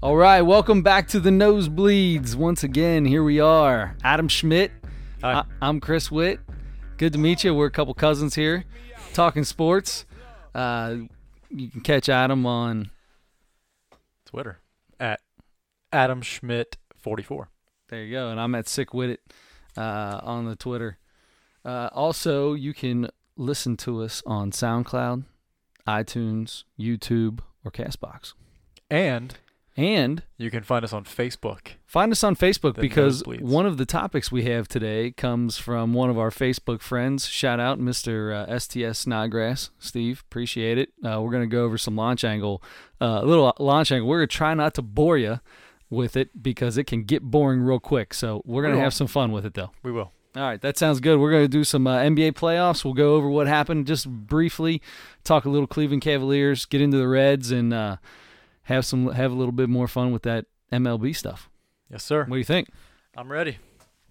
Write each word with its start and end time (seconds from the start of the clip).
All 0.00 0.16
right, 0.16 0.42
welcome 0.42 0.82
back 0.82 1.08
to 1.08 1.18
the 1.18 1.30
Nosebleeds. 1.30 2.36
Once 2.36 2.62
again, 2.62 3.04
here 3.04 3.24
we 3.24 3.40
are. 3.40 3.96
Adam 4.04 4.28
Schmidt. 4.28 4.70
Hi. 5.22 5.42
I- 5.60 5.68
am 5.68 5.80
Chris 5.80 6.08
Witt. 6.08 6.38
Good 6.98 7.14
to 7.14 7.18
meet 7.18 7.42
you. 7.42 7.52
We're 7.52 7.66
a 7.66 7.70
couple 7.72 7.94
cousins 7.94 8.36
here, 8.36 8.64
talking 9.12 9.42
sports. 9.42 10.06
Uh, 10.54 10.98
you 11.50 11.68
can 11.68 11.80
catch 11.80 12.08
Adam 12.08 12.46
on. 12.46 12.90
Twitter 14.24 14.60
at 15.00 15.18
Adam 15.92 16.22
Schmidt 16.22 16.76
44. 16.96 17.48
There 17.88 18.04
you 18.04 18.12
go, 18.12 18.30
and 18.30 18.38
I'm 18.38 18.54
at 18.54 18.68
Sick 18.68 18.94
With 18.94 19.10
It 19.10 19.20
uh, 19.76 20.20
on 20.22 20.44
the 20.44 20.54
Twitter. 20.54 20.98
Uh, 21.64 21.88
also, 21.92 22.54
you 22.54 22.72
can 22.72 23.08
listen 23.36 23.76
to 23.78 24.02
us 24.02 24.22
on 24.24 24.52
SoundCloud, 24.52 25.24
iTunes, 25.88 26.62
YouTube, 26.78 27.40
or 27.64 27.72
Castbox. 27.72 28.34
And 28.88 29.36
And 29.78 30.24
you 30.38 30.50
can 30.50 30.64
find 30.64 30.84
us 30.84 30.92
on 30.92 31.04
Facebook. 31.04 31.74
Find 31.86 32.10
us 32.10 32.24
on 32.24 32.34
Facebook 32.34 32.74
The 32.74 32.80
because 32.80 33.22
one 33.24 33.64
of 33.64 33.76
the 33.76 33.86
topics 33.86 34.32
we 34.32 34.42
have 34.46 34.66
today 34.66 35.12
comes 35.12 35.56
from 35.56 35.94
one 35.94 36.10
of 36.10 36.18
our 36.18 36.30
Facebook 36.30 36.80
friends. 36.80 37.28
Shout 37.28 37.60
out, 37.60 37.78
Mr. 37.78 38.34
Uh, 38.34 38.58
STS 38.58 38.98
Snodgrass. 38.98 39.70
Steve, 39.78 40.24
appreciate 40.28 40.78
it. 40.78 40.88
Uh, 41.04 41.22
we're 41.22 41.30
going 41.30 41.48
to 41.48 41.54
go 41.56 41.62
over 41.62 41.78
some 41.78 41.94
launch 41.94 42.24
angle, 42.24 42.60
uh, 43.00 43.20
a 43.22 43.24
little 43.24 43.54
launch 43.60 43.92
angle. 43.92 44.08
We're 44.08 44.18
going 44.18 44.28
to 44.28 44.36
try 44.36 44.52
not 44.52 44.74
to 44.74 44.82
bore 44.82 45.16
you 45.16 45.38
with 45.88 46.16
it 46.16 46.42
because 46.42 46.76
it 46.76 46.88
can 46.88 47.04
get 47.04 47.22
boring 47.22 47.60
real 47.60 47.78
quick. 47.78 48.14
So 48.14 48.42
we're 48.44 48.62
going 48.62 48.74
to 48.74 48.80
have 48.80 48.94
some 48.94 49.06
fun 49.06 49.30
with 49.30 49.46
it, 49.46 49.54
though. 49.54 49.70
We 49.84 49.92
will. 49.92 50.10
All 50.34 50.42
right, 50.42 50.60
that 50.60 50.76
sounds 50.76 50.98
good. 50.98 51.20
We're 51.20 51.30
going 51.30 51.44
to 51.44 51.48
do 51.48 51.62
some 51.62 51.86
uh, 51.86 51.98
NBA 51.98 52.32
playoffs. 52.32 52.84
We'll 52.84 52.94
go 52.94 53.14
over 53.14 53.28
what 53.28 53.46
happened 53.46 53.86
just 53.86 54.08
briefly, 54.10 54.82
talk 55.22 55.44
a 55.44 55.48
little 55.48 55.68
Cleveland 55.68 56.02
Cavaliers, 56.02 56.64
get 56.64 56.80
into 56.80 56.96
the 56.96 57.06
Reds, 57.06 57.52
and 57.52 57.72
uh, 57.72 57.96
have 58.68 58.84
some 58.84 59.10
have 59.12 59.32
a 59.32 59.34
little 59.34 59.52
bit 59.52 59.68
more 59.68 59.88
fun 59.88 60.12
with 60.12 60.22
that 60.22 60.44
MLB 60.70 61.16
stuff. 61.16 61.48
Yes, 61.90 62.04
sir. 62.04 62.20
What 62.20 62.32
do 62.32 62.38
you 62.38 62.44
think? 62.44 62.68
I'm 63.16 63.32
ready. 63.32 63.58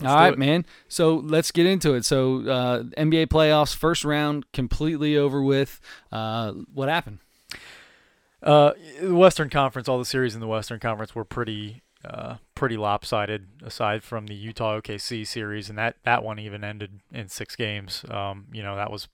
All 0.04 0.16
right, 0.16 0.38
man. 0.38 0.66
So 0.88 1.16
let's 1.16 1.52
get 1.52 1.66
into 1.66 1.94
it. 1.94 2.06
So 2.06 2.42
uh, 2.42 2.84
NBA 2.98 3.28
playoffs, 3.28 3.76
first 3.76 4.04
round, 4.04 4.52
completely 4.54 5.18
over 5.18 5.42
with. 5.42 5.80
Uh, 6.12 6.54
what 6.74 6.90
happened? 6.90 7.20
Uh, 8.44 8.74
the 9.02 9.16
Western 9.16 9.50
Conference, 9.50 9.88
all 9.88 9.98
the 9.98 10.06
series 10.06 10.36
in 10.36 10.42
the 10.42 10.48
Western 10.48 10.80
Conference 10.80 11.16
were 11.16 11.26
pretty, 11.26 11.82
uh, 12.06 12.36
pretty 12.54 12.78
lopsided. 12.78 13.48
Aside 13.64 14.04
from 14.04 14.28
the 14.28 14.36
Utah 14.36 14.80
OKC 14.80 15.26
series, 15.26 15.70
and 15.70 15.78
that 15.78 15.98
that 16.04 16.24
one 16.24 16.38
even 16.40 16.64
ended 16.64 17.00
in 17.12 17.28
six 17.28 17.56
games. 17.56 18.06
Um, 18.10 18.46
you 18.52 18.62
know 18.62 18.76
that 18.76 18.92
was 18.92 19.08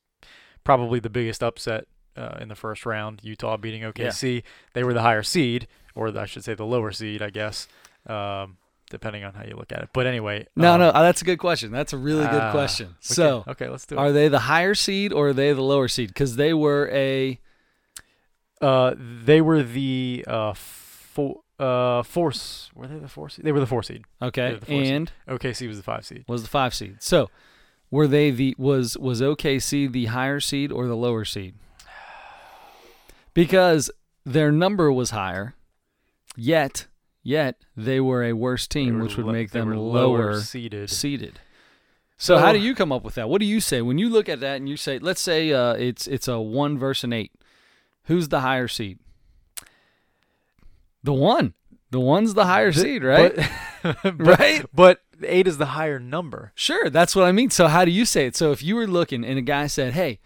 probably 0.64 1.00
the 1.00 1.10
biggest 1.10 1.44
upset 1.44 1.88
uh, 2.16 2.38
in 2.40 2.48
the 2.48 2.56
first 2.56 2.86
round. 2.86 3.20
Utah 3.24 3.58
beating 3.58 3.84
OKC. 3.84 4.44
They 4.74 4.84
were 4.84 4.94
the 4.94 5.02
higher 5.02 5.24
seed, 5.24 5.68
or 5.96 6.18
I 6.18 6.26
should 6.26 6.44
say 6.44 6.54
the 6.54 6.66
lower 6.66 6.92
seed, 6.92 7.22
I 7.22 7.30
guess. 7.30 7.68
Um, 8.08 8.58
depending 8.94 9.24
on 9.24 9.34
how 9.34 9.44
you 9.44 9.56
look 9.56 9.72
at 9.72 9.82
it. 9.82 9.90
But 9.92 10.06
anyway, 10.06 10.46
No, 10.56 10.74
um, 10.74 10.80
no, 10.80 10.90
uh, 10.90 11.02
that's 11.02 11.22
a 11.24 11.26
good 11.26 11.40
question. 11.40 11.72
That's 11.72 11.94
a 11.94 11.98
really 11.98 12.26
good 12.26 12.42
ah, 12.42 12.52
question. 12.52 12.96
So, 13.00 13.42
can- 13.42 13.52
okay, 13.52 13.70
let's 13.70 13.88
do 13.88 13.96
it. 13.96 13.98
are 13.98 14.12
they 14.12 14.28
the 14.28 14.40
higher 14.40 14.76
seed 14.76 15.12
or 15.12 15.30
are 15.30 15.34
they 15.34 15.52
the 15.52 15.64
lower 15.64 15.88
seed? 15.88 16.10
Because 16.10 16.36
they 16.36 16.54
were 16.54 16.90
a 16.94 17.40
Uh, 18.62 18.94
they 18.98 19.42
were 19.42 19.64
the 19.64 20.24
uh 20.28 20.54
four 20.54 21.42
uh 21.60 22.04
force. 22.04 22.70
Were 22.76 22.88
they 22.88 23.00
the 23.00 23.08
four 23.08 23.30
seed? 23.30 23.44
They 23.46 23.52
were 23.52 23.60
the 23.60 23.66
four 23.66 23.84
seed. 23.84 24.06
okay, 24.22 24.54
the 24.60 24.66
four 24.66 24.84
seed. 24.84 24.94
and 24.94 25.12
OKC 25.28 25.68
was 25.68 25.78
the 25.78 25.84
five 25.84 26.06
seed. 26.06 26.24
was 26.28 26.44
the 26.44 26.50
five 26.50 26.74
seed. 26.74 26.98
So, 27.02 27.30
were 27.90 28.08
they 28.08 28.30
the 28.30 28.56
was 28.60 28.96
was 28.98 29.22
OKC 29.22 29.92
the 29.92 30.06
higher 30.06 30.40
seed 30.40 30.72
or 30.72 30.88
the 30.88 30.96
lower 30.96 31.26
seed? 31.26 31.56
Because 33.34 33.90
their 34.26 34.52
number 34.52 34.92
was 34.92 35.10
higher, 35.12 35.56
yet 36.36 36.88
yet 37.24 37.56
they 37.76 38.00
were 38.00 38.24
a 38.24 38.34
worse 38.34 38.68
team, 38.68 39.00
which 39.00 39.18
would 39.18 39.26
lo- 39.26 39.32
make 39.32 39.52
them 39.52 39.68
were 39.70 39.78
lower 39.78 40.40
seeded. 40.42 40.90
seated. 40.90 41.40
So, 42.18 42.38
how 42.38 42.54
do 42.54 42.60
you 42.60 42.74
come 42.76 42.92
up 42.92 43.04
with 43.04 43.16
that? 43.16 43.28
What 43.28 43.40
do 43.40 43.46
you 43.46 43.60
say 43.60 43.82
when 43.82 43.98
you 43.98 44.08
look 44.10 44.30
at 44.30 44.40
that 44.42 44.58
and 44.58 44.70
you 44.70 44.78
say, 44.78 45.00
let's 45.00 45.20
say 45.22 45.52
uh, 45.52 45.74
it's 45.74 46.08
it's 46.08 46.28
a 46.28 46.40
one 46.40 46.78
versus 46.78 47.04
an 47.06 47.14
eight. 47.14 47.32
Who's 48.06 48.30
the 48.30 48.42
higher 48.42 48.68
seed? 48.68 49.00
The 51.04 51.14
one. 51.14 51.54
The 51.92 52.00
one's 52.00 52.34
the 52.34 52.46
higher 52.46 52.72
seed, 52.72 53.04
right? 53.04 53.36
But, 53.84 53.98
but- 54.04 54.18
Right? 54.40 54.66
But 54.74 55.02
eight 55.24 55.48
is 55.48 55.58
the 55.58 55.68
higher 55.68 56.00
number. 56.00 56.52
Sure, 56.56 56.90
that's 56.90 57.16
what 57.16 57.26
I 57.26 57.32
mean. 57.32 57.50
So 57.50 57.68
how 57.68 57.86
do 57.86 57.92
you 57.92 58.06
say 58.06 58.26
it? 58.28 58.36
So 58.36 58.52
if 58.52 58.64
you 58.64 58.76
were 58.76 58.88
looking 58.88 59.24
and 59.26 59.38
a 59.38 59.42
guy 59.42 59.68
said, 59.68 59.94
"Hey, 59.94 60.20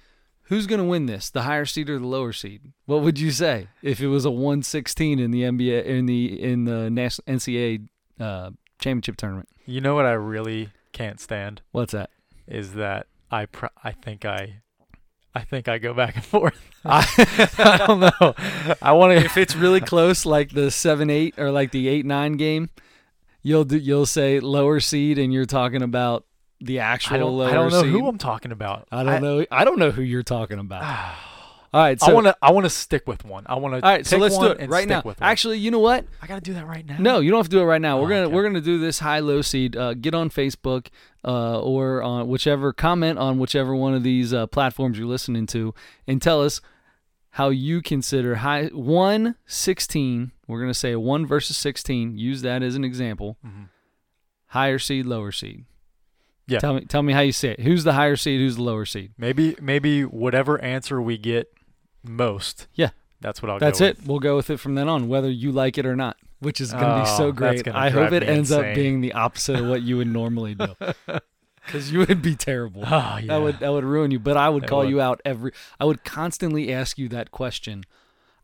who's 0.48 0.68
going 0.68 0.80
to 0.80 0.86
win 0.86 1.06
this? 1.06 1.30
The 1.30 1.44
higher 1.44 1.66
seed 1.66 1.90
or 1.90 2.00
the 2.00 2.08
lower 2.08 2.34
seed?" 2.34 2.74
What 2.86 3.02
would 3.02 3.20
you 3.20 3.32
say 3.32 3.68
if 3.82 4.02
it 4.02 4.08
was 4.08 4.26
a 4.26 4.32
116 4.32 5.20
in 5.20 5.32
the 5.32 5.44
NBA 5.44 5.86
in 5.86 6.06
the 6.06 6.42
in 6.44 6.66
the 6.66 6.90
NCAA 7.28 7.88
uh, 8.20 8.52
championship 8.80 9.18
tournament? 9.18 9.50
You 9.66 9.82
know 9.82 9.96
what 9.96 10.06
I 10.06 10.14
really 10.14 10.70
can't 10.94 11.20
stand 11.20 11.62
What's 11.72 11.92
that? 11.94 12.10
is 12.48 12.74
that 12.74 13.08
I 13.30 13.46
pr- 13.46 13.66
I 13.84 13.92
think 13.92 14.24
I 14.26 14.62
I 15.36 15.42
think 15.42 15.68
I 15.68 15.78
go 15.78 15.94
back 15.94 16.16
and 16.16 16.26
forth. 16.34 16.58
I, 16.86 17.06
I 17.60 17.78
don't 17.86 18.00
know. 18.00 18.34
I 18.82 18.94
want 18.94 19.18
to. 19.20 19.24
if 19.26 19.38
it's 19.38 19.56
really 19.56 19.82
close, 19.82 20.26
like 20.26 20.52
the 20.52 20.72
seven 20.72 21.10
eight 21.10 21.38
or 21.38 21.52
like 21.52 21.72
the 21.72 21.88
eight 21.90 22.06
nine 22.06 22.34
game, 22.34 22.70
you'll 23.44 23.66
do, 23.66 23.78
you'll 23.78 24.06
say 24.06 24.40
lower 24.40 24.80
seed, 24.80 25.20
and 25.20 25.34
you're 25.34 25.46
talking 25.46 25.82
about 25.82 26.26
the 26.60 26.80
actual 26.80 27.16
I 27.16 27.20
don't. 27.20 27.42
I 27.42 27.54
don't 27.54 27.72
know 27.72 27.82
seed. 27.84 27.92
who 27.92 28.08
I'm 28.08 28.18
talking 28.18 28.52
about. 28.52 28.88
I 28.92 29.04
don't 29.04 29.22
know. 29.22 29.46
I 29.52 29.64
don't 29.64 29.80
know 29.80 29.92
who 29.92 30.02
you're 30.02 30.24
talking 30.24 30.60
about. 30.60 30.84
All 31.74 31.82
right, 31.84 32.00
so 32.00 32.10
I 32.10 32.14
want 32.14 32.26
to. 32.28 32.38
I 32.42 32.52
want 32.52 32.64
to 32.66 32.70
stick 32.70 33.08
with 33.08 33.26
one. 33.26 33.44
I 33.46 33.56
want 33.56 33.74
to. 33.76 33.86
all 33.86 33.92
right, 33.92 34.06
so 34.06 34.18
let's 34.18 34.38
do 34.38 34.46
it 34.48 34.70
right 34.70 34.88
now. 34.88 35.04
Actually, 35.20 35.58
you 35.60 35.70
know 35.70 35.80
what? 35.80 36.06
I 36.22 36.26
gotta 36.26 36.40
do 36.42 36.54
that 36.54 36.66
right 36.66 36.84
now. 36.86 36.96
No, 36.98 37.20
you 37.20 37.30
don't 37.30 37.40
have 37.40 37.48
to 37.50 37.56
do 37.58 37.60
it 37.60 37.66
right 37.66 37.82
now. 37.82 38.00
We're 38.00 38.06
Oh, 38.06 38.10
gonna 38.10 38.22
okay. 38.24 38.34
we're 38.34 38.44
gonna 38.44 38.62
do 38.62 38.80
this 38.80 39.00
high 39.00 39.20
low 39.20 39.42
seed. 39.42 39.76
Uh, 39.76 39.94
get 39.94 40.16
on 40.16 40.30
Facebook 40.30 40.88
uh, 41.26 41.60
or 41.60 42.02
on 42.02 42.30
whichever 42.30 42.72
comment 42.72 43.20
on 43.20 43.38
whichever 43.38 43.76
one 43.76 43.94
of 43.94 44.02
these 44.02 44.34
uh, 44.34 44.48
platforms 44.48 44.98
you're 44.98 45.08
listening 45.10 45.46
to, 45.48 45.74
and 46.08 46.22
tell 46.22 46.42
us 46.42 46.62
how 47.32 47.50
you 47.50 47.82
consider 47.82 48.36
high 48.36 48.68
one 48.68 49.36
sixteen. 49.46 50.32
We're 50.48 50.62
gonna 50.62 50.74
say 50.74 50.96
one 50.96 51.26
versus 51.26 51.58
sixteen. 51.58 52.18
Use 52.18 52.44
that 52.44 52.64
as 52.64 52.76
an 52.76 52.86
example. 52.86 53.38
Mhm. 53.46 53.68
Higher 54.48 54.80
seed, 54.80 55.06
lower 55.06 55.34
seed. 55.34 55.66
Yeah. 56.48 56.60
Tell 56.60 56.74
me 56.76 56.82
tell 56.86 57.04
me 57.04 57.14
how 57.14 57.20
you 57.22 57.32
see 57.34 57.50
it. 57.50 57.60
Who's 57.60 57.84
the 57.84 57.94
higher 57.94 58.16
seed? 58.16 58.40
Who's 58.40 58.56
the 58.56 58.64
lower 58.64 58.86
seed? 58.86 59.12
Maybe 59.18 59.56
maybe 59.62 60.04
whatever 60.06 60.60
answer 60.62 61.02
we 61.02 61.18
get 61.18 61.52
most. 62.04 62.68
Yeah. 62.74 62.90
That's 63.20 63.42
what 63.42 63.50
I'll 63.50 63.60
That's 63.60 63.82
it. 63.82 63.98
We'll 64.06 64.20
go 64.20 64.36
with 64.36 64.50
it 64.50 64.58
from 64.58 64.76
then 64.76 64.88
on, 64.88 65.08
whether 65.08 65.30
you 65.30 65.52
like 65.52 65.78
it 65.78 65.86
or 65.86 65.96
not. 65.96 66.18
Which 66.40 66.62
is 66.62 66.72
going 66.72 66.84
to 66.84 67.04
be 67.04 67.10
Oh, 67.10 67.18
so 67.18 67.32
great. 67.32 67.68
I 67.68 67.90
hope 67.90 68.12
it 68.12 68.22
ends 68.22 68.52
up 68.52 68.76
being 68.76 69.02
the 69.02 69.14
opposite 69.14 69.60
of 69.60 69.68
what 69.68 69.82
you 69.82 69.98
would 69.98 70.08
normally 70.08 70.54
do. 70.56 70.76
Because 71.66 71.92
you 71.92 72.00
would 72.00 72.22
be 72.22 72.34
terrible. 72.34 72.84
Oh, 72.86 73.18
yeah. 73.18 73.22
That 73.28 73.42
would 73.42 73.60
that 73.60 73.70
would 73.74 73.84
ruin 73.84 74.10
you. 74.12 74.20
But 74.20 74.38
I 74.38 74.48
would 74.48 74.64
It 74.64 74.70
call 74.70 74.80
would. 74.84 74.90
you 74.90 75.02
out 75.02 75.20
every. 75.26 75.52
I 75.78 75.84
would 75.84 76.06
constantly 76.06 76.72
ask 76.74 76.98
you 76.98 77.10
that 77.10 77.32
question. 77.32 77.84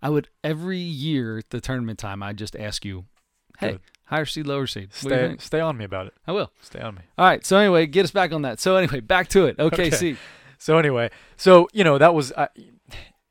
I 0.01 0.09
would 0.09 0.27
every 0.43 0.77
year 0.79 1.37
at 1.37 1.49
the 1.49 1.61
tournament 1.61 1.99
time. 1.99 2.21
I 2.21 2.33
just 2.33 2.53
ask 2.57 2.83
you, 2.83 3.05
"Hey, 3.59 3.71
Good. 3.73 3.81
Higher 4.05 4.25
seed, 4.25 4.47
lower 4.47 4.67
seed." 4.67 4.89
What 5.01 5.09
do 5.09 5.15
you 5.15 5.29
stay 5.33 5.37
stay 5.39 5.59
on 5.59 5.77
me 5.77 5.85
about 5.85 6.07
it. 6.07 6.13
I 6.27 6.31
will. 6.31 6.51
Stay 6.61 6.79
on 6.79 6.95
me. 6.95 7.01
All 7.17 7.25
right. 7.25 7.45
So 7.45 7.57
anyway, 7.57 7.85
get 7.85 8.05
us 8.05 8.11
back 8.11 8.31
on 8.31 8.41
that. 8.43 8.59
So 8.59 8.75
anyway, 8.75 8.99
back 8.99 9.27
to 9.29 9.45
it. 9.45 9.57
OKC. 9.57 10.17
So 10.57 10.77
anyway, 10.77 11.09
so 11.35 11.67
you 11.73 11.83
know 11.83 11.97
that 11.97 12.13
was. 12.13 12.31
Uh, 12.31 12.47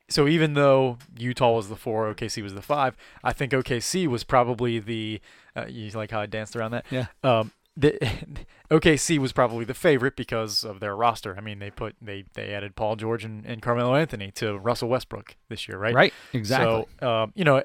so 0.09 0.27
even 0.27 0.53
though 0.53 0.99
Utah 1.17 1.55
was 1.55 1.69
the 1.69 1.75
four, 1.75 2.13
OKC 2.13 2.43
was 2.43 2.53
the 2.53 2.61
five. 2.61 2.95
I 3.23 3.33
think 3.33 3.51
OKC 3.51 4.07
was 4.07 4.23
probably 4.23 4.79
the. 4.79 5.19
Uh, 5.55 5.65
you 5.67 5.89
like 5.91 6.11
how 6.11 6.19
I 6.19 6.25
danced 6.27 6.55
around 6.55 6.71
that? 6.71 6.85
Yeah. 6.91 7.07
Um, 7.23 7.51
the 7.75 7.93
OKC 8.71 9.17
was 9.17 9.33
probably 9.33 9.65
the 9.65 9.73
favorite 9.73 10.15
because 10.15 10.63
of 10.63 10.79
their 10.79 10.95
roster. 10.95 11.35
I 11.37 11.41
mean, 11.41 11.59
they 11.59 11.71
put 11.71 11.95
they 12.01 12.25
they 12.33 12.53
added 12.53 12.75
Paul 12.75 12.95
George 12.95 13.23
and, 13.23 13.45
and 13.45 13.61
Carmelo 13.61 13.95
Anthony 13.95 14.31
to 14.35 14.57
Russell 14.57 14.89
Westbrook 14.89 15.35
this 15.49 15.67
year, 15.67 15.77
right? 15.77 15.93
Right. 15.93 16.13
Exactly. 16.33 16.85
So, 16.99 17.07
um, 17.07 17.33
you 17.35 17.43
know, 17.43 17.63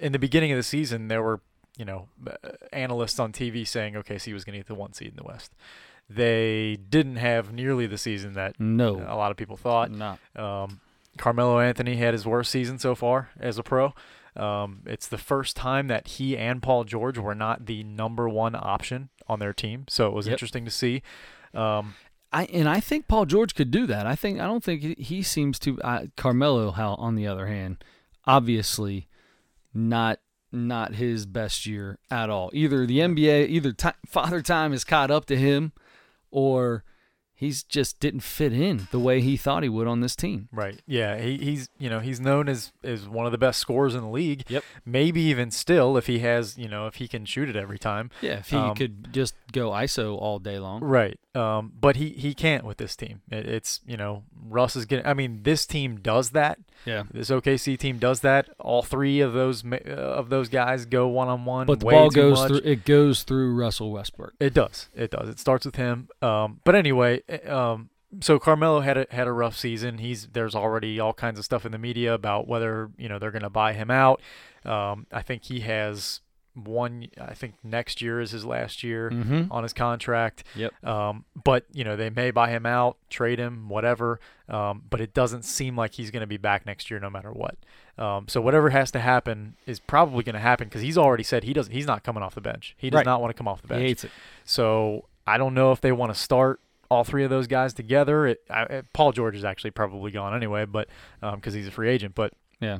in 0.00 0.12
the 0.12 0.18
beginning 0.18 0.52
of 0.52 0.56
the 0.56 0.62
season, 0.62 1.08
there 1.08 1.22
were, 1.22 1.40
you 1.76 1.84
know, 1.84 2.08
analysts 2.72 3.18
on 3.18 3.32
TV 3.32 3.66
saying 3.66 3.94
OKC 3.94 4.32
was 4.32 4.44
going 4.44 4.54
to 4.54 4.58
get 4.58 4.66
the 4.66 4.74
one 4.74 4.92
seed 4.92 5.08
in 5.08 5.16
the 5.16 5.24
West. 5.24 5.52
They 6.08 6.76
didn't 6.76 7.16
have 7.16 7.52
nearly 7.52 7.86
the 7.86 7.98
season 7.98 8.34
that 8.34 8.60
no. 8.60 8.96
a 8.96 9.16
lot 9.16 9.30
of 9.30 9.36
people 9.36 9.56
thought. 9.56 9.90
Not. 9.90 10.18
Um, 10.36 10.80
Carmelo 11.16 11.60
Anthony 11.60 11.96
had 11.96 12.12
his 12.14 12.26
worst 12.26 12.50
season 12.50 12.78
so 12.78 12.94
far 12.94 13.30
as 13.38 13.58
a 13.58 13.62
pro. 13.62 13.94
Um, 14.36 14.80
it's 14.86 15.08
the 15.08 15.18
first 15.18 15.56
time 15.56 15.88
that 15.88 16.06
he 16.08 16.36
and 16.36 16.62
Paul 16.62 16.84
George 16.84 17.18
were 17.18 17.34
not 17.34 17.66
the 17.66 17.84
number 17.84 18.28
one 18.28 18.54
option 18.54 19.10
on 19.28 19.38
their 19.38 19.52
team, 19.52 19.84
so 19.88 20.06
it 20.06 20.14
was 20.14 20.26
Yep. 20.26 20.32
interesting 20.32 20.64
to 20.64 20.70
see. 20.70 21.02
Um, 21.54 21.94
I 22.32 22.44
and 22.46 22.66
I 22.66 22.80
think 22.80 23.08
Paul 23.08 23.26
George 23.26 23.54
could 23.54 23.70
do 23.70 23.86
that. 23.86 24.06
I 24.06 24.16
think 24.16 24.40
I 24.40 24.46
don't 24.46 24.64
think 24.64 24.98
he, 24.98 25.22
seems 25.22 25.58
to. 25.60 25.78
Uh, 25.82 26.06
Carmelo, 26.16 26.70
how 26.70 26.94
on 26.94 27.14
the 27.14 27.26
other 27.26 27.46
hand, 27.46 27.84
obviously 28.26 29.06
not 29.74 30.18
not 30.52 30.94
his 30.96 31.26
best 31.26 31.66
year 31.66 31.98
at 32.10 32.28
all. 32.30 32.50
Either 32.52 32.86
the 32.86 32.98
NBA, 33.00 33.48
either 33.48 33.72
ti 33.72 33.90
Father 34.06 34.42
Time 34.42 34.72
has 34.72 34.84
caught 34.84 35.10
up 35.10 35.24
to 35.26 35.36
him, 35.36 35.72
or 36.30 36.84
he's 37.34 37.62
just 37.64 37.98
didn't 37.98 38.20
fit 38.20 38.52
in 38.52 38.86
the 38.92 38.98
way 39.00 39.20
he 39.20 39.36
thought 39.36 39.62
he 39.64 39.68
would 39.68 39.88
on 39.88 40.00
this 40.00 40.14
team. 40.14 40.48
Right. 40.52 40.80
Yeah. 40.86 41.18
He, 41.20 41.38
he's 41.38 41.68
you 41.78 41.90
know 41.90 41.98
he's 42.00 42.20
known 42.20 42.48
as 42.48 42.72
as 42.84 43.08
one 43.08 43.26
of 43.26 43.32
the 43.32 43.38
best 43.38 43.58
scorers 43.60 43.94
in 43.94 44.00
the 44.02 44.08
league. 44.08 44.44
Yep. 44.48 44.62
Maybe 44.86 45.20
even 45.22 45.50
still 45.50 45.96
if 45.96 46.06
he 46.06 46.20
has 46.20 46.56
you 46.56 46.68
know 46.68 46.86
if 46.86 46.96
he 46.96 47.08
can 47.08 47.24
shoot 47.24 47.48
it 47.48 47.56
every 47.56 47.78
time. 47.78 48.10
Yeah, 48.20 48.38
if 48.38 48.50
he 48.50 48.56
Um, 48.56 48.74
could 48.76 49.12
just 49.12 49.34
go 49.52 49.70
ISO 49.70 50.16
all 50.16 50.38
day 50.38 50.58
long. 50.58 50.82
Right. 50.84 51.18
Um. 51.34 51.72
But 51.78 51.96
he 51.96 52.10
he 52.10 52.34
can't 52.34 52.64
with 52.64 52.78
this 52.78 52.96
team. 52.96 53.22
It, 53.30 53.46
it's 53.46 53.80
you 53.86 53.96
know 53.96 54.24
Russ 54.48 54.76
is 54.76 54.84
getting. 54.84 55.06
I 55.06 55.14
mean 55.14 55.42
this 55.42 55.66
team 55.66 56.00
does 56.00 56.30
that. 56.30 56.58
Yeah. 56.84 57.04
This 57.10 57.30
OKC 57.30 57.78
team 57.78 57.98
does 57.98 58.20
that. 58.20 58.48
All 58.58 58.82
three 58.82 59.20
of 59.20 59.32
those 59.32 59.64
uh, 59.64 59.76
of 59.86 60.28
those 60.28 60.48
guys 60.48 60.84
go 60.84 61.08
one 61.08 61.28
on 61.28 61.44
one. 61.44 61.66
But 61.66 61.80
the 61.80 61.86
ball 61.86 62.10
goes 62.10 62.38
much. 62.38 62.48
through 62.48 62.70
it 62.70 62.84
goes 62.84 63.22
through 63.22 63.54
Russell 63.54 63.90
Westbrook. 63.92 64.34
It 64.40 64.54
does. 64.54 64.88
It 64.94 65.10
does. 65.10 65.28
It 65.28 65.38
starts 65.38 65.64
with 65.64 65.76
him. 65.76 66.08
Um, 66.20 66.60
but 66.64 66.74
anyway, 66.74 67.22
eh, 67.28 67.48
um, 67.48 67.90
so 68.20 68.38
Carmelo 68.38 68.80
had 68.80 68.98
a 68.98 69.06
had 69.10 69.26
a 69.26 69.32
rough 69.32 69.56
season. 69.56 69.98
He's 69.98 70.28
there's 70.28 70.54
already 70.54 71.00
all 71.00 71.12
kinds 71.12 71.38
of 71.38 71.44
stuff 71.44 71.64
in 71.64 71.72
the 71.72 71.78
media 71.78 72.12
about 72.12 72.46
whether 72.46 72.90
you 72.98 73.08
know 73.08 73.18
they're 73.18 73.30
going 73.30 73.42
to 73.42 73.50
buy 73.50 73.72
him 73.72 73.90
out. 73.90 74.20
Um, 74.64 75.06
I 75.12 75.22
think 75.22 75.44
he 75.44 75.60
has 75.60 76.20
one. 76.54 77.08
I 77.20 77.34
think 77.34 77.54
next 77.64 78.00
year 78.02 78.20
is 78.20 78.30
his 78.30 78.44
last 78.44 78.82
year 78.82 79.10
Mm-hmm. 79.10 79.50
on 79.52 79.62
his 79.62 79.72
contract. 79.72 80.44
Yep. 80.54 80.84
Um, 80.84 81.24
but 81.44 81.64
you 81.72 81.84
know 81.84 81.96
they 81.96 82.10
may 82.10 82.30
buy 82.30 82.50
him 82.50 82.66
out, 82.66 82.96
trade 83.10 83.38
him, 83.38 83.68
whatever. 83.68 84.20
Um, 84.48 84.82
but 84.90 85.00
it 85.00 85.14
doesn't 85.14 85.44
seem 85.44 85.76
like 85.76 85.94
he's 85.94 86.10
going 86.10 86.20
to 86.20 86.26
be 86.26 86.36
back 86.36 86.66
next 86.66 86.90
year, 86.90 87.00
no 87.00 87.08
matter 87.10 87.30
what. 87.32 87.56
Um, 87.98 88.26
so 88.28 88.40
whatever 88.40 88.70
has 88.70 88.90
to 88.92 88.98
happen 89.00 89.54
is 89.66 89.78
probably 89.80 90.22
going 90.24 90.34
to 90.34 90.40
happen 90.40 90.68
because 90.68 90.82
he's 90.82 90.98
already 90.98 91.22
said 91.22 91.44
he 91.44 91.52
doesn't. 91.52 91.72
He's 91.72 91.86
not 91.86 92.02
coming 92.04 92.22
off 92.22 92.34
the 92.34 92.40
bench. 92.40 92.74
He 92.78 92.90
does 92.90 92.98
Right. 92.98 93.06
not 93.06 93.20
want 93.20 93.30
to 93.30 93.34
come 93.38 93.48
off 93.48 93.62
the 93.62 93.68
bench. 93.68 93.80
He 93.80 93.86
hates 93.88 94.04
it. 94.04 94.10
So 94.44 95.06
I 95.26 95.38
don't 95.38 95.54
know 95.54 95.72
if 95.72 95.80
they 95.80 95.92
want 95.92 96.12
to 96.12 96.18
start 96.18 96.60
all 96.90 97.04
three 97.04 97.24
of 97.24 97.30
those 97.30 97.46
guys 97.46 97.72
together. 97.72 98.26
It, 98.26 98.42
I, 98.50 98.62
uh, 98.64 98.82
Paul 98.92 99.12
George 99.12 99.36
is 99.36 99.44
actually 99.44 99.70
probably 99.70 100.10
gone 100.10 100.34
anyway, 100.34 100.64
but 100.66 100.88
because 101.20 101.54
he's 101.54 101.66
a 101.66 101.70
free 101.70 101.88
agent. 101.88 102.14
But 102.14 102.32
Yeah. 102.60 102.78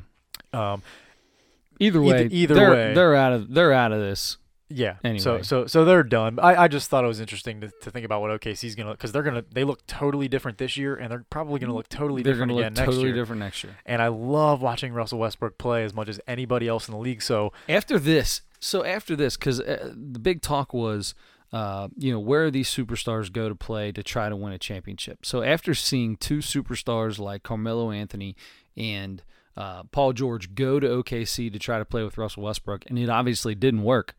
Either 1.79 1.99
Either- 1.99 2.01
way, 2.01 2.27
either 2.31 2.53
they're, 2.55 2.71
way. 2.71 2.93
they're 2.93 3.15
out 3.15 3.33
of 3.33 3.53
they're 3.53 3.73
out 3.73 3.91
of 3.91 3.99
this. 3.99 4.37
yeah. 4.69 4.93
So 4.95 4.99
Anyway. 5.03 5.19
so 5.19 5.41
so 5.41 5.65
so 5.67 5.85
they're 5.85 6.03
done. 6.03 6.39
I, 6.39 6.63
I 6.63 6.67
just 6.67 6.89
thought 6.89 7.03
it 7.03 7.07
was 7.07 7.19
interesting 7.19 7.61
to, 7.61 7.71
to 7.81 7.91
think 7.91 8.05
about 8.05 8.21
what 8.21 8.31
OKC's 8.41 8.75
gonna 8.75 8.91
because 8.91 9.11
they're 9.11 9.23
gonna 9.23 9.43
they 9.51 9.63
look 9.63 9.85
totally 9.87 10.27
different 10.27 10.57
this 10.57 10.77
year 10.77 10.95
and 10.95 11.11
they're 11.11 11.25
probably 11.29 11.59
gonna 11.59 11.73
look 11.75 11.89
totally 11.89 12.23
They're 12.23 12.33
different 12.33 12.51
going 12.51 12.61
to 12.61 12.67
again 12.67 12.73
look 12.73 12.77
next 12.79 12.85
totally 12.95 13.07
year. 13.09 13.15
different 13.15 13.39
next 13.39 13.63
year. 13.63 13.75
And 13.85 14.01
I 14.01 14.07
love 14.07 14.61
watching 14.61 14.93
Russell 14.93 15.19
Westbrook 15.19 15.57
play 15.57 15.83
as 15.83 15.93
much 15.93 16.07
as 16.09 16.19
anybody 16.27 16.67
else 16.67 16.87
in 16.87 16.93
the 16.93 16.99
league. 16.99 17.21
So 17.21 17.51
After 17.69 17.99
this, 17.99 18.41
so 18.59 18.83
after 18.85 19.15
this, 19.15 19.35
because 19.37 19.59
uh, 19.59 19.91
the 19.93 20.19
big 20.19 20.41
talk 20.41 20.73
was, 20.73 21.13
uh, 21.51 21.89
you 21.97 22.11
know, 22.13 22.19
where 22.19 22.49
these 22.49 22.69
superstars 22.69 23.31
go 23.31 23.49
to 23.49 23.55
play 23.55 23.91
to 23.91 24.01
try 24.01 24.29
to 24.29 24.35
win 24.35 24.53
a 24.53 24.57
championship. 24.57 25.25
So 25.25 25.43
after 25.43 25.73
seeing 25.75 26.15
two 26.15 26.37
superstars 26.37 27.19
like 27.19 27.43
Carmelo 27.43 27.91
Anthony 27.91 28.35
and 28.77 29.21
uh, 29.55 29.83
Paul 29.91 30.13
George 30.13 30.55
go 30.55 30.79
to 30.79 30.87
OKC 30.87 31.51
to 31.53 31.59
try 31.59 31.77
to 31.77 31.85
play 31.85 32.03
with 32.03 32.17
Russell 32.17 32.43
Westbrook, 32.43 32.83
and 32.87 32.97
it 32.97 33.09
obviously 33.09 33.53
didn't 33.55 33.83
work. 33.83 34.15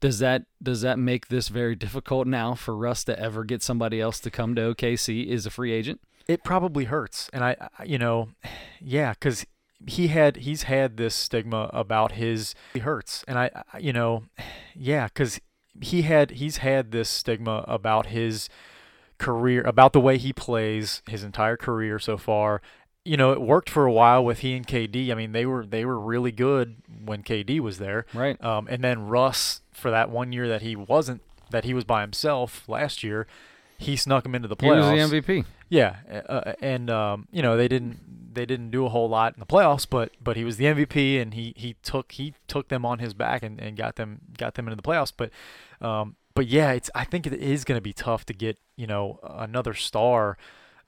Does 0.00 0.18
that 0.18 0.44
does 0.62 0.82
that 0.82 0.98
make 0.98 1.28
this 1.28 1.48
very 1.48 1.74
difficult 1.74 2.26
now 2.26 2.54
for 2.54 2.76
Russ 2.76 3.02
to 3.04 3.18
ever 3.18 3.44
get 3.44 3.62
somebody 3.62 4.00
else 4.00 4.20
to 4.20 4.30
come 4.30 4.54
to 4.54 4.74
OKC 4.74 5.30
as 5.32 5.46
a 5.46 5.50
free 5.50 5.72
agent? 5.72 6.00
it 6.28 6.42
probably 6.42 6.86
hurts 6.86 7.30
and 7.32 7.44
i 7.44 7.54
I- 7.78 7.84
you 7.84 7.98
know 7.98 8.30
yeah 8.80 9.12
because 9.12 9.46
he 9.86 10.08
had 10.08 10.38
he's 10.38 10.64
had 10.64 10.96
this 10.96 11.14
stigma 11.14 11.70
about 11.72 12.12
his 12.12 12.52
he 12.74 12.80
hurts 12.80 13.22
and 13.28 13.38
i 13.38 13.48
I- 13.72 13.78
you 13.78 13.92
know 13.92 14.24
yeah 14.74 15.04
because 15.04 15.40
he 15.80 16.02
had 16.02 16.32
he's 16.32 16.56
had 16.56 16.90
this 16.90 17.08
stigma 17.08 17.64
about 17.68 18.06
his 18.06 18.48
career 19.18 19.62
about 19.62 19.92
the 19.92 20.00
way 20.00 20.18
he 20.18 20.32
plays 20.32 21.00
his 21.08 21.22
entire 21.22 21.56
career 21.56 22.00
so 22.00 22.16
far 22.16 22.60
you 23.06 23.16
know 23.16 23.32
it 23.32 23.40
worked 23.40 23.70
for 23.70 23.86
a 23.86 23.92
while 23.92 24.24
with 24.24 24.40
he 24.40 24.54
and 24.54 24.66
kd 24.66 25.10
i 25.10 25.14
mean 25.14 25.32
they 25.32 25.46
were 25.46 25.64
they 25.64 25.84
were 25.84 25.98
really 25.98 26.32
good 26.32 26.76
when 27.04 27.22
kd 27.22 27.60
was 27.60 27.78
there 27.78 28.04
Right. 28.12 28.42
um, 28.44 28.66
and 28.68 28.82
then 28.82 29.06
Russ, 29.06 29.60
for 29.72 29.90
that 29.90 30.10
one 30.10 30.32
year 30.32 30.48
that 30.48 30.62
he 30.62 30.74
wasn't, 30.74 31.22
that 31.50 31.64
he 31.64 31.72
was 31.74 31.84
by 31.84 32.00
himself 32.00 32.68
last 32.68 33.02
year, 33.04 33.26
he 33.78 33.94
snuck 33.94 34.24
him 34.26 34.34
into 34.34 34.48
the 34.48 34.56
playoffs. 34.56 34.92
He 34.92 35.00
was 35.00 35.10
the 35.10 35.20
MVP. 35.22 35.44
Yeah, 35.68 35.96
uh, 36.28 36.52
and 36.60 36.88
um, 36.90 37.28
you 37.30 37.42
know 37.42 37.56
they 37.56 37.68
didn't 37.68 38.34
they 38.34 38.46
didn't 38.46 38.70
do 38.70 38.84
a 38.86 38.88
whole 38.88 39.08
lot 39.08 39.34
in 39.34 39.40
the 39.40 39.46
playoffs, 39.46 39.86
but 39.88 40.12
but 40.22 40.36
he 40.36 40.44
was 40.44 40.56
the 40.56 40.64
MVP 40.64 41.20
and 41.20 41.34
he 41.34 41.52
he 41.56 41.74
took 41.82 42.12
he 42.12 42.34
took 42.48 42.68
them 42.68 42.84
on 42.84 42.98
his 43.00 43.14
back 43.14 43.42
and, 43.42 43.60
and 43.60 43.76
got 43.76 43.96
them 43.96 44.20
got 44.38 44.54
them 44.54 44.66
into 44.66 44.76
the 44.76 44.82
playoffs. 44.82 45.12
But 45.16 45.30
um, 45.80 46.16
but 46.34 46.46
yeah, 46.46 46.72
it's 46.72 46.90
I 46.94 47.04
think 47.04 47.26
it 47.26 47.34
is 47.34 47.64
going 47.64 47.76
to 47.76 47.82
be 47.82 47.92
tough 47.92 48.24
to 48.26 48.32
get 48.32 48.58
you 48.76 48.86
know 48.86 49.20
another 49.24 49.74
star 49.74 50.38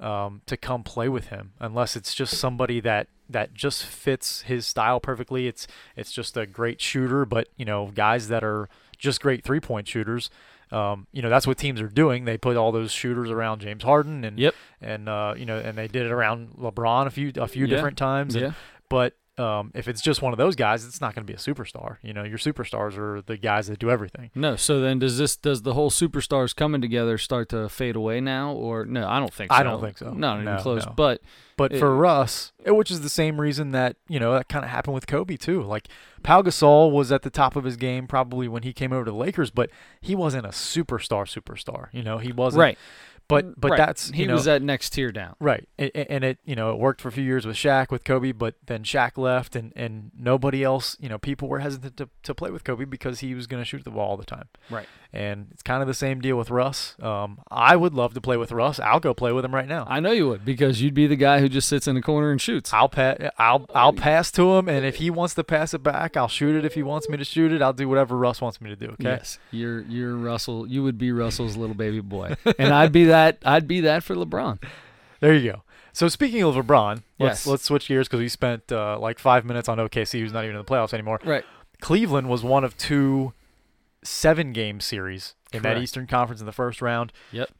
um, 0.00 0.42
to 0.46 0.56
come 0.56 0.82
play 0.84 1.08
with 1.08 1.26
him 1.28 1.52
unless 1.60 1.96
it's 1.96 2.14
just 2.14 2.36
somebody 2.38 2.80
that 2.80 3.08
that 3.30 3.52
just 3.52 3.84
fits 3.84 4.42
his 4.42 4.64
style 4.66 5.00
perfectly. 5.00 5.46
It's 5.48 5.66
it's 5.96 6.12
just 6.12 6.36
a 6.36 6.46
great 6.46 6.80
shooter, 6.80 7.24
but 7.24 7.48
you 7.56 7.64
know 7.64 7.90
guys 7.94 8.28
that 8.28 8.42
are 8.44 8.68
just 8.96 9.20
great 9.20 9.44
three 9.44 9.60
point 9.60 9.86
shooters. 9.88 10.30
Um, 10.70 11.06
you 11.12 11.22
know 11.22 11.30
that's 11.30 11.46
what 11.46 11.56
teams 11.58 11.80
are 11.80 11.88
doing. 11.88 12.24
They 12.26 12.36
put 12.36 12.56
all 12.56 12.72
those 12.72 12.90
shooters 12.92 13.30
around 13.30 13.60
James 13.60 13.82
Harden 13.82 14.22
and 14.24 14.38
Yep. 14.38 14.54
and 14.80 15.08
uh, 15.08 15.34
you 15.36 15.46
know 15.46 15.58
and 15.58 15.76
they 15.78 15.88
did 15.88 16.06
it 16.06 16.12
around 16.12 16.50
LeBron 16.58 17.06
a 17.06 17.10
few 17.10 17.32
a 17.36 17.48
few 17.48 17.66
Yeah. 17.66 17.74
different 17.76 17.96
times. 17.98 18.34
and- 18.34 18.44
Yeah. 18.44 18.52
but 18.88 19.14
um, 19.38 19.70
if 19.74 19.88
it's 19.88 20.00
just 20.00 20.20
one 20.22 20.32
of 20.32 20.38
those 20.38 20.56
guys, 20.56 20.84
it's 20.84 21.00
not 21.00 21.14
going 21.14 21.26
to 21.26 21.30
be 21.30 21.34
a 21.34 21.38
superstar. 21.38 21.96
You 22.02 22.12
know, 22.12 22.24
your 22.24 22.38
superstars 22.38 22.96
are 22.98 23.22
the 23.22 23.36
guys 23.36 23.68
that 23.68 23.78
do 23.78 23.90
everything. 23.90 24.30
No, 24.34 24.56
so 24.56 24.80
then 24.80 24.98
does 24.98 25.18
this 25.18 25.36
does 25.36 25.62
the 25.62 25.74
whole 25.74 25.90
superstars 25.90 26.54
coming 26.54 26.80
together 26.80 27.18
start 27.18 27.48
to 27.50 27.68
fade 27.68 27.96
away 27.96 28.20
now, 28.20 28.52
or 28.52 28.84
no? 28.84 29.08
I 29.08 29.18
don't 29.20 29.32
think 29.32 29.50
so. 29.52 29.56
I 29.58 29.62
don't 29.62 29.80
think 29.80 29.98
so. 29.98 30.12
Not 30.12 30.40
even 30.42 30.58
close. 30.58 30.84
no. 30.86 30.92
But 30.96 31.20
But 31.56 31.72
It- 31.72 31.78
for 31.80 31.94
Russ, 31.96 32.52
eh, 32.64 32.70
which 32.70 32.90
is 32.90 33.00
the 33.00 33.08
same 33.08 33.40
reason 33.40 33.72
that 33.72 33.96
you 34.08 34.20
know 34.20 34.32
that 34.34 34.48
kind 34.48 34.64
of 34.64 34.70
happened 34.70 34.94
with 34.94 35.06
Kobe 35.06 35.36
too. 35.36 35.62
Like 35.62 35.88
Pau 36.22 36.42
Gasol 36.42 36.90
was 36.92 37.10
at 37.12 37.22
the 37.22 37.30
top 37.30 37.56
of 37.56 37.64
his 37.64 37.76
game 37.76 38.06
probably 38.06 38.48
when 38.48 38.62
he 38.62 38.72
came 38.72 38.92
over 38.92 39.04
to 39.04 39.10
the 39.10 39.16
Lakers, 39.16 39.50
but 39.50 39.70
he 40.00 40.14
wasn't 40.14 40.46
a 40.46 40.50
superstar. 40.50 41.24
Superstar, 41.26 41.88
you 41.92 42.02
know, 42.02 42.18
he 42.18 42.32
wasn't. 42.32 42.60
right, 42.60 42.78
But 43.28 43.44
mm, 43.44 43.54
but 43.58 43.72
right. 43.72 43.76
that's 43.76 44.10
he 44.10 44.22
you 44.22 44.28
know, 44.28 44.34
was 44.34 44.46
that 44.46 44.62
next 44.62 44.90
tier 44.90 45.12
down. 45.12 45.36
Right, 45.38 45.68
A- 45.78 45.96
a- 45.96 46.10
and 46.10 46.24
it 46.24 46.38
you 46.44 46.56
know 46.56 46.72
it 46.72 46.78
worked 46.78 47.00
for 47.02 47.08
a 47.08 47.12
few 47.12 47.24
years 47.24 47.46
with 47.46 47.56
Shaq 47.56 47.90
with 47.90 48.04
Kobe, 48.04 48.32
but 48.32 48.54
then 48.66 48.84
Shaq 48.84 49.18
left, 49.18 49.54
and 49.54 49.72
and 49.76 50.10
nobody 50.18 50.64
else 50.64 50.96
you 50.98 51.10
know 51.10 51.18
people 51.18 51.46
were 51.46 51.58
hesitant 51.58 51.98
to, 51.98 52.08
to 52.22 52.34
play 52.34 52.50
with 52.50 52.64
Kobe 52.64 52.86
because 52.86 53.20
he 53.20 53.34
was 53.34 53.46
going 53.46 53.60
to 53.60 53.66
shoot 53.66 53.84
the 53.84 53.90
ball 53.90 54.10
all 54.10 54.16
the 54.16 54.24
time. 54.24 54.48
Right. 54.70 54.86
And 55.10 55.46
it's 55.52 55.62
kind 55.62 55.80
of 55.80 55.88
the 55.88 55.94
same 55.94 56.20
deal 56.20 56.36
with 56.36 56.50
Russ. 56.50 56.94
Um, 57.00 57.40
I 57.50 57.76
would 57.76 57.94
love 57.94 58.12
to 58.12 58.20
play 58.20 58.36
with 58.36 58.52
Russ. 58.52 58.78
I'll 58.78 59.00
go 59.00 59.14
play 59.14 59.32
with 59.32 59.42
him 59.42 59.54
right 59.54 59.66
now. 59.66 59.86
I 59.88 60.00
know 60.00 60.12
you 60.12 60.28
would 60.28 60.44
because 60.44 60.82
you'd 60.82 60.92
be 60.92 61.06
the 61.06 61.16
guy 61.16 61.40
who 61.40 61.48
just 61.48 61.66
sits 61.66 61.88
in 61.88 61.94
the 61.94 62.02
corner 62.02 62.30
and 62.30 62.38
shoots. 62.38 62.74
I'll 62.74 62.90
pa- 62.90 63.16
I'll 63.38 63.66
I'll 63.74 63.94
pass 63.94 64.30
to 64.32 64.56
him, 64.56 64.68
and 64.68 64.84
if 64.84 64.96
he 64.96 65.08
wants 65.08 65.32
to 65.36 65.44
pass 65.44 65.72
it 65.72 65.82
back, 65.82 66.14
I'll 66.18 66.28
shoot 66.28 66.54
it. 66.56 66.66
If 66.66 66.74
he 66.74 66.82
wants 66.82 67.08
me 67.08 67.16
to 67.16 67.24
shoot 67.24 67.52
it, 67.52 67.62
I'll 67.62 67.72
do 67.72 67.88
whatever 67.88 68.18
Russ 68.18 68.42
wants 68.42 68.60
me 68.60 68.68
to 68.68 68.76
do. 68.76 68.86
Okay. 68.88 69.04
Yes, 69.04 69.38
you're 69.50 69.80
you're 69.80 70.14
Russell. 70.14 70.66
You 70.68 70.82
would 70.82 70.98
be 70.98 71.10
Russell's 71.10 71.56
little 71.56 71.74
baby 71.76 72.00
boy, 72.00 72.34
and 72.58 72.74
I'd 72.74 72.92
be 72.92 73.04
that. 73.06 73.38
I'd 73.46 73.66
be 73.66 73.80
that 73.80 74.04
for 74.04 74.14
LeBron. 74.14 74.62
There 75.20 75.34
you 75.34 75.52
go. 75.52 75.62
So 75.94 76.08
speaking 76.08 76.42
of 76.42 76.54
LeBron, 76.54 77.02
let's 77.18 77.40
Yes. 77.40 77.46
let's 77.46 77.64
switch 77.64 77.88
gears 77.88 78.08
because 78.08 78.20
we 78.20 78.28
spent 78.28 78.70
uh, 78.70 78.98
like 78.98 79.18
five 79.18 79.46
minutes 79.46 79.70
on 79.70 79.78
OKC, 79.78 80.20
who's 80.20 80.34
not 80.34 80.44
even 80.44 80.54
in 80.54 80.62
the 80.62 80.70
playoffs 80.70 80.92
anymore. 80.92 81.18
Right. 81.24 81.44
Cleveland 81.80 82.28
was 82.28 82.44
one 82.44 82.62
of 82.62 82.76
two 82.76 83.32
seven 84.02 84.52
game 84.52 84.80
series 84.80 85.34
in 85.52 85.62
that 85.62 85.78
Eastern 85.78 86.06
Conference 86.06 86.40
in 86.40 86.46
the 86.46 86.52
first 86.52 86.80
round. 86.82 87.12
Yep. 87.32 87.50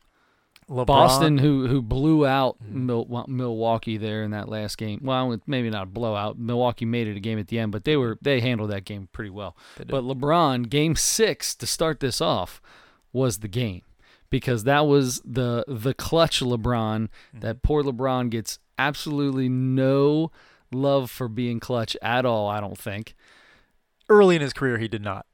LeBron, 0.69 0.85
Boston, 0.87 1.39
who 1.39 1.67
who 1.67 1.81
blew 1.81 2.27
out 2.27 2.59
Mhm. 2.63 2.73
Mil- 2.85 3.25
Milwaukee 3.27 3.97
there 3.97 4.23
in 4.23 4.33
that 4.33 4.51
last 4.51 4.77
game. 4.77 5.01
Well, 5.03 5.41
maybe 5.47 5.71
not 5.71 5.85
a 5.85 5.87
blowout. 5.87 6.39
Milwaukee 6.39 6.85
made 6.85 7.09
it 7.09 7.17
a 7.17 7.21
game 7.21 7.39
at 7.39 7.49
the 7.49 7.59
end, 7.59 7.73
but 7.73 7.85
they 7.85 7.97
were 7.97 8.19
they 8.21 8.41
handled 8.41 8.71
that 8.71 8.85
game 8.85 9.09
pretty 9.13 9.31
well. 9.31 9.57
But 9.79 10.05
LeBron, 10.05 10.69
game 10.69 10.95
six 10.95 11.55
to 11.55 11.67
start 11.67 12.01
this 12.01 12.21
off, 12.21 12.61
was 13.15 13.39
the 13.39 13.49
game 13.49 13.81
because 14.29 14.65
that 14.65 14.87
was 14.87 15.23
the 15.25 15.65
the 15.67 15.95
clutch 15.95 16.41
LeBron. 16.41 17.09
Mm-hmm. 17.09 17.41
That 17.41 17.63
poor 17.63 17.83
LeBron 17.83 18.29
gets 18.29 18.59
absolutely 18.79 19.49
no 19.49 20.31
love 20.71 21.11
for 21.11 21.29
being 21.29 21.61
clutch 21.61 21.97
at 22.03 22.27
all. 22.27 22.47
I 22.47 22.61
don't 22.61 22.77
think. 22.79 23.15
early 24.11 24.37
in 24.37 24.41
his 24.43 24.53
career, 24.55 24.79
he 24.79 24.89
did 24.89 25.03
not. 25.03 25.25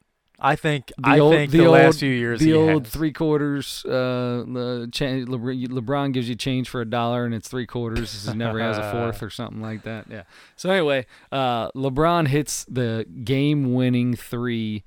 I 0.46 0.56
think 0.56 0.92
The 0.98 1.08
I 1.08 1.18
old- 1.20 1.32
think 1.34 1.50
the 1.52 1.58
the, 1.58 1.70
last 1.70 2.00
few 2.00 2.10
years 2.10 2.38
the 2.40 2.46
he 2.46 2.52
old 2.52 2.84
has. 2.84 2.92
three 2.92 3.12
quarters. 3.12 3.82
Uh, 3.84 4.44
Lebr- 4.46 5.66
LeBron 5.68 6.12
gives 6.12 6.28
you 6.28 6.34
change 6.34 6.68
for 6.68 6.80
a 6.80 6.84
dollar 6.84 7.24
and 7.24 7.34
it's 7.34 7.48
three 7.48 7.66
quarters. 7.66 8.26
He 8.28 8.34
never 8.36 8.60
has 8.60 8.76
a 8.76 8.92
fourth 8.92 9.22
or 9.22 9.30
something 9.40 9.62
like 9.62 9.82
that. 9.84 10.06
Yeah. 10.10 10.24
So 10.56 10.70
anyway, 10.70 11.06
uh, 11.32 11.70
LeBron 11.72 12.28
hits 12.28 12.64
the 12.66 13.06
game-winning 13.24 14.16
three 14.16 14.84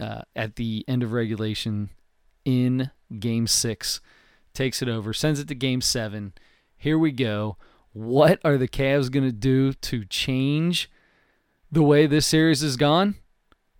uh, 0.00 0.22
at 0.34 0.56
the 0.56 0.84
end 0.88 1.02
of 1.02 1.12
regulation 1.12 1.90
in 2.44 2.90
Game 3.18 3.46
Six, 3.46 4.00
takes 4.54 4.82
it 4.82 4.88
over, 4.88 5.12
sends 5.12 5.38
it 5.40 5.48
to 5.48 5.54
Game 5.54 5.80
Seven. 5.80 6.32
Here 6.76 6.98
we 6.98 7.12
go. 7.12 7.56
What 7.92 8.40
are 8.44 8.56
the 8.56 8.68
Cavs 8.68 9.10
going 9.10 9.24
to 9.26 9.32
do 9.32 9.72
to 9.72 10.04
change 10.04 10.90
the 11.70 11.82
way 11.82 12.06
this 12.06 12.26
series 12.26 12.60
has 12.62 12.76
gone? 12.76 13.16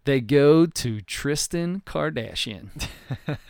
They 0.09 0.23
go 0.23 0.65
to 0.65 1.01
Tristan 1.03 1.83
Kardashian. 1.85 2.69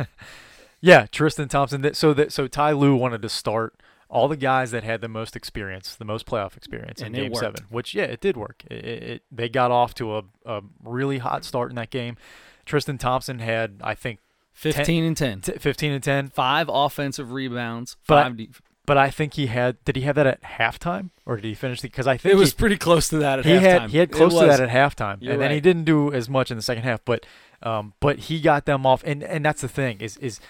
Yeah, 0.81 1.07
Tristan 1.07 1.49
Thompson. 1.49 1.93
So 1.95 2.15
that 2.15 2.33
so 2.33 2.47
Ty 2.47 2.73
Lue 2.73 2.95
wanted 2.95 3.23
to 3.23 3.29
start 3.29 3.75
all 4.09 4.29
the 4.29 4.37
guys 4.37 4.71
that 4.71 4.85
had 4.85 5.01
the 5.01 5.09
most 5.09 5.37
experience, 5.37 5.95
the 5.97 6.05
most 6.05 6.25
playoff 6.25 6.57
experience 6.57 7.03
And 7.03 7.17
in 7.17 7.25
Game. 7.25 7.35
Seven. 7.35 7.67
Which 7.69 7.95
yeah, 7.95 8.05
it 8.05 8.21
did 8.21 8.37
work. 8.37 8.63
It, 8.71 8.85
it, 8.85 9.23
they 9.31 9.49
got 9.49 9.71
off 9.71 9.95
to 9.95 10.19
a, 10.19 10.23
a 10.47 10.63
really 10.85 11.19
hot 11.19 11.45
start 11.45 11.71
in 11.71 11.77
that 11.77 11.91
game. 11.91 12.17
Tristan 12.65 12.97
Thompson 12.99 13.41
had 13.41 13.81
I 13.83 13.95
think 13.95 14.21
15 14.53 15.05
and 15.05 15.17
10. 15.17 15.41
t- 15.41 15.53
15 15.53 15.93
and 15.93 16.03
10, 16.03 16.29
Five 16.29 16.69
offensive 16.73 17.33
rebounds, 17.33 17.97
But 18.07 18.23
five 18.23 18.37
def- 18.37 18.63
but 18.89 18.97
I 18.97 19.11
think 19.11 19.35
he 19.35 19.47
had. 19.49 19.85
Did 19.85 19.97
he 19.97 20.03
have 20.03 20.15
that 20.17 20.27
at 20.27 20.43
halftime 20.43 21.11
or 21.27 21.37
did 21.37 21.45
he 21.45 21.53
finish 21.55 21.83
the? 21.83 21.89
Because 21.89 22.07
I 22.07 22.17
think 22.17 22.33
It 22.33 22.39
was 22.39 22.53
he, 22.53 22.57
pretty 22.57 22.79
close 22.79 23.07
to 23.11 23.19
that 23.19 23.39
at 23.41 23.45
he 23.45 23.53
halftime. 23.53 23.61
had 23.61 23.91
he 23.91 23.99
had 23.99 24.11
close 24.11 24.33
to 24.33 24.47
that 24.47 24.61
at 24.61 24.71
halftime, 24.71 25.19
You're 25.21 25.35
and 25.35 25.43
then 25.43 25.51
he 25.51 25.61
didn't 25.61 25.85
do 25.85 26.11
as 26.11 26.29
much 26.31 26.51
in 26.51 26.57
the 26.57 26.63
second 26.63 26.85
half. 26.85 27.05
But 27.05 27.27
um, 27.63 27.93
but 28.01 28.19
he 28.19 28.41
got 28.41 28.65
them 28.65 28.87
off, 28.87 29.03
and 29.05 29.23
and 29.23 29.45
that's 29.45 29.61
the 29.61 29.69
thing 29.69 30.01
is 30.01 30.17
is 30.17 30.41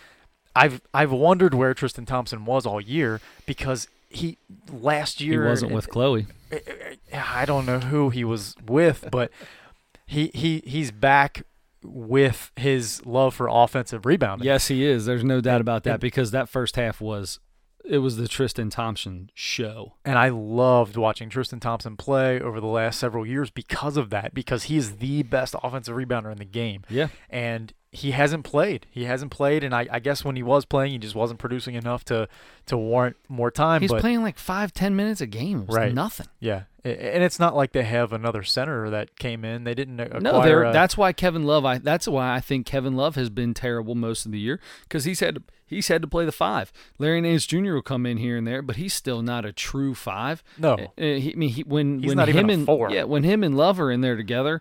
I've 0.54 0.80
I've 0.94 1.10
wondered 1.10 1.52
where 1.52 1.74
Tristan 1.74 2.06
Thompson 2.06 2.44
was 2.44 2.64
all 2.64 2.80
year 2.80 3.20
because 3.44 3.88
he 4.08 4.38
last 4.72 5.20
year 5.20 5.42
He 5.42 5.48
wasn't 5.48 5.72
with 5.72 5.88
Chloe. 5.88 6.28
Eh, 6.52 6.60
eh, 6.64 6.94
eh, 7.10 7.22
I 7.26 7.44
don't 7.44 7.66
know 7.66 7.80
who 7.80 8.10
he 8.10 8.22
was 8.22 8.54
with, 8.64 9.08
but 9.12 9.32
he 10.06 10.30
he 10.32 10.62
he's 10.64 10.92
back 10.92 11.42
with 11.82 12.52
his 12.54 13.04
love 13.04 13.34
for 13.34 13.48
offensive 13.50 14.06
rebounding. 14.06 14.46
Yes, 14.46 14.68
he 14.68 14.84
is. 14.84 15.06
There's 15.06 15.24
no 15.24 15.40
doubt 15.40 15.60
about 15.60 15.82
that 15.84 15.94
and- 15.94 16.00
because 16.00 16.30
that 16.30 16.48
first 16.48 16.76
half 16.76 17.00
was 17.00 17.40
it 17.88 17.98
was 17.98 18.16
the 18.16 18.28
Tristan 18.28 18.70
Thompson 18.70 19.30
show. 19.34 19.94
And 20.04 20.18
I 20.18 20.28
loved 20.28 20.96
watching 20.96 21.30
Tristan 21.30 21.58
Thompson 21.58 21.96
play 21.96 22.40
over 22.40 22.60
the 22.60 22.66
last 22.66 22.98
several 22.98 23.26
years 23.26 23.50
because 23.50 23.96
of 23.96 24.10
that, 24.10 24.34
because 24.34 24.64
he 24.64 24.76
is 24.76 24.96
the 24.96 25.22
best 25.22 25.54
offensive 25.62 25.96
rebounder 25.96 26.30
in 26.30 26.38
the 26.38 26.44
game. 26.44 26.82
Yeah. 26.88 27.08
And 27.30 27.72
he 27.90 28.10
hasn't 28.10 28.44
played. 28.44 28.86
He 28.90 29.04
hasn't 29.04 29.30
played, 29.30 29.64
and 29.64 29.74
I, 29.74 29.86
I 29.90 29.98
guess 29.98 30.24
when 30.24 30.36
he 30.36 30.42
was 30.42 30.64
playing, 30.66 30.92
he 30.92 30.98
just 30.98 31.14
wasn't 31.14 31.40
producing 31.40 31.74
enough 31.74 32.04
to 32.06 32.28
to 32.66 32.76
warrant 32.76 33.16
more 33.28 33.50
time. 33.50 33.80
He's 33.80 33.90
but 33.90 34.00
playing 34.00 34.22
like 34.22 34.38
five, 34.38 34.72
ten 34.74 34.94
minutes 34.94 35.20
a 35.20 35.26
game. 35.26 35.64
Right. 35.66 35.94
nothing. 35.94 36.26
yeah, 36.38 36.64
and 36.84 37.22
it's 37.22 37.38
not 37.38 37.56
like 37.56 37.72
they 37.72 37.84
have 37.84 38.12
another 38.12 38.42
center 38.42 38.90
that 38.90 39.18
came 39.18 39.42
in. 39.44 39.64
They 39.64 39.74
didn't 39.74 39.98
acquire. 40.00 40.20
No, 40.20 40.42
they're, 40.42 40.64
a- 40.64 40.72
that's 40.72 40.96
why 40.98 41.12
Kevin 41.14 41.44
Love. 41.44 41.64
I 41.64 41.78
that's 41.78 42.06
why 42.06 42.34
I 42.34 42.40
think 42.40 42.66
Kevin 42.66 42.94
Love 42.94 43.14
has 43.14 43.30
been 43.30 43.54
terrible 43.54 43.94
most 43.94 44.26
of 44.26 44.32
the 44.32 44.38
year 44.38 44.60
because 44.82 45.04
he's 45.04 45.20
had 45.20 45.36
to, 45.36 45.42
he's 45.66 45.88
had 45.88 46.02
to 46.02 46.08
play 46.08 46.26
the 46.26 46.32
five. 46.32 46.70
Larry 46.98 47.22
Nance 47.22 47.46
Jr. 47.46 47.72
will 47.72 47.80
come 47.82 48.04
in 48.04 48.18
here 48.18 48.36
and 48.36 48.46
there, 48.46 48.60
but 48.60 48.76
he's 48.76 48.92
still 48.92 49.22
not 49.22 49.46
a 49.46 49.52
true 49.52 49.94
five. 49.94 50.42
no. 50.58 50.76
I 50.98 51.32
mean, 51.34 51.48
he, 51.48 51.62
when 51.62 52.00
He's 52.00 52.08
when 52.08 52.18
not 52.18 52.28
him 52.28 52.50
and 52.50 52.66
four. 52.66 52.90
yeah, 52.90 53.04
when 53.04 53.22
him 53.22 53.42
and 53.42 53.56
Love 53.56 53.80
are 53.80 53.90
in 53.90 54.02
there 54.02 54.16
together, 54.16 54.60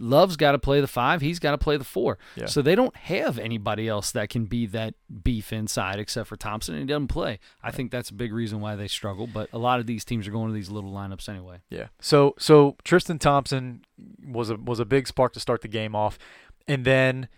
Love's 0.00 0.36
got 0.36 0.52
to 0.52 0.58
play 0.58 0.80
the 0.80 0.86
five. 0.86 1.20
He's 1.20 1.38
got 1.38 1.52
to 1.52 1.58
play 1.58 1.76
the 1.76 1.84
four. 1.84 2.18
Yeah. 2.36 2.46
So 2.46 2.62
they 2.62 2.74
don't 2.74 2.94
have 2.96 3.38
anybody 3.38 3.88
else 3.88 4.10
that 4.12 4.28
can 4.30 4.46
be 4.46 4.66
that 4.66 4.94
beef 5.22 5.52
inside 5.52 5.98
except 5.98 6.28
for 6.28 6.36
Thompson, 6.36 6.74
and 6.74 6.82
he 6.82 6.86
doesn't 6.86 7.08
play. 7.08 7.38
I 7.62 7.70
think 7.70 7.90
that's 7.90 8.10
a 8.10 8.14
big 8.14 8.32
reason 8.32 8.60
why 8.60 8.76
they 8.76 8.88
struggle. 8.88 9.26
But 9.26 9.48
a 9.52 9.58
lot 9.58 9.80
of 9.80 9.86
these 9.86 10.04
teams 10.04 10.26
are 10.26 10.30
going 10.30 10.48
to 10.48 10.54
these 10.54 10.70
little 10.70 10.92
lineups 10.92 11.28
anyway. 11.28 11.58
Yeah. 11.70 11.88
So 12.00 12.34
so 12.38 12.76
Tristan 12.84 13.18
Thompson 13.18 13.84
was 14.26 14.50
a 14.50 14.56
was 14.56 14.80
a 14.80 14.84
big 14.84 15.08
spark 15.08 15.32
to 15.34 15.40
start 15.40 15.62
the 15.62 15.68
game 15.68 15.94
off, 15.94 16.18
and 16.66 16.84
then 16.84 17.28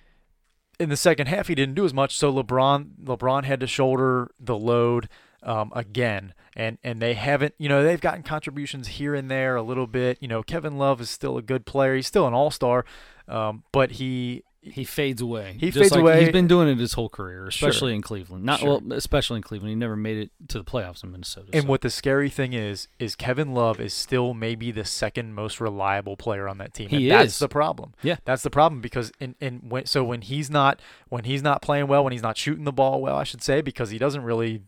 in 0.79 0.89
the 0.89 0.97
second 0.97 1.27
half 1.27 1.49
he 1.49 1.55
didn't 1.55 1.75
do 1.75 1.85
as 1.85 1.95
much. 1.95 2.17
So 2.17 2.33
LeBron 2.33 3.03
LeBron 3.05 3.45
had 3.45 3.61
to 3.61 3.67
shoulder 3.67 4.31
the 4.39 4.57
load 4.57 5.09
um, 5.43 5.73
again, 5.75 6.35
and 6.57 6.79
and 6.83 7.01
they 7.01 7.15
haven't 7.15 7.55
you 7.59 7.69
know 7.69 7.83
they've 7.83 8.01
gotten 8.01 8.23
contributions 8.23 8.89
here 8.89 9.15
and 9.15 9.31
there 9.31 9.57
a 9.57 9.63
little 9.63 9.87
bit. 9.87 10.19
You 10.21 10.29
know 10.29 10.43
Kevin 10.43 10.79
Love 10.79 11.01
is 11.01 11.11
still 11.11 11.37
a 11.37 11.43
good 11.43 11.67
player. 11.67 11.95
He's 11.97 12.07
still 12.07 12.27
an 12.27 12.35
all 12.35 12.51
star, 12.51 12.85
um, 13.29 13.65
but 13.73 13.93
he 13.93 14.45
He 14.63 14.85
fades 14.85 15.23
away. 15.23 15.57
He 15.59 15.71
Just 15.71 15.79
fades 15.79 15.93
like 15.93 16.01
away. 16.03 16.21
He's 16.21 16.33
been 16.33 16.47
doing 16.47 16.69
it 16.69 16.77
his 16.77 16.93
whole 16.93 17.09
career, 17.09 17.51
Sure. 17.51 17.69
especially 17.71 17.95
in 17.95 18.03
Cleveland. 18.03 18.45
Not 18.45 18.61
Sure. 18.61 18.79
well, 18.79 18.93
especially 18.93 19.39
in 19.39 19.43
Cleveland. 19.43 19.71
He 19.71 19.75
never 19.75 19.97
made 19.97 20.19
it 20.19 20.31
to 20.49 20.59
the 20.59 20.65
playoffs 20.65 21.03
in 21.03 21.11
Minnesota. 21.13 21.49
And 21.55 21.63
so. 21.63 21.69
what 21.69 21.81
the 21.81 21.89
scary 21.89 22.29
thing 22.29 22.53
is, 22.53 22.87
is 22.99 23.17
Kevin 23.17 23.55
Love 23.55 23.81
is 23.81 23.95
still 23.95 24.35
maybe 24.35 24.71
the 24.71 24.85
second 24.85 25.33
most 25.35 25.63
reliable 25.63 26.15
player 26.15 26.47
on 26.47 26.59
that 26.59 26.75
team. 26.75 26.91
He 26.91 27.11
and 27.11 27.21
that's 27.21 27.33
is. 27.35 27.39
the 27.39 27.49
problem. 27.49 27.95
Yeah. 28.03 28.17
That's 28.27 28.43
the 28.43 28.51
problem 28.51 28.83
because 28.83 29.13
in, 29.19 29.35
in 29.41 29.61
when 29.67 29.87
so 29.87 30.05
when 30.05 30.21
he's 30.21 30.51
not 30.51 30.83
when 31.09 31.25
he's 31.25 31.43
not 31.43 31.63
playing 31.63 31.87
well, 31.87 32.05
when 32.05 32.13
he's 32.13 32.23
not 32.23 32.37
shooting 32.37 32.65
the 32.65 32.73
ball 32.73 33.01
well, 33.01 33.17
I 33.17 33.25
should 33.25 33.43
say, 33.43 33.63
because 33.63 33.89
he 33.89 33.97
doesn't 33.97 34.23
really 34.23 34.63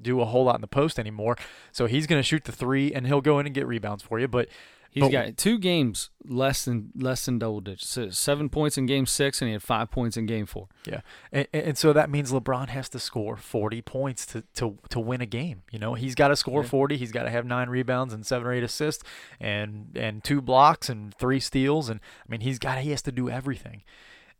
do 0.00 0.20
a 0.22 0.24
whole 0.24 0.44
lot 0.44 0.54
in 0.54 0.60
the 0.62 0.66
post 0.66 0.98
anymore. 0.98 1.36
So 1.72 1.84
he's 1.84 2.06
gonna 2.06 2.22
shoot 2.22 2.44
the 2.44 2.52
three 2.52 2.94
and 2.94 3.06
he'll 3.06 3.20
go 3.20 3.38
in 3.38 3.44
and 3.44 3.54
get 3.54 3.66
rebounds 3.66 4.02
for 4.02 4.18
you. 4.18 4.28
But 4.28 4.48
He's 4.90 5.02
but- 5.02 5.12
got 5.12 5.36
two 5.36 5.58
games 5.58 6.10
less 6.24 6.64
than 6.64 6.90
less 6.96 7.26
than 7.26 7.38
double 7.38 7.60
digits. 7.60 7.88
So 7.88 8.10
seven 8.10 8.48
points 8.48 8.78
in 8.78 8.86
game 8.86 9.06
six, 9.06 9.40
and 9.42 9.48
he 9.48 9.52
had 9.52 9.62
five 9.62 9.90
points 9.90 10.16
in 10.16 10.26
game 10.26 10.46
four. 10.46 10.68
Yeah, 10.86 11.00
and, 11.32 11.46
and 11.52 11.78
so 11.78 11.92
that 11.92 12.08
means 12.10 12.32
LeBron 12.32 12.68
has 12.68 12.88
to 12.90 12.98
score 12.98 13.36
40 13.36 13.82
points 13.82 14.24
to, 14.26 14.42
to, 14.54 14.78
to 14.90 14.98
win 15.00 15.20
a 15.20 15.26
game. 15.26 15.62
You 15.70 15.78
know, 15.78 15.94
he's 15.94 16.14
got 16.14 16.28
to 16.28 16.36
score 16.36 16.62
Yeah. 16.62 16.68
40. 16.68 16.96
He's 16.96 17.12
got 17.12 17.24
to 17.24 17.30
have 17.30 17.44
nine 17.44 17.68
rebounds 17.68 18.14
and 18.14 18.24
seven 18.26 18.46
or 18.46 18.52
eight 18.52 18.64
assists, 18.64 19.04
and 19.40 19.88
and 19.94 20.24
two 20.24 20.40
blocks 20.40 20.88
and 20.88 21.14
three 21.14 21.40
steals. 21.40 21.88
And 21.88 22.00
I 22.26 22.30
mean, 22.30 22.40
he's 22.40 22.58
got 22.58 22.78
he 22.78 22.90
has 22.90 23.02
to 23.02 23.12
do 23.12 23.28
everything, 23.28 23.82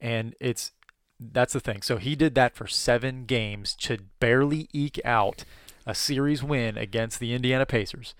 and 0.00 0.34
it's 0.40 0.72
that's 1.18 1.52
the 1.54 1.60
thing. 1.60 1.80
So 1.82 1.96
he 1.96 2.14
did 2.14 2.34
that 2.34 2.54
for 2.54 2.66
seven 2.66 3.24
games 3.24 3.74
to 3.76 3.98
barely 4.20 4.68
eke 4.72 5.00
out 5.04 5.44
a 5.86 5.94
series 5.94 6.42
win 6.42 6.76
against 6.76 7.20
the 7.20 7.32
Indiana 7.32 7.64
Pacers. 7.64 8.14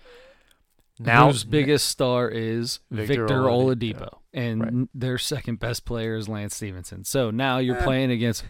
Now, 0.99 1.27
whose 1.27 1.43
biggest 1.43 1.89
star 1.89 2.27
is 2.29 2.79
Victor 2.89 3.27
Victor, 3.27 3.37
Oladipo. 3.43 3.97
Oladipo, 3.99 4.17
and 4.33 4.61
Right. 4.61 4.87
their 4.93 5.17
second 5.17 5.59
best 5.59 5.85
player 5.85 6.15
is 6.15 6.27
Lance 6.27 6.55
Stephenson. 6.55 7.03
So 7.03 7.29
now 7.31 7.59
you're 7.59 7.77
Eh. 7.77 7.83
playing 7.83 8.11
against. 8.11 8.43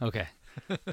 Okay, 0.00 0.28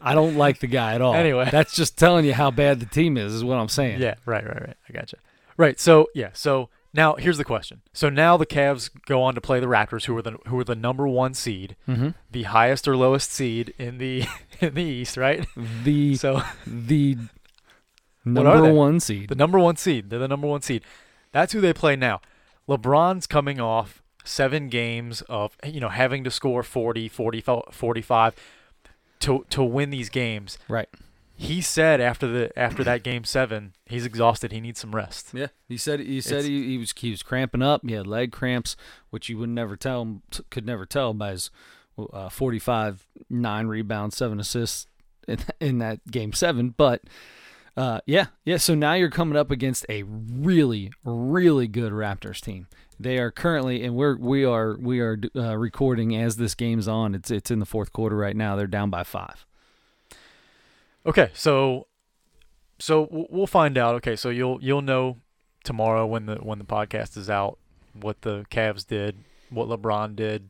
I 0.01 0.15
don't 0.15 0.35
like 0.37 0.59
the 0.59 0.67
guy 0.67 0.95
at 0.95 1.01
all. 1.01 1.13
Anyway. 1.13 1.47
that's 1.51 1.75
just 1.75 1.97
telling 1.97 2.25
you 2.25 2.33
how 2.33 2.49
bad 2.51 2.79
the 2.79 2.85
team 2.87 3.17
is. 3.17 3.33
Is 3.33 3.43
what 3.43 3.55
I'm 3.57 3.69
saying. 3.69 4.01
Yeah, 4.01 4.15
right, 4.25 4.43
right, 4.45 4.61
right. 4.61 4.77
I 4.89 4.93
gotcha. 4.93 5.17
Right. 5.57 5.79
So 5.79 6.07
yeah. 6.15 6.29
So 6.33 6.69
now 6.93 7.15
here's 7.15 7.37
the 7.37 7.43
question. 7.45 7.81
So 7.93 8.09
now 8.09 8.35
the 8.37 8.45
Cavs 8.47 8.89
go 9.05 9.21
on 9.21 9.35
to 9.35 9.41
play 9.41 9.59
the 9.59 9.67
Raptors, 9.67 10.05
who 10.05 10.17
are 10.17 10.21
the 10.23 10.37
who 10.47 10.57
are 10.59 10.63
the 10.63 10.75
number 10.75 11.07
one 11.07 11.33
seed, 11.35 11.75
hmm 11.85 12.09
the 12.31 12.43
highest 12.43 12.87
or 12.87 12.97
lowest 12.97 13.31
seed 13.31 13.73
in 13.77 13.99
the 13.99 14.23
in 14.59 14.73
the 14.73 14.83
East, 14.83 15.15
right? 15.17 15.45
The 15.83 16.15
So 16.15 16.41
the 16.65 17.17
number 18.25 18.61
they? 18.61 18.71
one 18.71 18.99
seed. 18.99 19.29
the 19.29 19.35
number 19.35 19.59
one 19.59 19.75
seed, 19.75 20.09
they're 20.09 20.19
the 20.19 20.27
number 20.27 20.47
one 20.47 20.61
seed. 20.61 20.83
That's 21.31 21.53
who 21.53 21.61
they 21.61 21.73
play 21.73 21.95
now. 21.95 22.21
LeBron's 22.67 23.27
coming 23.27 23.59
off 23.59 24.01
seven 24.23 24.69
games 24.69 25.21
of 25.29 25.55
you 25.65 25.79
know 25.79 25.89
having 25.89 26.23
to 26.23 26.31
score 26.31 26.63
40, 26.63 27.07
40 27.07 27.43
45 27.71 28.35
to 29.19 29.45
to 29.49 29.63
win 29.63 29.89
these 29.89 30.09
games. 30.09 30.57
right. 30.67 30.89
He 31.37 31.59
said 31.59 31.99
after 31.99 32.27
the 32.27 32.57
after 32.57 32.81
that 32.85 33.03
game 33.03 33.25
seven, 33.25 33.73
he's 33.85 34.05
exhausted. 34.05 34.53
He 34.53 34.61
needs 34.61 34.79
some 34.79 34.95
rest. 34.95 35.31
Yeah, 35.33 35.47
he 35.67 35.75
said 35.75 35.99
he 35.99 36.21
said 36.21 36.39
It's- 36.39 36.47
he, 36.47 36.63
he 36.69 36.77
was 36.77 36.93
he 36.95 37.11
was 37.11 37.23
cramping 37.23 37.61
up. 37.61 37.81
He 37.85 37.91
had 37.91 38.07
leg 38.07 38.31
cramps, 38.31 38.77
which 39.09 39.27
you 39.27 39.37
would 39.39 39.49
never 39.49 39.75
tell 39.75 40.21
could 40.49 40.65
never 40.65 40.85
tell 40.85 41.13
by 41.13 41.31
his 41.31 41.51
uh, 42.13 42.29
45, 42.29 43.05
nine 43.29 43.67
rebounds, 43.67 44.15
seven 44.15 44.39
assists 44.39 44.87
in, 45.27 45.39
in 45.59 45.79
that 45.79 46.09
game 46.09 46.31
seven. 46.31 46.69
But 46.69 47.01
uh, 47.77 47.99
yeah, 48.05 48.27
yeah. 48.45 48.57
So 48.57 48.73
now 48.73 48.93
you're 48.93 49.09
coming 49.09 49.37
up 49.37 49.51
against 49.51 49.85
a 49.89 50.03
really, 50.03 50.91
really 51.03 51.67
good 51.67 51.91
Raptors 51.91 52.39
team. 52.39 52.67
They 52.99 53.17
are 53.17 53.31
currently, 53.31 53.83
and 53.83 53.95
we're 53.95 54.17
we 54.17 54.45
are 54.45 54.77
we 54.79 55.01
are 55.01 55.19
uh, 55.35 55.57
recording 55.57 56.15
as 56.15 56.37
this 56.37 56.55
game's 56.55 56.87
on. 56.87 57.13
It's 57.13 57.29
it's 57.29 57.51
in 57.51 57.59
the 57.59 57.65
fourth 57.65 57.91
quarter 57.91 58.15
right 58.15 58.35
now. 58.35 58.55
They're 58.55 58.67
down 58.67 58.89
by 58.89 59.03
five. 59.03 59.45
Okay, 61.05 61.31
so 61.33 61.87
so 62.79 63.07
we'll 63.11 63.47
find 63.47 63.77
out. 63.77 63.95
Okay, 63.95 64.15
so 64.15 64.29
you'll 64.29 64.59
you'll 64.61 64.81
know 64.81 65.17
tomorrow 65.65 66.05
when 66.05 66.27
the 66.27 66.35
when 66.35 66.59
the 66.59 66.65
podcast 66.65 67.17
is 67.17 67.29
out 67.29 67.59
what 67.93 68.21
the 68.21 68.45
Cavs 68.49 68.87
did, 68.87 69.17
what 69.49 69.67
LeBron 69.67 70.15
did. 70.15 70.49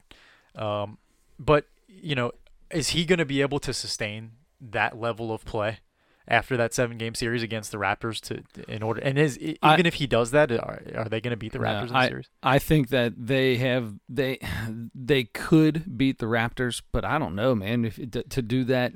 Um, 0.55 0.99
but 1.39 1.65
you 1.87 2.13
know, 2.13 2.31
is 2.69 2.89
he 2.89 3.05
going 3.05 3.19
to 3.19 3.25
be 3.25 3.41
able 3.41 3.59
to 3.59 3.73
sustain 3.73 4.33
that 4.61 4.99
level 4.99 5.33
of 5.33 5.43
play 5.45 5.79
after 6.27 6.57
that 6.57 6.73
seven 6.73 6.97
game 6.97 7.13
series 7.15 7.43
against 7.43 7.71
the 7.71 7.77
Raptors 7.77 8.19
to 8.21 8.43
in 8.71 8.81
order? 8.83 9.01
And 9.01 9.17
is 9.19 9.37
e- 9.39 9.57
I- 9.61 9.73
even 9.73 9.85
if 9.85 9.95
he 9.95 10.07
does 10.07 10.31
that, 10.31 10.51
are, 10.51 10.81
are 10.95 11.05
they 11.09 11.21
going 11.21 11.31
to 11.31 11.37
beat 11.37 11.51
the 11.53 11.59
Yeah, 11.59 11.81
Raptors 11.83 11.87
in 11.87 11.93
the 11.93 12.07
series? 12.07 12.29
I 12.41 12.59
think 12.59 12.89
that 12.89 13.13
they 13.17 13.57
have 13.57 13.93
they 14.09 14.39
they 14.95 15.25
could 15.25 15.97
beat 15.97 16.19
the 16.19 16.25
Raptors, 16.25 16.81
but 16.91 17.05
I 17.05 17.17
don't 17.19 17.35
know, 17.35 17.55
man. 17.55 17.85
If 17.85 17.95
to 18.11 18.23
to 18.23 18.41
do 18.41 18.63
that 18.65 18.93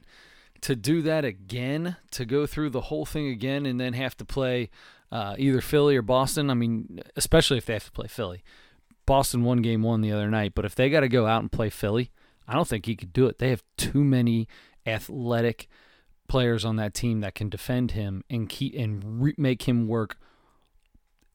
to 0.62 0.76
do 0.76 1.02
that 1.04 1.24
again, 1.24 1.96
to 2.12 2.26
go 2.26 2.46
through 2.46 2.70
the 2.72 2.82
whole 2.82 3.06
thing 3.06 3.28
again, 3.28 3.66
and 3.66 3.80
then 3.80 3.94
have 3.94 4.18
to 4.18 4.26
play 4.26 4.70
uh, 5.12 5.36
either 5.38 5.62
Philly 5.62 5.96
or 5.96 6.02
Boston. 6.02 6.50
I 6.50 6.54
mean, 6.54 7.00
especially 7.16 7.58
if 7.58 7.66
they 7.66 7.74
have 7.74 7.86
to 7.86 7.92
play 7.92 8.08
Philly. 8.08 8.44
Boston 9.06 9.44
won 9.44 9.62
game 9.64 9.82
one 9.82 10.02
the 10.02 10.12
other 10.12 10.30
night, 10.30 10.52
but 10.54 10.66
if 10.66 10.76
they 10.76 10.90
got 10.90 11.00
to 11.00 11.08
go 11.10 11.26
out 11.26 11.42
and 11.42 11.52
play 11.52 11.70
Philly, 11.72 12.12
I 12.48 12.54
don't 12.54 12.68
think 12.68 12.86
he 12.86 12.96
could 12.96 13.12
do 13.14 13.26
it. 13.26 13.40
They 13.40 13.50
have 13.50 13.64
too 13.76 14.04
many 14.04 14.48
athletic 14.86 15.68
players 16.30 16.64
on 16.64 16.78
that 16.78 16.94
team 16.94 17.20
that 17.22 17.36
can 17.36 17.50
defend 17.50 17.92
him 17.92 18.24
and 18.30 18.48
keep 18.48 18.74
and 18.76 19.22
re- 19.22 19.36
make 19.38 19.68
him 19.68 19.88
work 19.88 20.18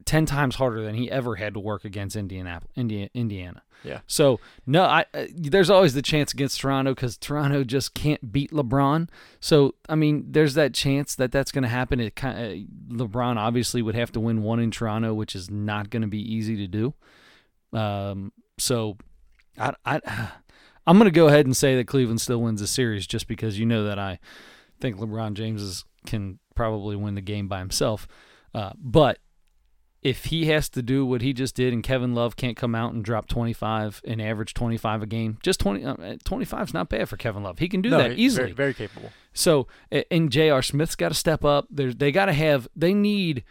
ten 0.05 0.27
times 0.27 0.57
harder 0.57 0.83
than 0.83 0.95
he 0.95 1.11
ever 1.11 1.37
had 1.37 1.55
to 1.55 1.61
work 1.61 1.85
against 1.85 2.17
Indianapolis, 2.17 2.73
Indiana, 2.77 3.11
Indiana. 3.15 3.63
Yeah. 3.83 4.01
So 4.07 4.41
no, 4.67 4.85
I 4.85 5.05
uh, 5.13 5.27
there's 5.35 5.71
always 5.71 5.95
the 5.95 6.03
chance 6.03 6.33
against 6.33 6.61
Toronto 6.61 6.95
because 6.95 7.17
Toronto 7.17 7.65
just 7.65 7.95
can't 7.95 8.33
beat 8.33 8.51
LeBron. 8.51 9.09
So 9.41 9.75
I 9.89 9.95
mean, 9.95 10.25
there's 10.31 10.55
that 10.55 10.73
chance 10.75 11.15
that 11.17 11.33
that's 11.33 11.53
going 11.53 11.63
to 11.65 11.69
happen. 11.69 12.01
It 12.01 12.17
kind 12.17 12.39
of, 12.39 12.97
LeBron 12.97 13.37
obviously 13.37 13.83
would 13.83 13.95
have 13.95 14.13
to 14.13 14.21
win 14.21 14.43
one 14.43 14.61
in 14.61 14.71
Toronto, 14.71 15.13
which 15.13 15.35
is 15.35 15.51
not 15.51 15.91
going 15.91 16.03
to 16.03 16.09
be 16.09 16.21
easy 16.21 16.57
to 16.57 16.67
do. 16.67 16.95
Um, 17.79 18.33
so 18.59 18.97
I, 19.59 19.75
I 19.85 20.01
I'm 20.87 20.99
going 20.99 21.11
to 21.11 21.15
go 21.15 21.29
ahead 21.29 21.47
and 21.47 21.57
say 21.57 21.77
that 21.77 21.87
Cleveland 21.87 22.21
still 22.21 22.43
wins 22.43 22.61
the 22.61 22.67
series 22.67 23.07
just 23.07 23.27
because 23.27 23.59
you 23.59 23.65
know 23.65 23.85
that 23.85 23.99
I 23.99 24.19
think 24.81 24.97
LeBron 24.97 25.35
James 25.35 25.63
is, 25.63 25.85
can 26.07 26.39
probably 26.55 26.97
win 26.97 27.15
the 27.15 27.21
game 27.21 27.49
by 27.49 27.59
himself. 27.59 28.07
Uh, 28.55 28.73
but 28.77 29.19
if 30.05 30.27
he 30.27 30.47
has 30.47 30.69
to 30.69 30.83
do 30.83 31.07
what 31.07 31.23
he 31.23 31.33
just 31.33 31.57
did 31.57 31.73
and 31.73 31.83
Kevin 31.83 32.15
Love 32.15 32.37
can't 32.37 32.57
come 32.57 32.75
out 32.75 32.93
and 32.93 33.03
drop 33.03 33.27
25 33.27 34.03
and 34.05 34.21
average 34.21 34.53
25 34.53 35.03
a 35.03 35.07
game, 35.07 35.39
just 35.43 35.59
20 35.61 35.85
uh, 35.85 36.17
25 36.25 36.69
is 36.69 36.75
not 36.75 36.91
bad 36.91 37.09
for 37.09 37.17
Kevin 37.17 37.43
Love. 37.43 37.59
He 37.59 37.69
can 37.69 37.81
do 37.81 37.89
no, 37.89 37.99
that 37.99 38.13
easily. 38.13 38.53
Very, 38.53 38.53
very 38.53 38.75
capable. 38.75 39.11
So 39.33 39.67
and 40.11 40.31
J.R. 40.31 40.63
Smith's 40.63 40.95
got 40.95 41.09
to 41.09 41.15
step 41.15 41.43
up. 41.43 41.67
There's 41.71 41.97
they 41.97 42.13
got 42.13 42.27
to 42.27 42.35
have 42.35 42.69
they 42.77 42.93
need 42.93 43.45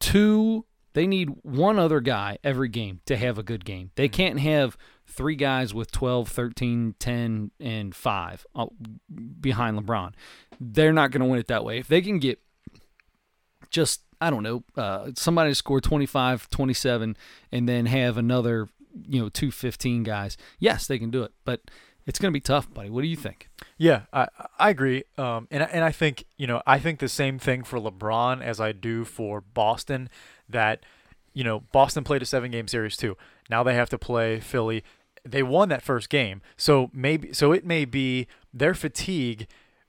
two 0.00 0.64
they 0.94 1.06
need 1.06 1.30
one 1.42 1.78
other 1.78 2.00
guy 2.00 2.38
every 2.42 2.68
game 2.68 3.00
to 3.06 3.16
have 3.16 3.38
a 3.38 3.42
good 3.42 3.64
game. 3.64 3.90
They 3.94 4.08
can't 4.08 4.40
have 4.40 4.76
three 5.20 5.36
guys 5.36 5.74
with 5.74 5.90
12, 5.90 6.28
13, 6.30 6.94
10 6.98 7.50
and 7.60 7.94
5 7.94 8.46
uh, 8.54 8.66
behind 9.38 9.78
LeBron. 9.78 10.14
They're 10.58 10.94
not 10.94 11.10
going 11.10 11.20
to 11.20 11.26
win 11.26 11.38
it 11.38 11.46
that 11.48 11.62
way. 11.62 11.76
If 11.76 11.88
they 11.88 12.00
can 12.00 12.18
get 12.18 12.38
just 13.68 14.00
I 14.18 14.30
don't 14.30 14.42
know, 14.42 14.64
uh, 14.76 15.10
somebody 15.14 15.50
to 15.50 15.54
score 15.54 15.78
25, 15.78 16.48
27 16.48 17.18
and 17.52 17.68
then 17.68 17.84
have 17.84 18.16
another, 18.16 18.68
you 19.06 19.20
know, 19.20 19.28
215 19.28 20.04
guys. 20.04 20.38
Yes, 20.58 20.86
they 20.86 20.98
can 20.98 21.10
do 21.10 21.22
it, 21.22 21.32
but 21.44 21.60
it's 22.06 22.18
going 22.18 22.32
to 22.32 22.34
be 22.36 22.40
tough, 22.40 22.72
buddy. 22.72 22.88
What 22.88 23.02
do 23.02 23.08
you 23.08 23.16
think? 23.16 23.50
Yeah, 23.76 24.02
I 24.12 24.28
I 24.58 24.70
agree. 24.70 25.04
Um, 25.18 25.48
and 25.50 25.62
and 25.62 25.84
I 25.84 25.92
think 25.92 26.24
you 26.38 26.46
know 26.46 26.62
I 26.66 26.78
think 26.78 26.98
the 26.98 27.08
same 27.08 27.38
thing 27.38 27.62
for 27.62 27.78
LeBron 27.78 28.42
as 28.42 28.58
I 28.58 28.72
do 28.72 29.04
for 29.04 29.42
Boston. 29.42 30.08
That 30.48 30.84
you 31.34 31.44
know 31.44 31.60
Boston 31.72 32.04
played 32.04 32.22
a 32.22 32.26
seven 32.26 32.50
game 32.50 32.68
series 32.68 32.96
too. 32.96 33.16
Now 33.50 33.62
they 33.62 33.74
have 33.74 33.90
to 33.90 33.98
play 33.98 34.40
Philly. 34.40 34.82
They 35.24 35.42
won 35.42 35.68
that 35.68 35.82
first 35.82 36.08
game, 36.10 36.40
so 36.56 36.90
maybe 36.92 37.32
so 37.32 37.52
it 37.52 37.64
may 37.64 37.84
be 37.84 38.26
their 38.52 38.74
fatigue 38.74 39.46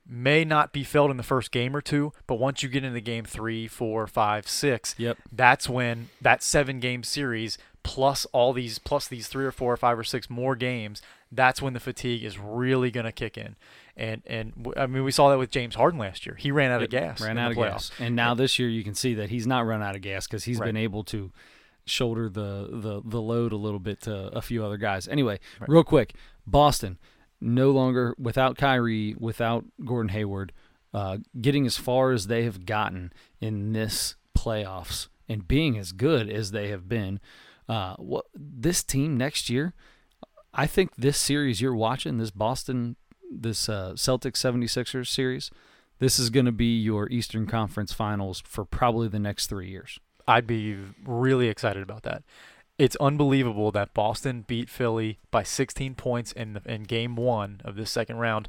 may 0.07 0.43
not 0.43 0.73
be 0.73 0.83
felt 0.83 1.09
in 1.11 1.17
the 1.17 1.23
first 1.23 1.51
game 1.51 1.75
or 1.75 1.79
two, 1.81 2.11
but 2.27 2.35
once 2.35 2.63
you 2.63 2.67
get 2.69 2.83
into 2.83 2.99
game 2.99 3.23
three, 3.23 3.67
four, 3.67 4.07
five, 4.07 4.47
six, 4.47 4.93
Yep. 4.97 5.17
that's 5.31 5.69
when 5.69 6.09
that 6.19 6.43
seven 6.43 6.79
game 6.79 7.03
series 7.03 7.57
plus 7.83 8.25
all 8.33 8.51
these 8.51 8.77
plus 8.77 9.07
these 9.07 9.27
three 9.27 9.45
or 9.45 9.51
four 9.51 9.71
or 9.73 9.77
five 9.77 9.97
or 9.97 10.03
six 10.03 10.29
more 10.29 10.55
games 10.55 11.01
that's 11.31 11.61
when 11.63 11.73
the 11.73 11.79
fatigue 11.79 12.23
is 12.23 12.37
really 12.37 12.91
going 12.91 13.05
to 13.07 13.11
kick 13.11 13.37
in 13.39 13.55
and 13.97 14.21
and 14.27 14.67
i 14.77 14.85
mean 14.85 15.03
we 15.03 15.11
saw 15.11 15.31
that 15.31 15.39
with 15.39 15.49
james 15.49 15.73
harden 15.73 15.97
last 15.99 16.23
year 16.27 16.35
he 16.35 16.51
ran 16.51 16.69
out 16.69 16.83
of 16.83 16.91
gas 16.91 17.19
ran 17.19 17.39
out 17.39 17.49
of 17.49 17.57
playoffs. 17.57 17.89
gas. 17.89 17.91
And 17.99 18.15
now 18.15 18.35
this 18.35 18.59
year 18.59 18.69
you 18.69 18.83
can 18.83 18.93
see 18.93 19.15
that 19.15 19.29
he's 19.31 19.47
not 19.47 19.65
run 19.65 19.81
out 19.81 19.95
of 19.95 20.01
gas 20.03 20.27
because 20.27 20.43
he's 20.43 20.59
Right. 20.59 20.67
been 20.67 20.77
able 20.77 21.03
to 21.05 21.31
shoulder 21.85 22.29
the, 22.29 22.67
the, 22.71 23.01
the 23.03 23.21
load 23.21 23.51
a 23.51 23.57
little 23.57 23.79
bit 23.79 24.01
to 24.01 24.27
a 24.35 24.41
few 24.41 24.63
other 24.63 24.77
guys. 24.77 25.07
Anyway, 25.07 25.39
Right. 25.59 25.69
real 25.69 25.83
quick, 25.83 26.13
Boston 26.45 26.97
no 27.39 27.71
longer 27.71 28.15
without 28.19 28.57
Kyrie, 28.57 29.15
without 29.19 29.65
Gordon 29.83 30.09
Hayward, 30.09 30.51
uh, 30.93 31.17
getting 31.39 31.65
as 31.65 31.77
far 31.77 32.11
as 32.11 32.27
they 32.27 32.43
have 32.43 32.65
gotten 32.65 33.11
in 33.39 33.73
this 33.73 34.15
playoffs 34.37 35.07
and 35.27 35.47
being 35.47 35.77
as 35.77 35.91
good 35.91 36.29
as 36.29 36.51
they 36.51 36.67
have 36.69 36.87
been. 36.89 37.19
Uh, 37.69 37.95
what 37.95 38.25
this 38.33 38.83
team 38.83 39.17
next 39.17 39.49
year? 39.49 39.73
I 40.53 40.67
think 40.67 40.95
this 40.97 41.17
series 41.17 41.61
you're 41.61 41.73
watching, 41.75 42.17
this 42.17 42.31
Boston, 42.31 42.97
this 43.31 43.69
uh, 43.69 43.93
Celtics 43.95 44.33
76ers 44.37 45.07
series, 45.07 45.49
this 45.99 46.19
is 46.19 46.29
going 46.29 46.45
to 46.47 46.51
be 46.51 46.77
your 46.77 47.07
Eastern 47.09 47.47
Conference 47.47 47.93
Finals 47.93 48.43
for 48.45 48.65
probably 48.65 49.07
the 49.07 49.19
next 49.19 49.47
three 49.47 49.69
years. 49.69 49.99
I'd 50.27 50.47
be 50.47 50.77
really 51.05 51.47
excited 51.47 51.83
about 51.83 52.03
that 52.03 52.23
it's 52.77 52.95
unbelievable 52.95 53.69
that 53.71 53.93
boston 53.93 54.43
beat 54.47 54.69
philly 54.69 55.19
by 55.29 55.43
16 55.43 55.93
points 55.95 56.31
in 56.31 56.53
the, 56.53 56.61
in 56.65 56.83
game 56.83 57.15
one 57.15 57.61
of 57.65 57.75
this 57.75 57.91
second 57.91 58.15
round 58.17 58.47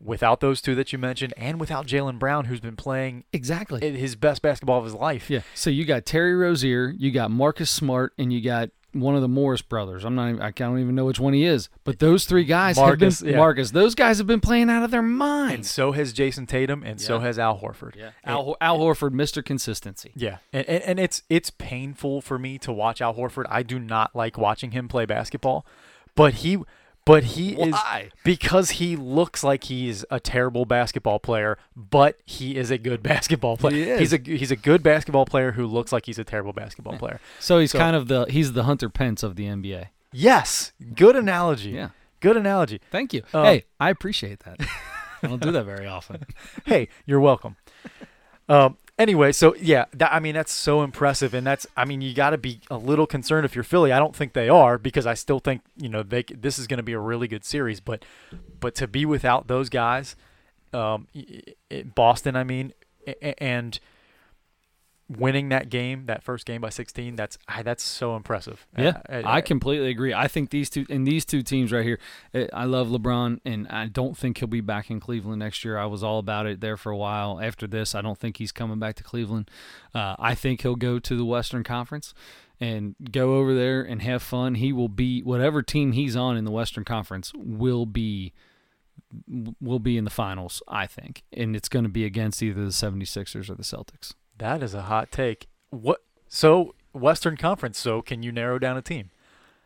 without 0.00 0.40
those 0.40 0.62
two 0.62 0.74
that 0.74 0.92
you 0.92 0.98
mentioned 0.98 1.34
and 1.36 1.58
without 1.60 1.86
jaylen 1.86 2.18
brown 2.18 2.46
who's 2.46 2.60
been 2.60 2.76
playing 2.76 3.24
Exactly. 3.32 3.80
his 3.96 4.16
best 4.16 4.40
basketball 4.42 4.78
of 4.78 4.84
his 4.84 4.94
life 4.94 5.28
yeah. 5.28 5.40
So 5.54 5.70
you 5.70 5.84
got 5.84 6.06
Terry 6.06 6.34
Rozier, 6.34 6.94
you 6.96 7.10
got 7.10 7.30
Marcus 7.30 7.70
Smart, 7.70 8.12
and 8.16 8.32
you 8.32 8.40
got 8.40 8.70
one 8.94 9.14
of 9.14 9.22
the 9.22 9.28
Morris 9.28 9.60
brothers. 9.62 10.04
I'm 10.04 10.14
not. 10.14 10.28
Even, 10.30 10.42
I 10.42 10.50
don't 10.50 10.78
even 10.78 10.94
know 10.94 11.04
which 11.04 11.20
one 11.20 11.34
he 11.34 11.44
is. 11.44 11.68
But 11.84 11.98
those 11.98 12.24
three 12.24 12.44
guys 12.44 12.76
Marcus, 12.76 13.20
have 13.20 13.26
been 13.26 13.34
yeah. 13.34 13.38
Marcus. 13.38 13.70
Those 13.72 13.94
guys 13.94 14.18
have 14.18 14.26
been 14.26 14.40
playing 14.40 14.70
out 14.70 14.82
of 14.82 14.90
their 14.90 15.00
and 15.00 15.16
minds. 15.16 15.70
so 15.70 15.92
has 15.92 16.12
jayson 16.12 16.46
tatum 16.46 16.82
and 16.82 17.00
so 17.00 17.18
has 17.18 17.38
al 17.38 17.58
horford 17.58 17.96
Yeah. 17.96 18.10
Al, 18.24 18.56
Al 18.60 18.78
Horford, 18.78 19.10
Mr. 19.12 19.44
Consistency. 19.44 20.12
Yeah, 20.14 20.38
and, 20.52 20.66
and 20.68 20.82
and 20.84 21.00
it's 21.00 21.22
it's 21.28 21.50
painful 21.50 22.20
for 22.20 22.38
me 22.38 22.58
to 22.58 22.72
watch 22.72 23.00
Al 23.02 23.14
Horford. 23.14 23.44
I 23.50 23.62
do 23.62 23.78
not 23.78 24.14
like 24.14 24.38
watching 24.38 24.70
him 24.70 24.88
play 24.88 25.04
basketball, 25.06 25.66
but 26.14 26.34
he 26.34 26.58
but 27.06 27.24
he 27.24 27.54
Why? 27.54 28.04
is 28.06 28.12
because 28.24 28.70
he 28.70 28.96
looks 28.96 29.44
like 29.44 29.64
he's 29.64 30.04
a 30.10 30.18
terrible 30.20 30.64
basketball 30.64 31.18
player, 31.18 31.58
but 31.76 32.18
he 32.24 32.56
is 32.56 32.70
a 32.70 32.78
good 32.78 33.02
basketball 33.12 33.56
player. 33.56 33.74
He 33.74 33.82
is. 33.90 34.00
He's 34.00 34.12
a 34.12 34.18
he's 34.38 34.50
a 34.50 34.56
good 34.56 34.82
basketball 34.82 35.26
player 35.26 35.52
who 35.52 35.66
looks 35.66 35.92
like 35.92 36.06
he's 36.06 36.18
a 36.18 36.24
terrible 36.24 36.52
basketball 36.52 36.96
player. 36.98 37.20
So 37.40 37.58
he's 37.58 37.72
So- 37.72 37.78
kind 37.78 37.94
of 37.96 38.08
the 38.08 38.24
he's 38.30 38.52
the 38.52 38.64
Hunter 38.64 38.88
Pence 38.88 39.22
of 39.22 39.36
the 39.36 39.44
NBA. 39.44 39.88
Yes, 40.12 40.72
good 40.94 41.16
analogy. 41.16 41.70
Yeah. 41.70 41.90
Good 42.20 42.36
analogy. 42.38 42.80
Thank 42.90 43.12
you. 43.12 43.22
Um, 43.34 43.44
hey, 43.44 43.64
I 43.78 43.90
appreciate 43.90 44.40
that. 44.40 44.58
I 45.22 45.26
don't 45.26 45.42
do 45.42 45.50
that 45.52 45.64
very 45.64 45.86
often. 45.86 46.24
hey, 46.64 46.88
you're 47.04 47.20
welcome. 47.20 47.56
Um, 48.48 48.76
anyway, 48.98 49.32
so 49.32 49.54
yeah, 49.56 49.86
that, 49.94 50.12
I 50.12 50.20
mean 50.20 50.34
that's 50.34 50.52
so 50.52 50.82
impressive, 50.82 51.34
and 51.34 51.46
that's 51.46 51.66
I 51.76 51.84
mean 51.84 52.00
you 52.00 52.14
got 52.14 52.30
to 52.30 52.38
be 52.38 52.60
a 52.70 52.76
little 52.76 53.06
concerned 53.06 53.44
if 53.44 53.54
you're 53.54 53.64
Philly. 53.64 53.92
I 53.92 53.98
don't 53.98 54.14
think 54.14 54.32
they 54.32 54.48
are 54.48 54.78
because 54.78 55.06
I 55.06 55.14
still 55.14 55.38
think 55.38 55.62
you 55.76 55.88
know 55.88 56.02
they 56.02 56.22
this 56.22 56.58
is 56.58 56.66
going 56.66 56.78
to 56.78 56.84
be 56.84 56.92
a 56.92 56.98
really 56.98 57.28
good 57.28 57.44
series, 57.44 57.80
but 57.80 58.04
but 58.60 58.74
to 58.76 58.86
be 58.86 59.04
without 59.04 59.46
those 59.48 59.68
guys, 59.68 60.16
um, 60.72 61.08
Boston, 61.94 62.36
I 62.36 62.44
mean, 62.44 62.72
and 63.38 63.78
winning 65.08 65.50
that 65.50 65.68
game, 65.68 66.06
that 66.06 66.22
first 66.22 66.46
game 66.46 66.60
by 66.60 66.70
16, 66.70 67.16
that's 67.16 67.38
that's 67.62 67.82
so 67.82 68.16
impressive. 68.16 68.66
Yeah, 68.76 69.00
uh, 69.08 69.22
I, 69.24 69.36
I 69.36 69.40
completely 69.40 69.90
agree. 69.90 70.14
I 70.14 70.28
think 70.28 70.50
these 70.50 70.70
two 70.70 70.86
and 70.88 71.06
these 71.06 71.24
two 71.24 71.42
teams 71.42 71.72
right 71.72 71.84
here. 71.84 71.98
I 72.52 72.64
love 72.64 72.88
LeBron, 72.88 73.40
and 73.44 73.68
I 73.68 73.86
don't 73.86 74.16
think 74.16 74.38
he'll 74.38 74.48
be 74.48 74.60
back 74.60 74.90
in 74.90 75.00
Cleveland 75.00 75.40
next 75.40 75.64
year. 75.64 75.78
I 75.78 75.86
was 75.86 76.02
all 76.02 76.18
about 76.18 76.46
it 76.46 76.60
there 76.60 76.76
for 76.76 76.90
a 76.90 76.96
while. 76.96 77.40
After 77.40 77.66
this, 77.66 77.94
I 77.94 78.02
don't 78.02 78.18
think 78.18 78.38
he's 78.38 78.52
coming 78.52 78.78
back 78.78 78.96
to 78.96 79.02
Cleveland. 79.02 79.50
Uh, 79.94 80.16
I 80.18 80.34
think 80.34 80.62
he'll 80.62 80.76
go 80.76 80.98
to 80.98 81.16
the 81.16 81.24
Western 81.24 81.64
Conference 81.64 82.14
and 82.60 82.94
go 83.10 83.36
over 83.36 83.54
there 83.54 83.82
and 83.82 84.02
have 84.02 84.22
fun. 84.22 84.56
He 84.56 84.72
will 84.72 84.88
be 84.88 85.22
whatever 85.22 85.62
team 85.62 85.92
he's 85.92 86.16
on 86.16 86.36
in 86.36 86.44
the 86.44 86.50
Western 86.50 86.84
Conference 86.84 87.32
will 87.36 87.86
be 87.86 88.32
will 89.60 89.78
be 89.78 89.96
in 89.96 90.04
the 90.04 90.10
finals, 90.10 90.62
I 90.66 90.86
think. 90.86 91.22
And 91.32 91.54
it's 91.54 91.68
going 91.68 91.84
to 91.84 91.88
be 91.90 92.04
against 92.04 92.42
either 92.42 92.64
the 92.64 92.70
76ers 92.70 93.48
or 93.48 93.54
the 93.54 93.62
Celtics. 93.62 94.14
That 94.38 94.62
is 94.62 94.74
a 94.74 94.82
hot 94.82 95.10
take. 95.12 95.46
What? 95.70 96.02
So 96.28 96.74
Western 96.92 97.36
Conference. 97.36 97.78
So 97.78 98.02
can 98.02 98.22
you 98.22 98.32
narrow 98.32 98.58
down 98.58 98.76
a 98.76 98.82
team? 98.82 99.10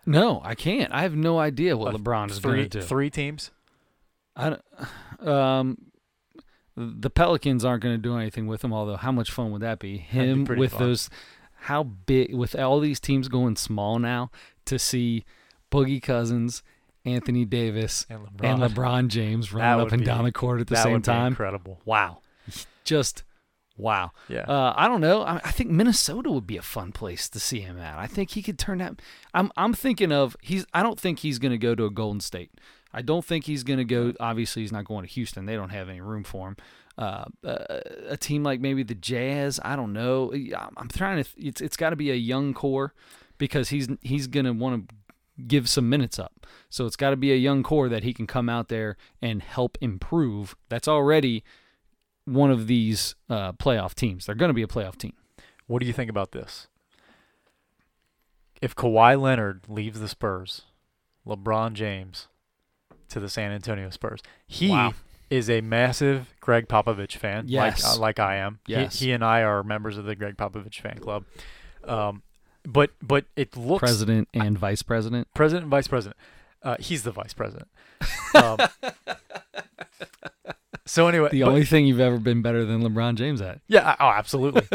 No, 0.07 0.41
I 0.45 0.55
can't. 0.55 0.93
I 0.93 1.03
have 1.03 1.15
no 1.15 1.39
idea 1.39 1.77
what 1.77 1.95
Uh, 1.95 1.99
LeBron 1.99 2.31
is 2.31 2.39
going 2.39 2.63
to 2.71 2.81
do. 2.81 2.81
three 2.83 3.11
teams. 3.11 3.51
I 4.37 4.51
don't, 4.51 5.29
um, 5.29 5.79
the 6.77 7.11
Pelicans 7.11 7.65
aren't 7.65 7.83
going 7.83 7.97
to 7.97 8.01
do 8.03 8.17
anything 8.17 8.47
with 8.47 8.63
him. 8.65 8.73
Although, 8.73 8.97
how 8.97 9.13
much 9.13 9.31
fun 9.31 9.51
would 9.51 9.63
that 9.63 9.79
be? 9.81 9.93
be 9.95 9.99
Him 9.99 10.45
pretty 10.47 10.61
with 10.61 10.73
fun. 10.73 10.81
those, 10.83 11.11
how 11.63 11.83
big 11.83 12.35
with 12.35 12.55
all 12.55 12.79
these 12.81 13.01
teams 13.01 13.29
going 13.29 13.57
small 13.57 13.99
now 13.99 14.31
to 14.67 14.79
see 14.79 15.25
Boogie 15.73 16.01
Cousins, 16.01 16.63
Anthony 17.05 17.45
Davis, 17.45 18.07
And 18.09 18.21
LeBron. 18.27 18.45
and 18.45 18.63
LeBron 18.63 19.09
James 19.09 19.53
running 19.53 19.81
up 19.87 19.93
and 19.93 20.01
be- 20.01 20.07
down 20.07 20.25
the 20.25 20.33
court 20.33 20.61
at 20.61 20.69
the 20.69 20.77
same 20.77 20.99
be 20.99 21.03
time. 21.03 21.33
incredible. 21.33 21.81
Wow, 21.85 22.19
just 22.85 23.25
wow. 23.79 24.11
Yeah. 24.29 24.41
Uh, 24.43 24.75
I 24.77 24.87
don't 24.89 25.01
know. 25.01 25.23
I, 25.23 25.37
I 25.37 25.51
think 25.51 25.71
Minnesota 25.71 26.31
would 26.31 26.47
be 26.47 26.57
a 26.59 26.63
fun 26.63 26.93
place 26.93 27.29
to 27.31 27.41
see 27.41 27.61
him 27.61 27.79
at. 27.79 27.99
I 27.99 28.07
think 28.07 28.33
he 28.33 28.43
could 28.43 28.59
turn 28.59 28.79
that. 28.79 29.01
I'm 29.33 29.51
I'm 29.57 29.73
thinking 29.73 30.13
of 30.13 30.37
he's. 30.43 30.67
I 30.75 30.83
don't 30.83 31.01
think 31.01 31.21
he's 31.21 31.39
going 31.39 31.53
to 31.53 31.59
go 31.59 31.75
to 31.75 31.85
a 31.87 31.91
Golden 31.91 32.21
State. 32.21 32.51
I 32.93 33.03
don't 33.03 33.25
think 33.25 33.45
he's 33.45 33.65
going 33.65 33.79
to 33.79 33.85
go. 33.85 34.13
Obviously, 34.21 34.63
he's 34.63 34.73
not 34.73 34.85
going 34.85 35.07
to 35.07 35.11
Houston. 35.13 35.47
They 35.47 35.57
don't 35.57 35.69
have 35.71 35.89
any 35.89 36.01
room 36.01 36.25
for 36.25 36.49
him. 36.49 36.57
Uh, 36.97 37.25
uh, 37.45 37.81
a 38.09 38.17
team 38.17 38.43
like 38.43 38.61
maybe 38.61 38.83
the 38.83 38.95
Jazz. 38.95 39.61
I 39.65 39.77
don't 39.77 39.93
know. 39.93 40.33
I'm- 40.33 40.75
I'm 40.77 40.89
trying 40.89 41.23
to. 41.23 41.31
It's 41.37 41.61
it's 41.61 41.77
got 41.77 41.91
to 41.91 41.97
be 41.97 42.11
a 42.11 42.15
young 42.17 42.55
core 42.55 42.93
because 43.39 43.69
he's 43.69 43.89
he's 44.03 44.27
going 44.27 44.47
to 44.47 44.53
want 44.53 44.89
to 44.89 44.95
give 45.47 45.69
some 45.69 45.89
minutes 45.89 46.19
up. 46.19 46.47
So 46.71 46.87
it's 46.87 46.97
got 46.97 47.11
to 47.11 47.17
be 47.17 47.31
a 47.33 47.37
young 47.37 47.63
core 47.63 47.89
that 47.89 48.03
he 48.03 48.13
can 48.13 48.27
come 48.27 48.49
out 48.49 48.69
there 48.69 48.97
and 49.23 49.41
help 49.43 49.79
improve. 49.81 50.57
That's 50.69 50.89
already 50.89 51.45
one 52.29 52.51
of 52.51 52.67
these 52.67 53.15
uh, 53.31 53.53
playoff 53.53 53.95
teams. 53.95 54.27
They're 54.27 54.35
going 54.35 54.51
to 54.51 54.55
be 54.55 54.63
a 54.63 54.67
playoff 54.69 54.97
team. 54.97 55.15
What 55.67 55.81
do 55.81 55.87
you 55.87 55.93
think 55.93 56.11
about 56.11 56.33
this? 56.33 56.69
if 58.61 58.75
Kawhi 58.75 59.21
Leonard 59.21 59.63
leaves 59.69 60.01
the 60.01 60.09
Spurs, 60.09 60.63
LeBron 61.25 61.75
James 61.75 62.27
to 63.09 63.21
the 63.21 63.29
San 63.29 63.53
Antonio 63.53 63.89
Spurs. 63.91 64.21
He 64.49 64.71
Wow. 64.71 64.95
is 65.31 65.49
a 65.49 65.61
massive 65.61 66.35
Gregg 66.41 66.67
Popovich 66.67 67.17
fan, 67.17 67.45
Yes. 67.47 67.85
like 67.85 67.95
uh, 67.95 68.01
like 68.01 68.19
I 68.19 68.35
am. 68.37 68.59
He- 68.67 68.73
Yes. 68.73 68.99
He, 68.99 69.13
and 69.13 69.25
I 69.25 69.43
are 69.43 69.63
members 69.63 69.97
of 69.97 70.07
the 70.07 70.17
Gregg 70.17 70.37
Popovich 70.37 70.81
fan 70.81 70.99
club. 70.99 71.25
Um, 71.85 72.23
but 72.65 72.91
but 73.01 73.27
it 73.37 73.57
looks 73.57 73.79
President 73.79 74.27
and 74.35 74.59
vice 74.59 74.83
president. 74.83 75.29
president 75.35 75.63
and 75.67 75.71
vice 75.71 75.87
president. 75.87 76.17
Uh, 76.61 76.77
he's 76.81 77.05
the 77.05 77.13
vice 77.13 77.35
president. 77.35 77.69
Um, 78.35 78.59
so 80.89 81.07
anyway, 81.09 81.29
The 81.31 81.43
but- 81.43 81.49
only 81.49 81.65
thing 81.65 81.87
you've 81.87 82.01
ever 82.01 82.19
been 82.19 82.43
better 82.43 82.65
than 82.65 82.83
LeBron 82.83 83.15
James 83.17 83.41
at. 83.41 83.61
yeah, 83.69 83.95
oh, 84.01 84.09
absolutely. 84.09 84.67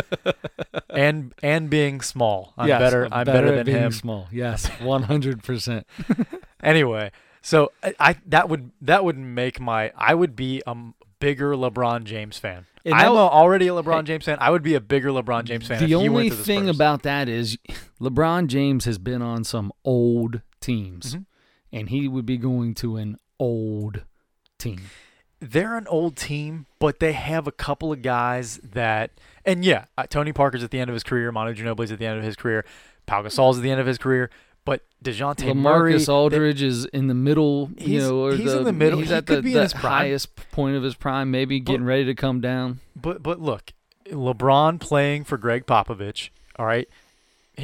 and 0.90 1.34
and 1.42 1.70
being 1.70 2.02
small, 2.02 2.54
I'm 2.58 2.68
Yes, 2.68 2.80
better. 2.80 3.08
I'm 3.12 3.26
better, 3.26 3.48
at 3.48 3.56
than 3.58 3.66
being 3.66 3.78
him. 3.78 3.92
Small. 3.92 4.28
Yes, 4.32 4.68
one 4.82 5.04
hundred 5.04 5.44
percent. 5.44 5.86
Anyway, 6.64 7.12
so 7.42 7.74
I, 7.84 7.94
I 8.00 8.16
that 8.28 8.48
would 8.48 8.72
that 8.80 9.04
would 9.04 9.18
make 9.18 9.60
my 9.60 9.92
I 9.98 10.14
would 10.14 10.34
be 10.34 10.62
a 10.66 10.74
bigger 11.20 11.56
LeBron 11.56 12.06
James 12.06 12.38
fan. 12.38 12.66
And 12.86 12.94
I'm 12.96 13.12
already 13.12 13.68
a 13.68 13.72
LeBron 13.72 14.06
James 14.06 14.24
fan. 14.24 14.38
I 14.40 14.50
would 14.50 14.64
be 14.64 14.76
a 14.76 14.80
bigger 14.80 15.10
LeBron 15.10 15.44
James 15.44 15.68
fan. 15.68 15.76
if 15.76 15.82
The 15.82 15.88
he 15.88 15.96
only 15.96 16.08
went 16.10 16.30
to 16.32 16.36
the 16.38 16.44
thing 16.46 16.64
Spurs. 16.68 16.76
about 16.78 17.04
that 17.04 17.28
is 17.28 17.58
LeBron 18.00 18.48
James 18.48 18.86
has 18.86 18.98
been 18.98 19.22
on 19.22 19.44
some 19.44 19.74
old 19.84 20.40
teams, 20.62 21.16
Mhm. 21.16 21.26
and 21.74 21.90
he 21.90 22.08
would 22.08 22.26
be 22.26 22.38
going 22.38 22.76
to 22.76 22.96
an 22.96 23.18
old 23.40 24.04
team. 24.58 24.80
They're 25.44 25.78
an 25.78 25.88
old 25.88 26.16
team, 26.16 26.68
but 26.80 27.00
they 27.00 27.14
have 27.14 27.48
a 27.48 27.52
couple 27.52 27.92
of 27.92 28.02
guys 28.02 28.58
that, 28.64 29.12
and 29.46 29.66
yeah, 29.66 29.86
uh, 29.98 30.06
Tony 30.08 30.32
Parker's 30.32 30.64
at 30.64 30.72
the 30.72 30.80
end 30.80 30.90
of 30.90 30.94
his 30.94 31.04
career, 31.04 31.32
Manu 31.32 31.54
Ginobili's 31.54 31.92
at 31.92 32.00
the 32.00 32.06
end 32.06 32.18
of 32.18 32.24
his 32.24 32.36
career, 32.36 32.64
Pau 33.06 33.22
Gasol's 33.22 33.58
at 33.58 33.64
the 33.64 33.70
end 33.72 33.82
of 33.82 33.86
his 33.86 33.98
career, 33.98 34.30
but 34.64 34.84
Dejounte 35.04 35.54
Murray, 35.56 35.96
Lamarcus 35.96 36.08
Aldridge 36.08 36.62
is 36.62 36.86
in 36.86 37.08
the 37.08 37.14
middle. 37.14 37.70
You 37.78 38.00
know, 38.00 38.26
or 38.26 38.36
he's 38.36 38.52
the, 38.52 38.60
in 38.60 38.64
the 38.64 38.72
middle. 38.72 39.00
He's 39.00 39.10
He 39.10 39.16
at 39.16 39.26
could 39.26 39.44
the, 39.44 39.54
the 39.54 39.62
his 39.62 39.74
highest 39.74 40.36
point 40.52 40.78
of 40.78 40.84
his 40.84 40.96
prime, 40.96 41.30
maybe 41.30 41.60
getting 41.60 41.84
ready 41.84 42.06
to 42.06 42.16
come 42.16 42.40
down. 42.40 42.80
But 42.96 43.22
but 43.22 43.42
look, 43.42 43.74
LeBron 44.08 44.80
playing 44.80 45.26
for 45.26 45.38
Gregg 45.38 45.66
Popovich. 45.66 46.30
All 46.56 46.66
right, 46.66 46.88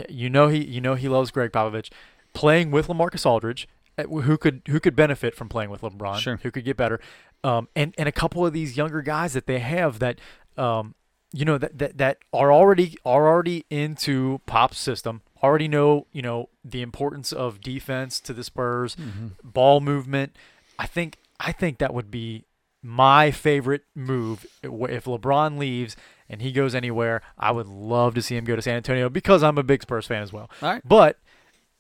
you 0.10 0.30
know 0.30 0.50
he 0.50 0.64
you 0.64 0.82
know 0.82 0.96
he 0.96 1.08
loves 1.08 1.32
Gregg 1.32 1.52
Popovich. 1.52 1.90
Playing 2.34 2.70
with 2.72 2.88
Lamarcus 2.88 3.26
Aldridge, 3.26 3.68
uh, 3.98 4.04
who 4.04 4.38
could 4.38 4.62
who 4.68 4.80
could 4.80 4.96
benefit 4.96 5.36
from 5.36 5.50
playing 5.50 5.70
with 5.70 5.82
LeBron? 5.82 6.18
Sure. 6.18 6.38
Who 6.44 6.52
could 6.52 6.64
get 6.64 6.78
better? 6.78 7.00
Um, 7.44 7.68
and 7.76 7.94
and 7.98 8.10
a 8.10 8.12
couple 8.12 8.46
of 8.46 8.54
these 8.54 8.76
younger 8.76 9.02
guys 9.02 9.34
that 9.34 9.48
they 9.48 9.60
have 9.60 10.00
that 10.00 10.20
um, 10.58 10.96
you 11.32 11.46
know 11.46 11.58
that 11.58 11.78
that 11.78 11.98
that 11.98 12.18
are 12.34 12.52
already 12.52 12.98
are 13.06 13.28
already 13.28 13.66
into 13.70 14.42
Pop's 14.46 14.78
system. 14.80 15.22
Already 15.42 15.68
know 15.68 16.08
you 16.12 16.22
know 16.22 16.50
the 16.66 16.82
importance 16.82 17.32
of 17.32 17.62
defense 17.62 18.20
to 18.22 18.34
the 18.34 18.44
Spurs 18.44 18.98
ball 19.44 19.80
movement. 19.80 20.36
I 20.78 20.86
think 20.86 21.18
I 21.40 21.52
think 21.52 21.78
that 21.78 21.94
would 21.94 22.12
be 22.12 22.46
my 22.82 23.32
favorite 23.32 23.84
move 23.96 24.46
if 24.64 25.06
LeBron 25.06 25.58
leaves 25.58 25.96
and 26.30 26.42
he 26.42 26.52
goes 26.52 26.76
anywhere. 26.76 27.22
I 27.38 27.52
would 27.52 27.68
love 27.68 28.16
to 28.16 28.22
see 28.22 28.36
him 28.36 28.46
go 28.46 28.56
to 28.56 28.62
San 28.62 28.76
Antonio 28.76 29.10
because 29.10 29.44
I'm 29.44 29.58
a 29.58 29.64
big 29.64 29.82
Spurs 29.82 30.08
fan 30.08 30.22
as 30.24 30.32
well. 30.32 30.50
All 30.62 30.70
right. 30.72 30.82
But 30.86 31.20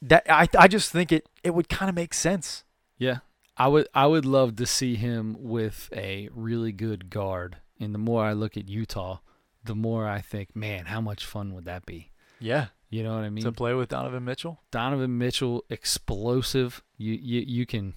that 0.02 0.24
I 0.30 0.48
I 0.58 0.67
just 0.67 0.91
think 0.91 1.12
it 1.12 1.28
it 1.43 1.54
would 1.54 1.69
kind 1.69 1.89
of 1.89 1.95
make 1.95 2.13
sense. 2.13 2.63
Yeah, 2.98 3.19
I 3.60 3.67
would. 3.67 3.88
I 3.93 4.08
would 4.08 4.26
love 4.26 4.56
to 4.56 4.65
see 4.65 4.95
him 4.95 5.36
with 5.39 5.89
a 5.93 6.30
really 6.34 6.72
good 6.72 7.10
guard. 7.10 7.58
And 7.80 7.93
the 7.93 8.00
more 8.00 8.24
I 8.24 8.34
look 8.34 8.58
at 8.58 8.67
Utah, 8.69 9.19
the 9.63 9.76
more 9.76 10.08
I 10.08 10.22
think, 10.22 10.56
man, 10.56 10.86
how 10.86 11.02
much 11.02 11.26
fun 11.26 11.54
would 11.54 11.65
that 11.65 11.86
be? 11.86 12.12
Yeah, 12.39 12.67
You 12.89 13.04
know 13.04 13.13
what 13.15 13.24
I 13.26 13.30
mean? 13.30 13.43
to 13.43 13.52
play 13.52 13.74
with 13.74 13.89
Donovan 13.89 14.24
Mitchell. 14.26 14.62
Donovan 14.72 15.17
Mitchell, 15.17 15.65
explosive. 15.69 16.82
You 16.98 17.13
you 17.13 17.41
you 17.45 17.65
can, 17.65 17.95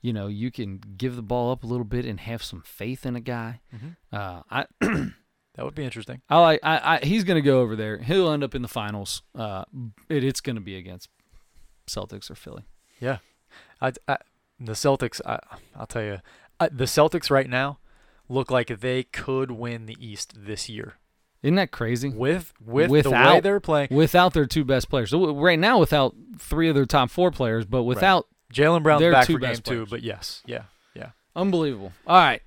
you 0.00 0.12
know, 0.12 0.26
you 0.28 0.50
can 0.50 0.78
give 0.96 1.14
the 1.16 1.22
ball 1.22 1.52
up 1.52 1.62
a 1.62 1.66
little 1.66 1.84
bit 1.84 2.04
and 2.06 2.18
have 2.20 2.42
some 2.42 2.62
faith 2.62 3.04
in 3.06 3.14
a 3.16 3.20
guy. 3.20 3.60
Mm-hmm. 3.74 3.88
Uh, 4.16 4.42
I 4.50 4.66
That 5.54 5.66
would 5.66 5.74
be 5.74 5.84
interesting. 5.84 6.22
I 6.30 6.40
like. 6.40 6.60
I, 6.62 6.96
I 7.02 7.04
he's 7.04 7.24
gonna 7.24 7.42
go 7.42 7.60
over 7.60 7.76
there. 7.76 7.98
He'll 7.98 8.30
end 8.32 8.42
up 8.42 8.54
in 8.54 8.62
the 8.62 8.68
finals. 8.68 9.20
Uh, 9.34 9.64
it, 10.08 10.24
it's 10.24 10.40
gonna 10.40 10.62
be 10.62 10.76
against 10.76 11.10
Celtics 11.86 12.30
or 12.30 12.34
Philly. 12.34 12.64
Yeah, 13.00 13.18
I, 13.78 13.92
I 14.08 14.16
the 14.64 14.72
Celtics. 14.72 15.20
I, 15.26 15.38
I'll 15.76 15.86
tell 15.86 16.02
you, 16.02 16.18
I, 16.60 16.68
the 16.68 16.84
Celtics 16.84 17.30
right 17.30 17.48
now 17.48 17.78
look 18.28 18.50
like 18.50 18.68
they 18.80 19.02
could 19.04 19.50
win 19.50 19.86
the 19.86 19.96
East 20.00 20.32
this 20.46 20.68
year 20.68 20.94
Isn't 21.42 21.56
that 21.56 21.70
crazy? 21.70 22.08
with 22.08 22.52
with 22.64 22.86
the 22.88 23.10
way 23.10 23.18
Without- 23.18 23.42
they're 23.42 23.60
playing. 23.60 23.88
Without 23.90 24.32
their 24.32 24.46
two 24.46 24.64
best 24.64 24.88
players. 24.88 25.10
So 25.10 25.34
right 25.34 25.58
now, 25.58 25.78
without 25.78 26.14
three 26.38 26.68
of 26.68 26.74
their 26.74 26.86
top 26.86 27.10
four 27.10 27.30
players, 27.30 27.64
but 27.66 27.82
without 27.82 28.26
Jaylen 28.52 28.82
Brown 28.82 29.00
They're 29.00 29.12
back 29.12 29.26
two 29.26 29.34
for 29.34 29.38
game 29.40 29.50
best 29.50 29.64
two, 29.64 29.86
but 29.86 30.02
yes, 30.02 30.42
yeah, 30.46 30.64
yeah. 30.94 31.10
unbelievable. 31.34 31.92
All 32.06 32.16
right, 32.16 32.42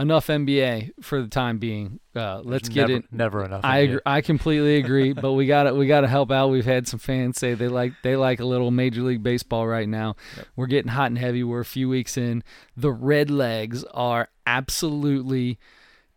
enough 0.00 0.28
NBA 0.28 0.92
for 1.02 1.20
the 1.20 1.28
time 1.28 1.58
being. 1.58 2.00
Uh, 2.14 2.40
let's 2.42 2.68
get 2.68 2.90
it. 2.90 3.04
Never 3.12 3.44
enough. 3.44 3.60
I 3.64 3.78
agree, 3.78 4.00
I 4.06 4.20
completely 4.20 4.76
agree, 4.76 5.12
but 5.14 5.32
we 5.32 5.46
got 5.46 5.64
to 5.64 5.74
we 5.74 5.86
got 5.86 6.00
to 6.00 6.08
help 6.08 6.30
out. 6.30 6.48
We've 6.48 6.64
had 6.64 6.88
some 6.88 6.98
fans 6.98 7.38
say 7.38 7.54
they 7.54 7.68
like 7.68 7.92
they 8.02 8.16
like 8.16 8.40
a 8.40 8.44
little 8.44 8.70
Major 8.70 9.02
League 9.02 9.22
Baseball 9.22 9.66
right 9.66 9.88
now. 9.88 10.16
Yep. 10.36 10.46
We're 10.56 10.66
getting 10.66 10.92
hot 10.92 11.06
and 11.06 11.18
heavy. 11.18 11.44
We're 11.44 11.60
a 11.60 11.64
few 11.64 11.88
weeks 11.88 12.16
in. 12.16 12.42
The 12.76 12.90
Red 12.90 13.30
Legs 13.30 13.84
are 13.92 14.28
absolutely 14.46 15.58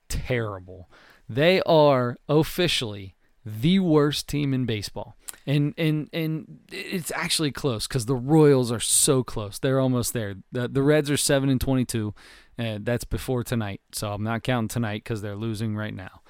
terrible. 0.09 0.89
They 1.29 1.61
are 1.63 2.17
officially 2.27 3.15
the 3.45 3.79
worst 3.79 4.27
team 4.27 4.53
in 4.53 4.65
baseball. 4.65 5.15
And 5.45 5.73
and 5.77 6.09
and 6.13 6.59
it's 6.71 7.11
actually 7.11 7.51
close 7.51 7.85
cuz 7.85 8.05
the 8.05 8.15
Royals 8.15 8.71
are 8.71 8.79
so 8.79 9.23
close. 9.23 9.59
They're 9.59 9.79
almost 9.79 10.13
there. 10.13 10.35
The, 10.51 10.69
the 10.69 10.81
Reds 10.81 11.11
are 11.11 11.17
7 11.17 11.49
and 11.49 11.59
22. 11.59 12.13
Uh, 12.57 12.77
that's 12.81 13.03
before 13.03 13.43
tonight, 13.43 13.81
so 13.91 14.13
I'm 14.13 14.23
not 14.23 14.43
counting 14.43 14.67
tonight 14.67 15.03
because 15.03 15.21
they're 15.21 15.35
losing 15.35 15.75
right 15.75 15.93
now. 15.93 16.21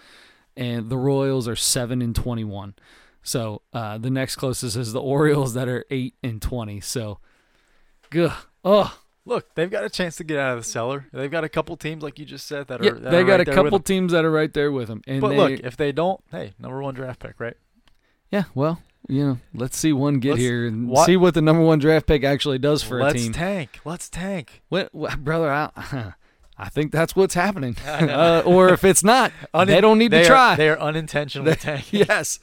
And 0.56 0.90
the 0.90 0.98
Royals 0.98 1.48
are 1.48 1.56
seven 1.56 2.02
and 2.02 2.16
twenty-one. 2.16 2.76
So 3.24 3.62
uh, 3.74 3.98
the 3.98 4.10
next 4.10 4.36
closest 4.36 4.78
is 4.78 4.94
the 4.94 5.02
Orioles 5.02 5.54
that 5.54 5.68
are 5.68 5.86
eight 5.90 6.16
and 6.24 6.42
twenty. 6.42 6.80
So, 6.80 7.20
ugh, 8.16 8.32
oh, 8.64 9.00
look, 9.26 9.54
they've 9.56 9.70
got 9.70 9.84
a 9.84 9.90
chance 9.90 10.18
to 10.18 10.24
get 10.24 10.38
out 10.40 10.58
of 10.58 10.64
the 10.64 10.70
cellar. 10.70 11.08
They've 11.12 11.32
got 11.32 11.44
a 11.44 11.50
couple 11.50 11.76
teams, 11.78 12.04
like 12.04 12.20
you 12.20 12.26
just 12.26 12.48
said, 12.48 12.68
that 12.68 12.82
are 12.82 12.86
Yeah, 12.86 12.92
they 12.92 13.24
got 13.24 13.40
right 13.40 13.48
a 13.48 13.52
couple 13.52 13.80
teams 13.80 14.12
that 14.12 14.26
are 14.26 14.32
right 14.32 14.54
there 14.54 14.72
with 14.72 14.88
them. 14.88 15.02
And 15.08 15.22
but 15.22 15.30
they, 15.30 15.38
look, 15.38 15.60
if 15.62 15.78
they 15.78 15.92
don't, 15.92 16.22
hey, 16.32 16.54
number 16.60 16.82
one 16.82 16.94
draft 16.94 17.20
pick, 17.20 17.40
right? 17.40 17.58
Yeah, 18.30 18.44
well, 18.54 18.82
you 19.08 19.26
know, 19.26 19.40
let's 19.54 19.78
see 19.78 19.94
one 19.94 20.20
get 20.20 20.32
Let's- 20.32 20.42
here 20.42 20.66
and 20.68 20.88
what- 20.88 21.06
see 21.06 21.18
what 21.18 21.34
the 21.34 21.42
number 21.42 21.62
one 21.64 21.80
draft 21.80 22.06
pick 22.08 22.24
actually 22.24 22.58
does 22.60 22.82
for 22.84 23.00
a 23.00 23.12
team. 23.14 23.28
Let's 23.28 23.38
tank. 23.38 23.80
Let's 23.86 24.10
tank. 24.10 24.62
What, 24.70 24.94
what 24.94 25.24
brother? 25.24 25.52
I, 25.52 26.14
I 26.58 26.70
think 26.70 26.92
that's 26.92 27.16
what's 27.16 27.34
happening. 27.34 27.76
Uh, 27.86 28.44
or 28.46 28.70
if 28.70 28.84
it's 28.84 29.04
not, 29.04 29.32
Unin- 29.54 29.68
they 29.68 29.82
don't 29.82 29.98
need 29.98 30.12
they 30.12 30.20
to 30.24 30.26
are- 30.26 30.30
try. 30.30 30.56
They 30.56 30.70
are 30.70 30.80
unintentionally 30.80 31.56
tanking. 31.56 32.06
yes, 32.08 32.40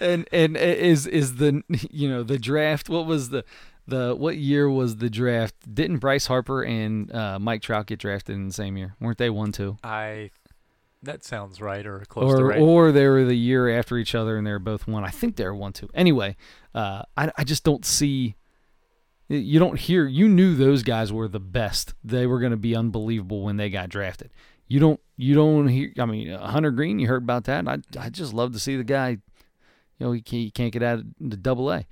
and 0.00 0.28
and 0.32 0.56
is 0.56 1.06
is 1.06 1.36
the 1.36 1.62
you 1.90 2.08
know 2.08 2.22
the 2.22 2.38
draft? 2.38 2.88
What 2.88 3.06
was 3.06 3.30
the 3.30 3.44
the 3.88 4.14
what 4.16 4.36
year 4.36 4.68
was 4.68 4.96
the 4.96 5.08
draft? 5.08 5.54
Didn't 5.72 5.98
Bryce 5.98 6.26
Harper 6.26 6.62
and 6.64 7.10
uh, 7.14 7.38
Mike 7.38 7.62
Trout 7.62 7.86
get 7.86 7.98
drafted 8.00 8.34
in 8.34 8.48
the 8.48 8.52
same 8.52 8.76
year? 8.76 8.94
Weren't 9.00 9.18
they 9.18 9.30
one 9.30 9.52
two? 9.52 9.78
I. 9.84 10.30
That 11.06 11.24
sounds 11.24 11.60
right 11.60 11.86
or 11.86 12.00
close 12.08 12.36
to 12.36 12.44
right. 12.44 12.60
or 12.60 12.92
they 12.92 13.06
were 13.06 13.24
the 13.24 13.36
year 13.36 13.68
after 13.78 13.96
each 13.96 14.14
other 14.14 14.36
and 14.36 14.46
they're 14.46 14.58
both 14.58 14.86
one. 14.86 15.04
I 15.04 15.10
think 15.10 15.36
they're 15.36 15.54
one 15.54 15.72
two. 15.72 15.88
Anyway, 15.94 16.36
uh, 16.74 17.02
I 17.16 17.30
I 17.38 17.44
just 17.44 17.64
don't 17.64 17.84
see. 17.84 18.36
You 19.28 19.58
don't 19.58 19.78
hear. 19.78 20.06
You 20.06 20.28
knew 20.28 20.54
those 20.54 20.82
guys 20.84 21.12
were 21.12 21.26
the 21.26 21.40
best. 21.40 21.94
They 22.04 22.26
were 22.28 22.38
going 22.38 22.52
to 22.52 22.56
be 22.56 22.76
unbelievable 22.76 23.42
when 23.42 23.56
they 23.56 23.70
got 23.70 23.88
drafted. 23.88 24.30
You 24.68 24.78
don't. 24.78 25.00
You 25.16 25.34
don't 25.34 25.66
hear. 25.68 25.92
I 25.98 26.04
mean, 26.04 26.30
uh, 26.30 26.46
Hunter 26.46 26.70
Greene. 26.70 26.98
You 27.00 27.08
heard 27.08 27.22
about 27.24 27.44
that. 27.44 27.66
I 27.66 27.78
I 27.98 28.08
just 28.10 28.32
love 28.32 28.52
to 28.52 28.58
see 28.60 28.76
the 28.76 28.84
guy. 28.84 29.18
You 29.98 30.06
know, 30.06 30.12
he 30.12 30.20
can't, 30.20 30.42
he 30.42 30.50
can't 30.50 30.72
get 30.72 30.82
out 30.82 30.98
of 31.00 31.06
the 31.18 31.36
Double 31.36 31.72
A. 31.72 31.86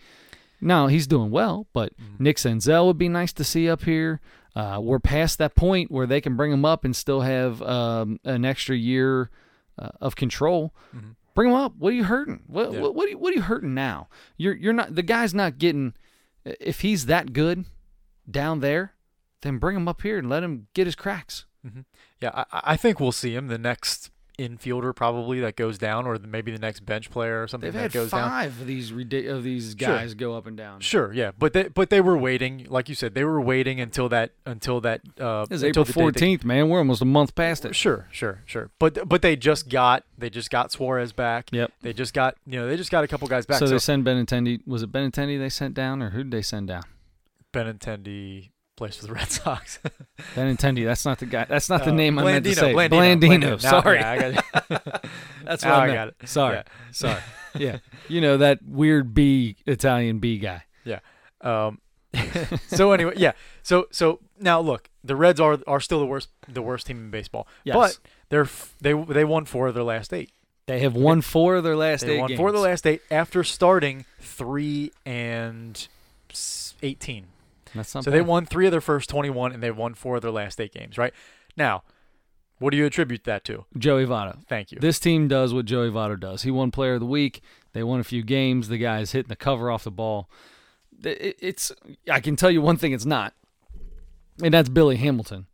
No, 0.61 0.87
he's 0.87 1.07
doing 1.07 1.31
well, 1.31 1.67
but 1.73 1.93
Mhm. 1.97 2.21
Nick 2.21 2.37
Senzel 2.37 2.87
would 2.87 2.99
be 2.99 3.09
nice 3.09 3.33
to 3.35 3.45
see 3.45 3.69
up 3.69 3.83
here. 3.85 4.21
Uh, 4.57 4.79
we're 4.83 5.01
past 5.01 5.39
that 5.39 5.55
point 5.55 5.91
where 5.91 6.07
they 6.07 6.21
can 6.21 6.37
bring 6.37 6.53
him 6.53 6.65
up 6.65 6.85
and 6.85 6.95
still 6.95 7.23
have 7.23 7.61
um, 7.63 8.21
an 8.25 8.45
extra 8.45 8.77
year 8.77 9.31
uh, 9.79 9.89
of 10.01 10.15
control. 10.17 10.73
Mhm. 10.95 11.17
Bring 11.35 11.51
him 11.51 11.57
up. 11.57 11.75
What 11.77 11.89
are 11.93 11.97
you 11.97 12.05
hurting? 12.05 12.43
What, 12.47 12.73
Yeah. 12.73 12.81
what 12.81 12.95
what 12.95 13.07
are 13.07 13.11
you, 13.11 13.19
what 13.19 13.33
are 13.33 13.37
you 13.37 13.43
hurting 13.43 13.75
now? 13.75 14.09
You're 14.37 14.55
you're 14.55 14.73
not 14.73 14.95
the 14.95 15.03
guy's 15.03 15.35
not 15.35 15.59
getting. 15.59 15.95
If 16.45 16.83
he's 16.83 17.07
that 17.07 17.33
good 17.33 17.65
down 18.31 18.61
there, 18.61 18.93
then 19.43 19.59
bring 19.59 19.75
him 19.77 19.89
up 19.89 20.03
here 20.03 20.19
and 20.19 20.29
let 20.31 20.45
him 20.45 20.69
get 20.75 20.87
his 20.87 20.95
cracks. 20.95 21.47
Yeah, 22.21 22.31
I, 22.35 22.45
I 22.53 22.77
think 22.77 23.01
we'll 23.01 23.11
see 23.13 23.35
him 23.35 23.49
the 23.49 23.59
next 23.59 24.11
infielder 24.39 24.95
probably 24.95 25.41
that 25.41 25.57
goes 25.57 25.79
down, 25.79 26.07
or 26.07 26.19
maybe 26.19 26.51
the 26.51 26.59
next 26.59 26.81
bench 26.87 27.11
player 27.11 27.43
or 27.43 27.47
something 27.49 27.71
They've 27.73 27.83
that 27.83 27.93
goes 27.93 28.11
down. 28.11 28.29
five 28.31 28.61
of 28.61 28.67
these 28.67 28.91
of 28.91 29.43
these 29.45 29.77
Sure. 29.79 29.89
guys 29.89 30.15
go 30.15 30.37
up 30.37 30.47
and 30.47 30.57
down. 30.57 30.81
Sure, 30.81 31.13
yeah, 31.13 31.31
but 31.39 31.53
they 31.53 31.69
but 31.69 31.91
they 31.91 32.01
were 32.01 32.17
waiting, 32.19 32.67
like 32.69 32.89
you 32.89 32.95
said, 32.95 33.15
they 33.15 33.25
were 33.25 33.41
waiting 33.41 33.81
until 33.81 34.09
that 34.09 34.33
until 34.45 34.81
that 34.81 35.01
uh, 35.21 35.47
It 35.49 35.51
was 35.55 35.63
until 35.63 35.69
April 35.83 35.85
the 35.85 35.93
fourteenth, 35.93 36.45
man. 36.45 36.69
We're 36.69 36.79
almost 36.79 37.03
a 37.03 37.05
month 37.07 37.35
past 37.35 37.65
it. 37.65 37.75
Sure, 37.77 38.09
sure, 38.11 38.43
sure. 38.45 38.71
But 38.79 39.09
but 39.09 39.23
they 39.23 39.37
just 39.37 39.69
got 39.69 40.05
they 40.19 40.31
just 40.31 40.51
got 40.51 40.73
Suarez 40.73 41.13
back. 41.13 41.49
Yep. 41.53 41.73
They 41.83 41.93
just 41.93 42.13
got 42.15 42.37
you 42.47 42.59
know 42.61 42.69
they 42.69 42.77
just 42.77 42.91
got 42.91 43.05
a 43.05 43.09
couple 43.09 43.29
guys 43.29 43.47
back. 43.47 43.59
So 43.59 43.67
So, 43.67 43.73
they 43.73 43.79
send 43.79 44.05
Benintendi. 44.05 44.67
Was 44.67 44.83
it 44.83 44.91
Benintendi 44.93 45.39
they 45.39 45.49
sent 45.49 45.75
down, 45.75 46.03
or 46.03 46.11
who 46.11 46.19
did 46.25 46.31
they 46.33 46.43
send 46.43 46.69
down? 46.69 46.83
Benintendi 47.53 48.51
plays 48.77 48.97
for 48.97 49.07
the 49.07 49.13
Red 49.13 49.31
Sox. 49.31 49.79
Benintendi. 50.35 50.85
That's 50.85 51.05
not 51.05 51.19
the 51.19 51.27
guy. 51.27 51.45
That's 51.45 51.69
not 51.69 51.85
the 51.85 51.91
Uh, 51.91 51.95
name 51.95 52.19
I 52.19 52.25
meant 52.25 52.45
to 52.45 52.51
Blandino, 52.53 52.55
say. 52.55 52.73
Blandino, 52.75 53.21
Blandino. 53.21 53.63
Now- 53.63 53.81
Sorry, 53.81 53.99
yeah, 53.99 54.11
I 54.11 54.69
that's 55.45 55.65
what 55.65 55.75
I 55.75 55.85
I 55.91 55.95
got 55.95 56.09
it. 56.09 56.17
Sorry, 56.25 56.57
Yeah. 56.57 56.63
sorry. 56.91 57.21
yeah, 57.57 57.79
you 58.09 58.21
know 58.21 58.37
that 58.39 58.61
weird 58.65 59.15
B 59.15 59.57
Italian 59.67 60.19
B 60.19 60.39
guy. 60.39 60.65
Yeah. 60.85 61.01
Um, 61.41 61.81
so 62.69 62.93
anyway, 62.93 63.15
yeah. 63.17 63.33
So 63.63 63.87
so 63.91 64.21
now 64.41 64.61
look, 64.61 64.89
the 65.03 65.17
Reds 65.17 65.41
are 65.41 65.59
are 65.67 65.81
still 65.81 66.01
the 66.01 66.07
worst 66.07 66.29
the 66.49 66.63
worst 66.63 66.87
team 66.87 66.97
in 66.99 67.11
baseball. 67.11 67.47
Yes. 67.65 67.75
But 67.77 67.99
they're 68.29 68.43
f- 68.43 68.75
they 68.81 68.93
they 68.93 69.25
won 69.25 69.45
four 69.45 69.69
of 69.69 69.75
their 69.75 69.83
last 69.85 70.13
eight. 70.13 70.31
They 70.67 70.81
have 70.81 70.95
won 70.95 71.21
four 71.21 71.57
of 71.57 71.65
their 71.65 71.77
last 71.77 72.07
They 72.07 72.15
eight 72.17 72.21
won 72.21 72.29
games. 72.29 72.39
four 72.39 72.49
of 72.49 72.55
the 72.55 72.61
last 72.61 72.87
eight 72.87 73.03
after 73.11 73.45
starting 73.45 74.05
three 74.21 74.93
and 75.05 75.87
eighteen. 76.83 77.27
So 77.83 78.01
bad. 78.03 78.15
they 78.15 78.21
won 78.21 78.47
three 78.47 78.67
of 78.67 78.73
their 78.73 78.81
first 78.81 79.09
twenty 79.09 79.31
one, 79.31 79.53
and 79.53 79.63
they 79.63 79.71
won 79.71 79.95
four 79.95 80.17
of 80.17 80.23
their 80.23 80.31
last 80.31 80.61
eight 80.61 80.73
games. 80.73 80.97
Right 80.99 81.13
now, 81.57 81.83
what 82.59 82.71
do 82.71 82.77
you 82.77 82.87
attribute 82.87 83.25
that 83.25 83.45
to? 83.45 83.65
Joey 83.77 84.07
Votto. 84.07 84.45
Thank 84.47 84.73
you. 84.73 84.79
This 84.81 84.99
team 84.99 85.29
does 85.29 85.53
what 85.53 85.65
Joey 85.67 85.91
Votto 85.91 86.19
does. 86.19 86.43
He 86.43 86.51
won 86.51 86.71
Player 86.71 86.95
of 86.95 87.01
the 87.01 87.07
Week. 87.07 87.43
They 87.73 87.83
won 87.83 88.01
a 88.01 88.05
few 88.05 88.23
games. 88.23 88.69
The 88.69 88.79
guy's 88.79 89.13
hitting 89.13 89.29
the 89.29 89.37
cover 89.37 89.71
off 89.71 89.85
the 89.85 89.91
ball. 89.91 90.31
It's. 91.03 91.73
I 92.11 92.21
can 92.21 92.37
tell 92.37 92.51
you 92.51 92.63
one 92.63 92.77
thing. 92.77 92.93
It's 92.93 93.05
not, 93.05 93.35
and 94.43 94.55
that's 94.55 94.69
Billy 94.69 94.97
Hamilton. 94.97 95.47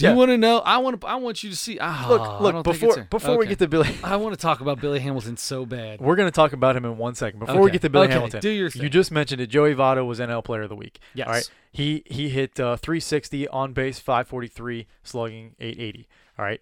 Do 0.00 0.06
Yeah. 0.06 0.12
you 0.12 0.16
want 0.18 0.30
to 0.30 0.38
know? 0.38 0.58
I 0.60 0.78
want 0.78 0.98
to. 0.98 1.06
I 1.06 1.16
want 1.16 1.42
you 1.44 1.50
to 1.50 1.56
see. 1.56 1.78
Ah, 1.78 2.06
look, 2.08 2.20
I 2.22 2.40
look. 2.40 2.64
Before 2.64 3.06
before 3.10 3.36
we 3.36 3.46
get 3.46 3.58
to 3.58 3.68
Billy, 3.68 3.90
I 4.02 4.16
want 4.16 4.34
to 4.34 4.40
talk 4.40 4.62
about 4.62 4.80
Billy 4.80 4.98
Hamilton 4.98 5.36
so 5.36 5.66
bad. 5.66 6.00
we're 6.00 6.16
going 6.16 6.26
to 6.26 6.34
talk 6.34 6.54
about 6.54 6.74
him 6.74 6.86
in 6.86 6.96
one 6.96 7.14
second. 7.14 7.40
Before 7.40 7.60
we 7.60 7.70
get 7.70 7.82
to 7.82 7.90
Billy 7.90 8.06
Okay, 8.06 8.14
Hamilton, 8.14 8.40
do 8.40 8.48
your 8.48 8.70
thing. 8.70 8.82
you 8.82 8.88
just 8.88 9.12
mentioned 9.12 9.42
it. 9.42 9.48
Joey 9.48 9.74
Votto 9.74 10.06
was 10.06 10.18
NL 10.18 10.42
Player 10.42 10.62
of 10.62 10.70
the 10.70 10.76
Week. 10.76 10.98
Yes. 11.12 11.26
All 11.26 11.32
right. 11.34 11.50
He 11.70 12.02
he 12.06 12.30
hit 12.30 12.58
uh, 12.58 12.76
360 12.76 13.46
on 13.48 13.74
base, 13.74 13.98
543, 13.98 14.86
slugging 15.02 15.54
880. 15.60 16.08
All 16.38 16.44
right. 16.46 16.60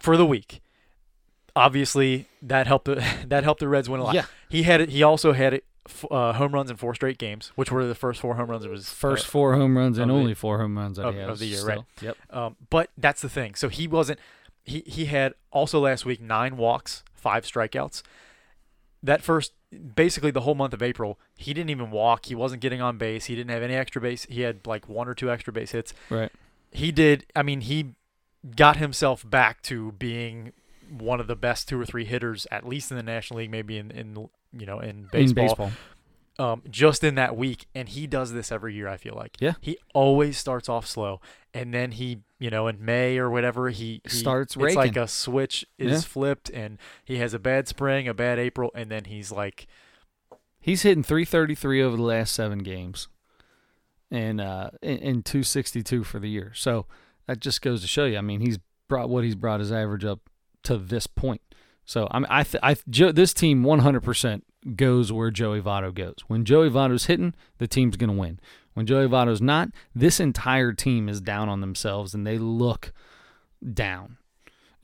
For 0.00 0.16
the 0.16 0.24
week. 0.26 0.62
Obviously, 1.56 2.26
that 2.42 2.66
helped 2.66 2.86
the 2.86 3.04
that 3.28 3.44
helped 3.44 3.60
the 3.60 3.68
Reds 3.68 3.88
win 3.88 4.00
a 4.00 4.04
lot. 4.04 4.14
Yeah. 4.14 4.24
He 4.48 4.62
had 4.64 4.80
it. 4.80 4.88
He 4.88 5.02
also 5.02 5.32
had 5.32 5.52
it, 5.54 5.64
f- 5.86 6.04
uh, 6.10 6.32
home 6.34 6.52
runs 6.52 6.70
in 6.70 6.76
four 6.76 6.94
straight 6.94 7.18
games, 7.18 7.52
which 7.56 7.70
were 7.70 7.84
the 7.86 7.94
first 7.94 8.20
four 8.20 8.34
home 8.36 8.50
runs 8.50 8.64
of 8.64 8.72
his 8.72 8.88
First 8.90 9.26
uh, 9.26 9.30
four 9.30 9.54
home 9.54 9.76
runs 9.76 9.98
and 9.98 10.10
the- 10.10 10.14
only 10.14 10.34
four 10.34 10.58
home 10.58 10.76
runs 10.78 10.98
of- 10.98 11.16
of 11.16 11.38
the 11.38 11.46
year, 11.46 11.58
still. 11.58 11.68
right. 11.68 11.84
Yep. 12.00 12.16
Um, 12.30 12.56
but 12.70 12.90
that's 12.96 13.20
the 13.22 13.28
thing. 13.28 13.54
So 13.54 13.68
he 13.68 13.86
wasn't. 13.86 14.18
He 14.64 14.80
he 14.86 15.04
had 15.06 15.34
also 15.50 15.80
last 15.80 16.04
week 16.06 16.20
nine 16.22 16.56
walks, 16.56 17.02
five 17.12 17.44
strikeouts. 17.44 18.02
That 19.02 19.20
first, 19.22 19.52
basically 19.94 20.30
the 20.30 20.40
whole 20.40 20.54
month 20.54 20.72
of 20.72 20.82
April, 20.82 21.18
he 21.36 21.52
didn't 21.52 21.68
even 21.68 21.90
walk. 21.90 22.24
He 22.26 22.34
wasn't 22.34 22.62
getting 22.62 22.80
on 22.80 22.96
base. 22.96 23.26
He 23.26 23.34
didn't 23.34 23.50
have 23.50 23.62
any 23.62 23.74
extra 23.74 24.00
base. 24.00 24.24
He 24.30 24.40
had 24.40 24.66
like 24.66 24.88
one 24.88 25.06
or 25.08 25.14
two 25.14 25.30
extra 25.30 25.52
base 25.52 25.72
hits. 25.72 25.92
Right. 26.08 26.32
He 26.70 26.90
did. 26.90 27.26
I 27.36 27.42
mean, 27.42 27.60
he 27.60 27.92
got 28.56 28.76
himself 28.76 29.28
back 29.28 29.60
to 29.62 29.92
being 29.92 30.52
one 30.90 31.20
of 31.20 31.26
the 31.26 31.36
best 31.36 31.68
two 31.68 31.80
or 31.80 31.86
three 31.86 32.04
hitters, 32.04 32.46
at 32.50 32.66
least 32.66 32.90
in 32.90 32.96
the 32.96 33.02
National 33.02 33.38
League, 33.38 33.50
maybe 33.50 33.78
in 33.78 33.90
in 33.90 34.28
you 34.52 34.66
know 34.66 34.80
in 34.80 35.08
baseball. 35.10 35.44
In 35.44 35.48
baseball. 35.48 35.72
Um, 36.36 36.62
just 36.68 37.04
in 37.04 37.14
that 37.14 37.36
week, 37.36 37.66
and 37.76 37.88
he 37.88 38.08
does 38.08 38.32
this 38.32 38.50
every 38.50 38.74
year. 38.74 38.88
I 38.88 38.96
feel 38.96 39.14
like. 39.14 39.36
Yeah. 39.38 39.52
He 39.60 39.78
always 39.94 40.36
starts 40.36 40.68
off 40.68 40.84
slow, 40.84 41.20
and 41.52 41.72
then 41.72 41.92
he, 41.92 42.22
you 42.40 42.50
know, 42.50 42.66
in 42.66 42.84
May 42.84 43.18
or 43.18 43.30
whatever, 43.30 43.70
he, 43.70 44.00
he 44.02 44.10
Starts 44.10 44.56
It's 44.56 44.74
like 44.74 44.96
a 44.96 45.06
switch 45.06 45.64
is 45.78 45.92
Yeah. 45.92 46.00
flipped, 46.00 46.50
and 46.50 46.78
he 47.04 47.18
has 47.18 47.34
a 47.34 47.38
bad 47.38 47.68
spring, 47.68 48.08
a 48.08 48.14
bad 48.14 48.40
April, 48.40 48.72
and 48.74 48.90
then 48.90 49.04
he's 49.04 49.30
like, 49.30 49.68
He's 50.58 50.82
hitting 50.82 51.04
333 51.04 51.82
over 51.82 51.96
the 51.96 52.02
last 52.02 52.32
seven 52.32 52.60
games, 52.60 53.06
and 54.10 54.40
uh, 54.40 54.70
and, 54.82 54.98
and 55.00 55.24
262 55.24 56.02
for 56.04 56.18
the 56.18 56.28
year. 56.28 56.52
So 56.54 56.86
that 57.26 57.38
just 57.38 57.62
goes 57.62 57.82
to 57.82 57.86
show 57.86 58.06
you. 58.06 58.16
I 58.16 58.22
mean, 58.22 58.40
he's 58.40 58.58
brought 58.88 59.08
what 59.08 59.24
he's 59.24 59.34
brought 59.34 59.60
his 59.60 59.70
average 59.70 60.04
up 60.04 60.20
to 60.64 60.76
this 60.76 61.06
point. 61.06 61.40
So 61.84 62.08
I 62.10 62.18
mean, 62.18 62.26
I, 62.30 62.42
th- 62.42 62.62
I, 62.62 62.76
Joe, 62.88 63.12
this 63.12 63.34
team 63.34 63.62
100% 63.62 64.42
goes 64.76 65.12
where 65.12 65.30
Joey 65.30 65.60
Votto 65.60 65.94
goes. 65.94 66.16
When 66.26 66.44
Joey 66.44 66.70
Votto's 66.70 67.06
hitting, 67.06 67.34
the 67.58 67.68
team's 67.68 67.96
gonna 67.96 68.12
win. 68.12 68.40
When 68.74 68.86
Joey 68.86 69.06
Votto's 69.06 69.40
not, 69.40 69.68
this 69.94 70.18
entire 70.18 70.72
team 70.72 71.08
is 71.08 71.20
down 71.20 71.48
on 71.48 71.60
themselves 71.60 72.14
and 72.14 72.26
they 72.26 72.38
look 72.38 72.92
down. 73.72 74.18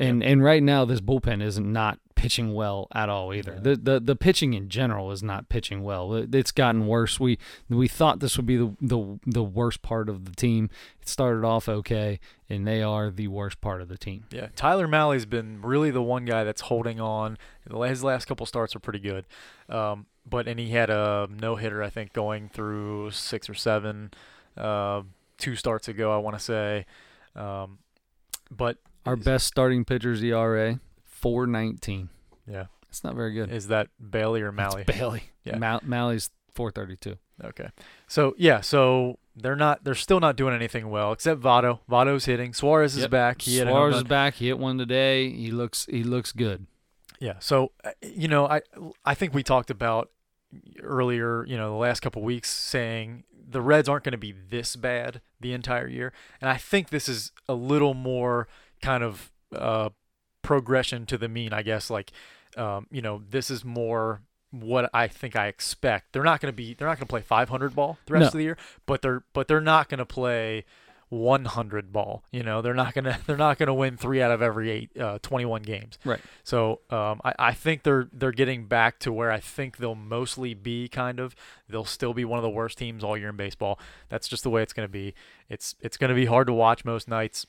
And 0.01 0.23
and 0.25 0.43
right 0.43 0.63
now 0.63 0.85
this 0.85 1.01
bullpen 1.01 1.43
isn't 1.43 1.73
not 1.73 1.99
pitching 2.17 2.53
well 2.53 2.87
at 2.95 3.09
all 3.09 3.33
either. 3.33 3.59
The, 3.59 3.77
the 3.77 3.99
the 4.01 4.15
pitching 4.17 4.53
in 4.55 4.69
general 4.69 5.11
is 5.11 5.23
not 5.23 5.49
pitching 5.49 5.83
well. 5.83 6.15
It- 6.15 6.35
It's 6.35 6.53
gotten 6.53 6.87
worse. 6.87 7.19
We 7.21 7.39
we 7.69 7.89
thought 7.89 8.21
this 8.21 8.37
would 8.37 8.45
be 8.47 8.57
the 8.57 8.77
the 8.81 9.19
the 9.27 9.43
worst 9.43 9.81
part 9.83 10.09
of 10.09 10.25
the 10.27 10.33
team. 10.35 10.69
It 11.01 11.09
started 11.09 11.45
off 11.47 11.69
okay, 11.69 12.21
and 12.49 12.67
they 12.67 12.83
are 12.83 13.11
the 13.11 13.29
worst 13.29 13.61
part 13.61 13.81
of 13.81 13.89
the 13.89 13.97
team. 13.97 14.25
yeah. 14.31 14.49
Tyler 14.57 14.87
Mahle's 14.89 15.25
been 15.27 15.63
really 15.63 15.91
the 15.91 16.03
one 16.03 16.25
guy 16.27 16.45
that's 16.45 16.63
holding 16.63 17.01
on. 17.01 17.39
His 17.89 18.03
last 18.05 18.27
couple 18.27 18.45
starts 18.47 18.77
are 18.77 18.81
pretty 18.81 18.99
good, 19.01 19.27
um, 19.71 20.07
but 20.29 20.47
and 20.49 20.59
he 20.61 20.71
had 20.71 20.91
a 20.91 21.27
no 21.31 21.57
hitter 21.57 21.83
I 21.83 21.89
think 21.91 22.13
going 22.13 22.49
through 22.51 23.13
six 23.13 23.49
or 23.49 23.55
seven, 23.55 24.11
uh, 24.59 25.03
two 25.39 25.57
starts 25.57 25.89
ago 25.89 26.13
I 26.13 26.19
want 26.19 26.37
to 26.37 26.43
say, 26.45 26.85
um, 27.35 27.79
but 28.51 28.77
Our 29.07 29.17
best 29.17 29.47
starting 29.47 29.85
pitcher's 29.85 30.23
ERA 30.23 30.79
419. 31.05 32.09
yeah, 32.47 32.67
That's 32.85 33.03
not 33.05 33.15
very 33.15 33.33
good. 33.33 33.51
is 33.51 33.69
that 33.69 33.89
Bailey 34.11 34.43
or 34.43 34.53
Mahle? 34.53 34.81
It's 34.81 34.99
Bailey. 34.99 35.25
Yeah. 35.43 35.57
Mal- 35.57 35.81
Mahle's 35.83 36.29
432. 36.55 37.17
Okay. 37.43 37.69
So 38.09 38.35
yeah, 38.37 38.61
so 38.61 39.19
they're 39.35 39.57
not 39.57 39.83
they're 39.85 39.95
still 39.95 40.21
not 40.21 40.37
doing 40.37 40.55
anything 40.55 40.91
well 40.91 41.13
except 41.13 41.41
Votto. 41.41 41.79
Votto's 41.91 42.27
hitting. 42.27 42.53
Suarez 42.53 42.95
is 42.95 43.07
back. 43.09 43.41
He 43.41 43.57
Suarez 43.57 43.97
is 43.97 44.05
back. 44.05 44.35
He 44.35 44.49
hit 44.49 44.59
one 44.59 44.77
today. 44.77 45.31
He 45.31 45.51
looks 45.51 45.87
he 45.87 46.03
looks 46.05 46.33
good. 46.33 46.67
Yeah. 47.21 47.37
So 47.39 47.73
uh, 47.83 47.93
you 48.03 48.29
know, 48.29 48.47
I 48.47 48.61
I 49.07 49.15
think 49.15 49.33
we 49.33 49.43
talked 49.43 49.71
about 49.71 50.11
earlier, 50.83 51.47
you 51.47 51.57
know, 51.57 51.71
the 51.71 51.77
last 51.79 52.01
couple 52.01 52.21
weeks 52.23 52.51
saying 52.51 53.25
the 53.49 53.63
Reds 53.63 53.89
aren't 53.89 54.05
going 54.05 54.13
to 54.13 54.19
be 54.19 54.33
this 54.51 54.77
bad 54.77 55.23
the 55.41 55.55
entire 55.55 55.89
year, 55.89 56.13
and 56.43 56.51
I 56.51 56.59
think 56.59 56.91
this 56.91 57.09
is 57.09 57.33
a 57.49 57.55
little 57.55 57.95
more 57.95 58.47
kind 58.81 59.03
of 59.03 59.31
uh, 59.55 59.91
progression 60.43 61.07
to 61.07 61.19
the 61.19 61.29
mean, 61.29 61.53
I 61.53 61.63
guess. 61.63 61.91
Like, 61.91 62.13
um, 62.57 62.87
you 62.91 63.03
know, 63.03 63.23
this 63.29 63.51
is 63.51 63.65
more 63.65 64.23
what 64.51 64.91
I 64.93 65.07
think 65.09 65.37
I 65.37 65.47
expect. 65.47 66.13
They're 66.13 66.25
not 66.25 66.41
going 66.41 66.53
to 66.53 66.57
be 66.57 66.75
they're 66.75 66.89
not 66.89 66.97
going 66.99 67.07
to 67.07 67.11
play 67.11 67.23
500 67.23 67.75
ball 67.75 67.99
the 68.07 68.15
rest 68.15 68.23
No. 68.23 68.27
of 68.29 68.33
the 68.33 68.43
year, 68.43 68.57
but 68.87 69.03
they're 69.03 69.23
but 69.33 69.47
they're 69.49 69.61
not 69.61 69.89
going 69.89 69.99
to 69.99 70.07
play 70.07 70.65
100 71.11 71.93
ball. 71.93 72.25
You 72.31 72.43
know, 72.45 72.63
they're 72.63 72.75
not 72.75 72.95
gonna 72.95 73.19
they're 73.27 73.37
not 73.37 73.59
gonna 73.59 73.75
win 73.75 73.97
three 73.97 74.23
out 74.23 74.31
of 74.31 74.43
every 74.43 74.71
eight 74.71 74.91
uh, 74.99 75.19
21 75.23 75.63
games. 75.63 75.99
Right. 76.05 76.21
So 76.45 76.81
um, 76.91 77.21
I, 77.25 77.35
I 77.39 77.53
think 77.53 77.83
they're 77.83 78.09
they're 78.13 78.33
getting 78.33 78.67
back 78.67 78.99
to 79.01 79.13
where 79.13 79.31
I 79.31 79.41
think 79.41 79.77
they'll 79.79 79.95
mostly 79.97 80.55
be. 80.55 80.89
Kind 80.89 81.19
of, 81.21 81.35
they'll 81.69 81.85
still 81.85 82.15
be 82.15 82.25
one 82.25 82.39
of 82.39 82.43
the 82.45 82.51
worst 82.51 82.79
teams 82.79 83.03
all 83.05 83.17
year 83.17 83.29
in 83.29 83.37
baseball. 83.37 83.79
That's 84.09 84.29
just 84.29 84.43
the 84.45 84.51
way 84.51 84.63
it's 84.63 84.73
going 84.73 84.87
to 84.89 84.93
be. 84.93 85.15
It's 85.49 85.75
it's 85.81 85.97
going 85.97 86.11
to 86.11 86.15
be 86.15 86.27
hard 86.27 86.47
to 86.47 86.53
watch 86.53 86.85
most 86.85 87.09
nights, 87.09 87.45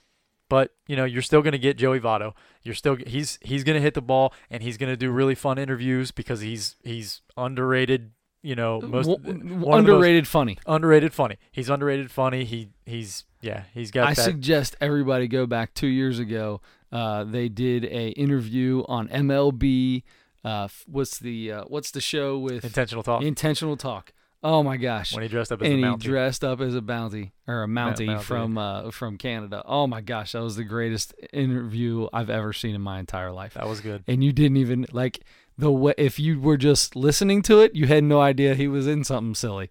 but 0.52 0.72
you 0.86 0.98
know 0.98 1.06
you're 1.06 1.22
still 1.22 1.42
going 1.42 1.54
to 1.54 1.58
get 1.58 1.78
Joey 1.78 2.02
Votto. 2.02 2.34
You're 2.62 2.76
still 2.76 2.98
he's 3.08 3.40
he's 3.42 3.64
going 3.64 3.76
to 3.78 3.82
hit 3.82 3.94
the 3.94 4.02
ball 4.02 4.34
and 4.50 4.62
he's 4.62 4.76
going 4.76 4.92
to 4.92 4.98
do 4.98 5.10
really 5.10 5.34
fun 5.34 5.58
interviews 5.58 6.12
because 6.12 6.42
he's 6.42 6.76
he's 6.84 7.22
underrated. 7.38 8.12
You 8.44 8.56
know, 8.56 8.82
most 8.82 9.08
one 9.08 9.60
most 9.62 9.78
underrated 9.80 10.28
funny. 10.28 10.58
underrated 10.68 11.14
funny. 11.14 11.38
He's 11.54 11.70
underrated 11.70 12.12
funny. 12.12 12.44
He 12.44 12.68
he's 12.86 13.24
yeah 13.40 13.64
he's 13.74 13.92
got 13.92 14.10
I 14.10 14.14
that. 14.14 14.22
suggest 14.24 14.76
everybody 14.82 15.30
go 15.30 15.46
back 15.46 15.74
two 15.74 15.88
years 15.88 16.20
ago. 16.20 16.60
Uh, 16.92 17.24
they 17.24 17.48
did 17.48 17.86
a 17.86 18.10
interview 18.10 18.84
on 18.90 19.08
MLB. 19.08 20.04
Uh, 20.44 20.68
what's 20.86 21.18
the 21.18 21.50
uh, 21.50 21.64
what's 21.70 21.92
the 21.92 22.02
show 22.02 22.38
with 22.38 22.66
intentional 22.66 23.04
talk 23.04 23.24
intentional 23.24 23.78
talk? 23.78 24.12
Oh 24.44 24.64
my 24.64 24.78
gosh! 24.78 25.14
when 25.14 25.22
he 25.22 25.30
dressed 25.30 25.52
up 25.52 25.62
as 25.62 25.70
and 25.72 25.84
a 25.86 25.92
he 25.92 25.98
dressed 25.98 26.44
up 26.44 26.62
as 26.62 26.74
a 26.74 26.82
bounty 26.82 27.32
or 27.48 27.64
a 27.64 27.68
mountie, 27.68 28.08
Mountie. 28.08 28.22
from 28.24 28.58
uh, 28.58 28.90
from 28.92 29.18
Canada. 29.18 29.62
Oh 29.66 29.86
my 29.86 30.02
gosh, 30.02 30.32
that 30.32 30.42
was 30.42 30.56
the 30.56 30.64
greatest 30.64 31.14
interview 31.32 32.08
I've 32.12 32.30
ever 32.32 32.52
seen 32.54 32.74
in 32.74 32.82
my 32.82 33.00
entire 33.00 33.32
life. 33.32 33.54
that 33.54 33.68
was 33.68 33.82
good. 33.82 34.04
And 34.08 34.24
you 34.24 34.32
didn't 34.34 34.58
even 34.58 34.88
like 34.92 35.20
the 35.58 35.72
way 35.72 35.94
if 35.98 36.18
you 36.20 36.40
were 36.40 36.58
just 36.58 36.96
listening 36.96 37.44
to 37.44 37.60
it, 37.60 37.76
you 37.76 37.86
had 37.86 38.04
no 38.04 38.20
idea 38.20 38.56
he 38.56 38.68
was 38.68 38.88
in 38.88 39.04
something 39.04 39.36
silly. 39.36 39.70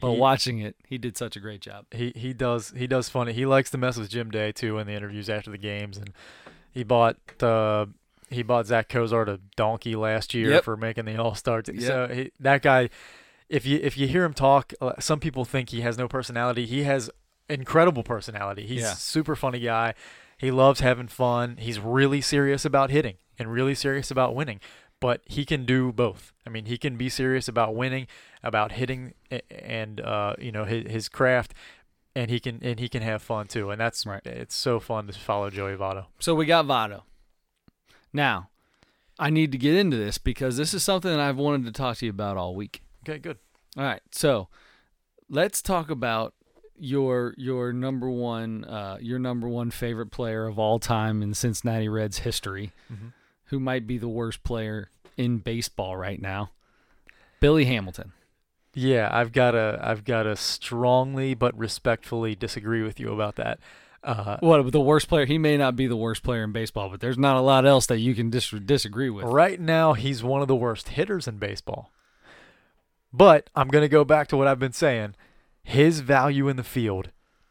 But 0.00 0.12
He- 0.12 0.18
watching 0.20 0.58
it, 0.60 0.76
he 0.86 0.96
did 0.98 1.16
such 1.16 1.34
a 1.34 1.40
great 1.40 1.60
job. 1.60 1.86
he 1.92 2.12
he 2.14 2.32
does 2.32 2.72
he 2.76 2.86
does 2.86 3.08
funny. 3.08 3.32
He 3.32 3.44
likes 3.46 3.70
to 3.72 3.78
mess 3.78 3.96
with 3.96 4.08
Jim 4.08 4.30
Day 4.30 4.52
too 4.52 4.78
in 4.78 4.86
the 4.86 4.92
interviews 4.92 5.28
after 5.28 5.50
the 5.50 5.58
games, 5.58 5.96
and 5.96 6.12
He 6.70 6.84
bought 6.84 7.16
uh, 7.42 7.86
he 8.30 8.42
bought 8.44 8.66
Zach 8.66 8.88
Cozart 8.88 9.28
a 9.28 9.40
donkey 9.56 9.96
last 9.96 10.32
year 10.32 10.50
Yep. 10.50 10.64
for 10.64 10.76
making 10.76 11.06
the 11.06 11.16
All 11.16 11.34
Star. 11.34 11.62
Yep. 11.66 11.80
So 11.80 12.08
he, 12.12 12.30
that 12.40 12.62
guy, 12.62 12.90
if 13.48 13.66
you 13.66 13.78
if 13.82 13.96
you 13.98 14.06
hear 14.08 14.24
him 14.24 14.34
talk, 14.34 14.72
uh, 14.80 14.92
some 14.98 15.20
people 15.20 15.44
think 15.44 15.70
he 15.70 15.80
has 15.82 15.96
no 15.98 16.08
personality. 16.08 16.66
He 16.66 16.82
has 16.84 17.10
incredible 17.48 18.02
personality. 18.02 18.66
He's 18.66 18.82
Yeah. 18.82 18.92
a 18.92 18.96
super 18.96 19.36
funny 19.36 19.60
guy. 19.60 19.94
He 20.38 20.50
loves 20.50 20.80
having 20.80 21.08
fun. 21.08 21.56
He's 21.58 21.78
really 21.78 22.20
serious 22.20 22.64
about 22.64 22.90
hitting 22.90 23.16
and 23.38 23.52
really 23.52 23.74
serious 23.74 24.10
about 24.10 24.34
winning. 24.34 24.60
But 25.00 25.20
he 25.26 25.44
can 25.44 25.66
do 25.66 25.92
both. 25.92 26.32
I 26.46 26.50
mean, 26.50 26.64
he 26.66 26.78
can 26.78 26.96
be 26.96 27.08
serious 27.10 27.46
about 27.46 27.74
winning, 27.74 28.06
about 28.42 28.72
hitting, 28.72 29.12
and 29.50 30.00
uh, 30.00 30.34
you 30.38 30.50
know 30.52 30.64
his, 30.64 30.90
his 30.90 31.08
craft, 31.10 31.52
and 32.16 32.30
he 32.30 32.40
can 32.40 32.58
and 32.62 32.80
he 32.80 32.88
can 32.88 33.02
have 33.02 33.20
fun 33.22 33.46
too. 33.46 33.70
And 33.70 33.78
that's 33.80 34.06
Right. 34.06 34.24
it's 34.24 34.54
so 34.54 34.80
fun 34.80 35.06
to 35.08 35.12
follow 35.12 35.50
Joey 35.50 35.76
Votto. 35.76 36.06
So 36.20 36.34
we 36.34 36.46
got 36.46 36.64
Votto. 36.64 37.02
Now, 38.12 38.48
I 39.18 39.30
need 39.30 39.52
to 39.52 39.58
get 39.58 39.74
into 39.74 39.96
this 39.96 40.18
because 40.18 40.56
this 40.56 40.72
is 40.72 40.82
something 40.82 41.10
that 41.10 41.20
I've 41.20 41.36
wanted 41.36 41.66
to 41.66 41.72
talk 41.72 41.98
to 41.98 42.06
you 42.06 42.10
about 42.10 42.36
all 42.36 42.54
week. 42.54 42.80
Okay, 43.06 43.18
good. 43.18 43.38
All 43.76 43.84
right, 43.84 44.00
so 44.12 44.48
let's 45.28 45.60
talk 45.62 45.90
about 45.90 46.34
your 46.76 47.34
your 47.36 47.72
number 47.72 48.10
one 48.10 48.64
uh, 48.64 48.98
your 49.00 49.18
number 49.18 49.48
one 49.48 49.70
favorite 49.70 50.10
player 50.10 50.46
of 50.46 50.58
all 50.58 50.78
time 50.78 51.22
in 51.22 51.34
Cincinnati 51.34 51.88
Reds 51.88 52.18
history, 52.18 52.72
Mhm. 52.92 53.12
who 53.46 53.60
might 53.60 53.86
be 53.86 53.98
the 53.98 54.08
worst 54.08 54.42
player 54.42 54.90
in 55.16 55.38
baseball 55.38 55.96
right 55.96 56.20
now, 56.20 56.50
Billy 57.40 57.64
Hamilton. 57.66 58.12
Yeah, 58.74 59.08
I've 59.12 59.30
got 59.32 59.52
to 59.52 59.78
I've 59.82 60.04
got 60.04 60.24
to 60.24 60.34
strongly 60.36 61.34
but 61.34 61.56
respectfully 61.56 62.34
disagree 62.34 62.82
with 62.82 62.98
you 62.98 63.12
about 63.12 63.36
that. 63.36 63.60
Uh, 64.02 64.36
What 64.40 64.70
the 64.72 64.80
worst 64.80 65.08
player? 65.08 65.24
He 65.26 65.38
may 65.38 65.56
not 65.56 65.76
be 65.76 65.86
the 65.86 65.96
worst 65.96 66.22
player 66.22 66.42
in 66.44 66.52
baseball, 66.52 66.90
but 66.90 67.00
there's 67.00 67.16
not 67.16 67.36
a 67.36 67.40
lot 67.40 67.64
else 67.64 67.86
that 67.86 68.00
you 68.00 68.14
can 68.14 68.28
dis- 68.30 68.50
disagree 68.50 69.08
with. 69.10 69.24
right 69.26 69.58
now, 69.60 69.92
he's 69.94 70.22
one 70.22 70.42
of 70.42 70.48
the 70.48 70.56
worst 70.56 70.90
hitters 70.90 71.26
in 71.28 71.38
baseball. 71.38 71.90
But 73.16 73.48
I'm 73.54 73.68
going 73.68 73.82
to 73.82 73.88
go 73.88 74.04
back 74.04 74.26
to 74.28 74.36
what 74.36 74.48
I've 74.48 74.58
been 74.58 74.72
saying. 74.72 75.14
His 75.62 76.00
value 76.00 76.48
in 76.48 76.56
the 76.56 76.64
field 76.64 77.10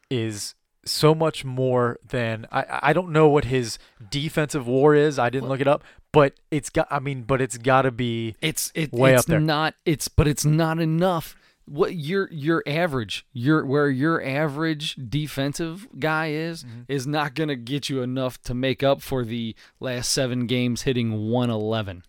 is 0.10 0.56
so 0.86 1.16
much 1.16 1.46
more 1.46 1.98
than 2.06 2.46
I, 2.52 2.80
I 2.90 2.94
don't 2.94 3.12
know 3.14 3.30
what 3.30 3.46
his 3.46 3.80
defensive 4.12 4.68
war 4.68 4.94
is. 4.94 5.18
I 5.18 5.30
didn't 5.30 5.48
look 5.48 5.62
it 5.62 5.68
up, 5.68 5.84
but 6.12 6.34
it's 6.52 6.70
got 6.70 6.88
I 6.92 7.00
mean, 7.00 7.24
but 7.24 7.40
it's 7.42 7.58
got 7.58 7.84
to 7.84 7.92
be 7.92 8.36
It's 8.42 8.72
it, 8.76 8.92
Way 8.92 9.14
it's 9.14 9.22
up 9.22 9.26
there. 9.28 9.40
not 9.40 9.76
it's 9.86 10.10
but 10.10 10.28
it's 10.28 10.44
not 10.44 10.80
enough. 10.80 11.36
What 11.66 11.96
your 11.96 12.28
your 12.30 12.62
average, 12.68 13.26
your 13.32 13.66
where 13.66 13.90
your 13.90 14.22
average 14.22 14.96
defensive 14.96 15.88
guy 15.98 16.32
is 16.32 16.66
Mm-hmm. 16.66 16.82
is 16.90 17.08
not 17.08 17.34
going 17.36 17.48
to 17.48 17.56
get 17.56 17.88
you 17.90 18.02
enough 18.02 18.42
to 18.44 18.54
make 18.54 18.84
up 18.84 19.02
for 19.02 19.24
the 19.24 19.56
last 19.80 20.12
7 20.12 20.46
games 20.46 20.82
hitting 20.82 21.30
111. 21.32 22.04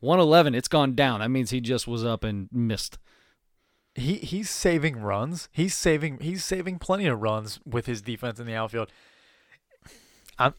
111, 0.00 0.54
it's 0.54 0.68
gone 0.68 0.94
down. 0.94 1.20
That 1.20 1.30
means 1.30 1.50
he 1.50 1.60
just 1.60 1.86
was 1.86 2.04
up 2.04 2.24
and 2.24 2.48
missed. 2.52 2.98
he 3.94 4.16
he's 4.16 4.50
saving 4.50 5.00
runs. 5.00 5.48
He's 5.52 5.74
saving 5.74 6.20
he's 6.20 6.44
saving 6.44 6.78
plenty 6.78 7.06
of 7.06 7.20
runs 7.20 7.60
with 7.64 7.86
his 7.86 8.02
defense 8.02 8.40
in 8.40 8.46
the 8.46 8.54
outfield. 8.54 8.90
I'm, 10.38 10.54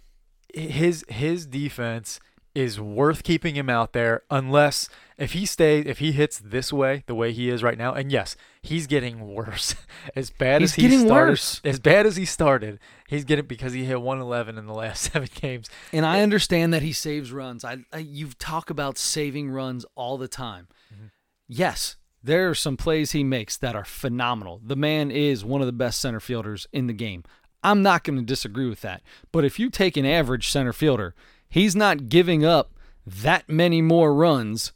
his 0.53 1.03
his 1.09 1.45
defense 1.47 2.19
is 2.53 2.79
worth 2.79 3.23
keeping 3.23 3.55
him 3.55 3.69
out 3.69 3.93
there 3.93 4.23
unless 4.29 4.89
if 5.17 5.31
he 5.33 5.45
stays 5.45 5.85
if 5.87 5.99
he 5.99 6.11
hits 6.11 6.37
this 6.39 6.73
way 6.73 7.03
the 7.07 7.15
way 7.15 7.31
he 7.31 7.49
is 7.49 7.63
right 7.63 7.77
now 7.77 7.93
and 7.93 8.11
yes 8.11 8.35
he's 8.61 8.87
getting 8.87 9.21
worse 9.33 9.75
as 10.15 10.29
bad 10.29 10.61
He's 10.61 10.71
as 10.71 10.75
he 10.75 10.81
getting 10.81 10.99
started 11.05 11.31
worse. 11.31 11.61
as 11.63 11.79
bad 11.79 12.05
as 12.05 12.17
he 12.17 12.25
started 12.25 12.79
he's 13.07 13.23
getting 13.23 13.45
because 13.45 13.71
he 13.73 13.85
hit 13.85 14.01
111 14.01 14.57
in 14.57 14.65
the 14.65 14.73
last 14.73 15.03
seven 15.13 15.29
games 15.35 15.69
And 15.93 16.05
I 16.05 16.21
understand 16.21 16.73
that 16.73 16.81
he 16.81 16.91
saves 16.91 17.31
runs. 17.31 17.63
I, 17.63 17.85
I 17.93 17.99
you 17.99 18.27
talk 18.37 18.69
about 18.69 18.97
saving 18.97 19.49
runs 19.49 19.85
all 19.95 20.17
the 20.17 20.27
time. 20.27 20.67
Mm-hmm. 20.93 21.05
Yes, 21.47 21.95
there 22.23 22.49
are 22.49 22.55
some 22.55 22.77
plays 22.77 23.11
he 23.13 23.23
makes 23.23 23.57
that 23.57 23.75
are 23.75 23.85
phenomenal. 23.85 24.61
The 24.63 24.75
man 24.75 25.09
is 25.09 25.43
one 25.45 25.61
of 25.61 25.67
the 25.67 25.73
best 25.73 25.99
center 26.01 26.19
fielders 26.19 26.67
in 26.73 26.87
the 26.87 26.93
game. 26.93 27.23
I'm 27.63 27.81
not 27.83 28.03
going 28.03 28.17
to 28.17 28.25
disagree 28.25 28.67
with 28.69 28.81
that. 28.81 29.01
But 29.31 29.45
if 29.45 29.59
you 29.59 29.69
take 29.69 29.95
an 29.97 30.05
average 30.05 30.49
center 30.49 30.73
fielder, 30.73 31.13
he's 31.51 31.75
not 31.75 32.09
giving 32.09 32.43
up 32.43 32.71
that 33.05 33.47
many 33.47 33.81
more 33.83 34.15
runs 34.15 34.71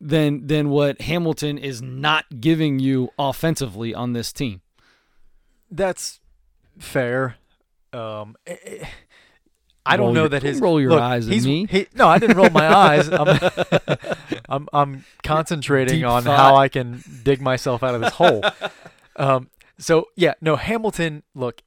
than 0.00 0.46
than 0.46 0.68
what 0.70 1.00
Hamilton 1.02 1.56
is 1.58 1.80
not 1.80 2.24
giving 2.40 2.78
you 2.78 3.10
offensively 3.18 3.94
on 3.94 4.12
this 4.12 4.32
team. 4.32 4.60
that's 5.70 6.20
fair 6.78 7.36
um 7.92 8.34
eh, 8.46 8.56
eh, 8.66 8.84
I 9.86 9.96
don't 9.96 10.06
Roll 10.06 10.14
know 10.14 10.20
your- 10.22 10.28
that 10.30 10.42
his 10.42 10.60
roll 10.60 10.80
your 10.80 10.90
look, 10.92 11.00
eyes 11.02 11.28
at 11.28 11.42
me. 11.44 11.66
He, 11.70 11.86
no, 11.94 12.08
I 12.08 12.18
didn't 12.18 12.36
roll 12.38 12.48
my 12.50 12.66
eyes. 12.74 13.06
I'm, 13.08 13.38
I'm 14.48 14.68
I'm 14.72 15.04
concentrating 15.22 15.98
Deep 16.00 16.06
on 16.06 16.22
thought. 16.24 16.38
how 16.38 16.56
I 16.56 16.68
can 16.68 17.02
dig 17.22 17.40
myself 17.42 17.82
out 17.82 17.94
of 17.94 18.00
this 18.00 18.12
hole. 18.14 18.42
Um, 19.16 19.48
so 19.78 20.08
yeah, 20.16 20.34
no, 20.40 20.56
Hamilton. 20.56 21.22
Look, 21.36 21.62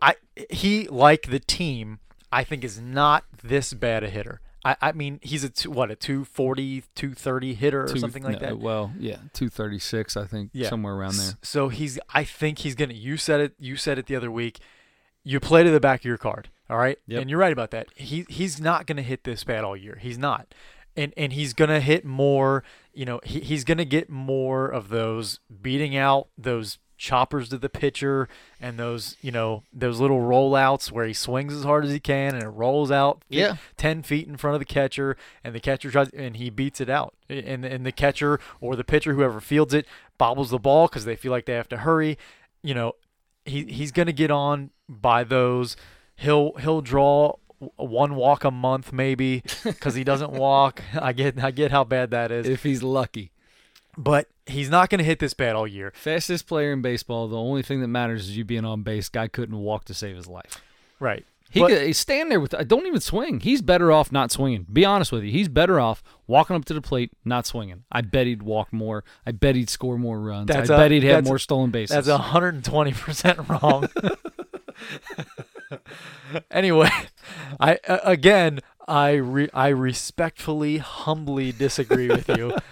I 0.00 0.14
he 0.48 0.88
like 0.88 1.28
the 1.28 1.38
team. 1.38 1.98
I 2.32 2.44
think 2.44 2.64
is 2.64 2.80
not 2.80 3.24
this 3.42 3.72
bad 3.72 4.02
a 4.04 4.10
hitter. 4.10 4.40
I, 4.64 4.76
I 4.82 4.92
mean, 4.92 5.20
he's 5.22 5.44
a 5.44 5.48
two, 5.48 5.70
what 5.70 5.90
a 5.92 5.96
240, 5.96 6.82
230 6.96 7.54
hitter 7.54 7.84
or 7.84 7.88
Two- 7.88 8.00
something 8.00 8.24
like 8.24 8.40
no, 8.40 8.46
that. 8.48 8.58
Well, 8.58 8.92
yeah, 8.98 9.16
236 9.32 10.16
I 10.16 10.24
think 10.26 10.50
Yeah. 10.52 10.68
somewhere 10.68 10.94
around 10.94 11.14
there. 11.16 11.34
So 11.42 11.68
he's. 11.68 11.98
I 12.12 12.24
think 12.24 12.58
he's 12.58 12.74
gonna. 12.74 12.94
You 12.94 13.16
said 13.16 13.40
it. 13.40 13.54
You 13.58 13.76
said 13.76 13.98
it 13.98 14.06
the 14.06 14.16
other 14.16 14.30
week. 14.30 14.58
You 15.22 15.38
play 15.40 15.62
to 15.62 15.70
the 15.70 15.80
back 15.80 16.00
of 16.00 16.04
your 16.04 16.18
card. 16.18 16.48
All 16.68 16.78
right. 16.78 16.98
Yep. 17.06 17.20
And 17.22 17.30
you're 17.30 17.38
right 17.38 17.52
about 17.52 17.70
that. 17.70 17.88
He 17.94 18.24
he's 18.28 18.60
not 18.60 18.86
gonna 18.86 19.02
hit 19.02 19.22
this 19.24 19.44
bad 19.44 19.62
all 19.62 19.76
year. 19.76 19.98
He's 20.00 20.18
not. 20.18 20.52
And 20.96 21.12
and 21.16 21.32
he's 21.32 21.52
gonna 21.52 21.80
hit 21.80 22.04
more. 22.04 22.64
You 22.92 23.04
know, 23.04 23.20
he, 23.22 23.40
he's 23.40 23.62
gonna 23.62 23.84
get 23.84 24.10
more 24.10 24.66
of 24.66 24.88
those 24.88 25.38
beating 25.62 25.96
out 25.96 26.26
those 26.36 26.78
choppers 26.98 27.50
to 27.50 27.58
the 27.58 27.68
pitcher 27.68 28.26
and 28.60 28.78
those 28.78 29.16
you 29.20 29.30
know 29.30 29.62
those 29.72 30.00
little 30.00 30.20
rollouts 30.20 30.90
where 30.90 31.06
he 31.06 31.12
swings 31.12 31.52
as 31.52 31.62
hard 31.62 31.84
as 31.84 31.90
he 31.90 32.00
can 32.00 32.34
and 32.34 32.42
it 32.42 32.48
rolls 32.48 32.90
out 32.90 33.22
Yeah. 33.28 33.56
10 33.76 34.02
feet 34.02 34.26
in 34.26 34.36
front 34.38 34.54
of 34.54 34.60
the 34.60 34.64
catcher 34.64 35.16
and 35.44 35.54
the 35.54 35.60
catcher 35.60 35.90
tries 35.90 36.08
and 36.10 36.36
he 36.38 36.48
beats 36.48 36.80
it 36.80 36.88
out. 36.88 37.14
And 37.28 37.64
and 37.64 37.84
the 37.84 37.92
catcher 37.92 38.40
or 38.60 38.76
the 38.76 38.84
pitcher 38.84 39.12
whoever 39.14 39.40
fields 39.40 39.74
it 39.74 39.86
bobbles 40.16 40.50
the 40.50 40.58
ball 40.58 40.88
because 40.88 41.04
they 41.04 41.16
feel 41.16 41.32
like 41.32 41.44
they 41.46 41.52
have 41.54 41.68
to 41.68 41.78
hurry. 41.78 42.16
You 42.62 42.74
know 42.74 42.92
he 43.44 43.64
he's 43.64 43.92
going 43.92 44.06
to 44.06 44.12
get 44.12 44.30
on 44.30 44.70
by 44.88 45.22
those. 45.22 45.76
He'll 46.16 46.52
he'll 46.54 46.80
draw 46.80 47.34
one 47.76 48.14
walk 48.16 48.44
a 48.44 48.50
month 48.50 48.92
maybe 48.92 49.42
because 49.64 49.94
he 49.94 50.02
doesn't 50.04 50.32
walk. 50.46 50.82
I 50.94 51.12
get 51.12 51.38
i 51.42 51.50
get 51.50 51.70
how 51.70 51.84
bad 51.84 52.10
that 52.12 52.30
is. 52.32 52.46
If 52.48 52.62
he's 52.62 52.82
lucky. 52.82 53.32
but 53.98 54.28
he's 54.46 54.70
not 54.70 54.88
going 54.90 54.98
to 54.98 55.04
hit 55.04 55.18
this 55.18 55.34
bad 55.34 55.54
all 55.56 55.66
year 55.66 55.92
Fastest 55.96 56.46
player 56.46 56.72
in 56.72 56.82
baseball. 56.82 57.28
The 57.28 57.36
only 57.36 57.62
thing 57.62 57.80
that 57.80 57.88
matters 57.88 58.28
is 58.28 58.36
you 58.36 58.44
being 58.44 58.64
on 58.64 58.82
base. 58.82 59.08
Guy 59.08 59.28
couldn't 59.28 59.58
walk 59.58 59.84
to 59.86 59.94
save 59.94 60.16
his 60.16 60.26
life. 60.26 60.60
right 61.00 61.24
He 61.50 61.60
But- 61.60 61.68
could 61.70 61.82
he's 61.86 61.98
stand 61.98 62.30
there 62.30 62.40
with. 62.40 62.54
Don't 62.66 62.86
even 62.86 63.00
swing. 63.00 63.40
He's 63.40 63.62
better 63.62 63.90
off 63.92 64.10
not 64.12 64.30
swinging. 64.32 64.66
Be 64.72 64.84
honest 64.84 65.12
with 65.12 65.22
you. 65.24 65.30
He's 65.30 65.48
better 65.48 65.78
off 65.80 66.02
walking 66.26 66.56
up 66.56 66.64
to 66.66 66.74
the 66.74 66.80
plate, 66.80 67.12
not 67.24 67.46
swinging. 67.46 67.84
I 67.90 68.00
bet 68.00 68.26
he'd 68.26 68.42
walk 68.42 68.72
more. 68.72 69.04
I 69.26 69.30
bet 69.32 69.54
he'd 69.54 69.70
score 69.70 69.96
more 69.98 70.20
runs. 70.20 70.48
That's 70.48 70.70
I 70.70 70.74
a- 70.74 70.78
bet 70.78 70.90
he'd 70.90 71.04
have 71.04 71.24
more 71.24 71.38
stolen 71.38 71.70
bases. 71.70 72.04
That's 72.06 72.22
120% 72.22 73.48
wrong. 73.62 73.88
anyway, 76.50 76.90
I 77.60 77.78
uh, 77.88 77.98
again, 78.04 78.60
I 78.86 79.12
re- 79.14 79.48
I 79.54 79.68
respectfully, 79.68 80.78
humbly 80.78 81.52
disagree 81.52 82.08
with 82.08 82.28
you. 82.28 82.52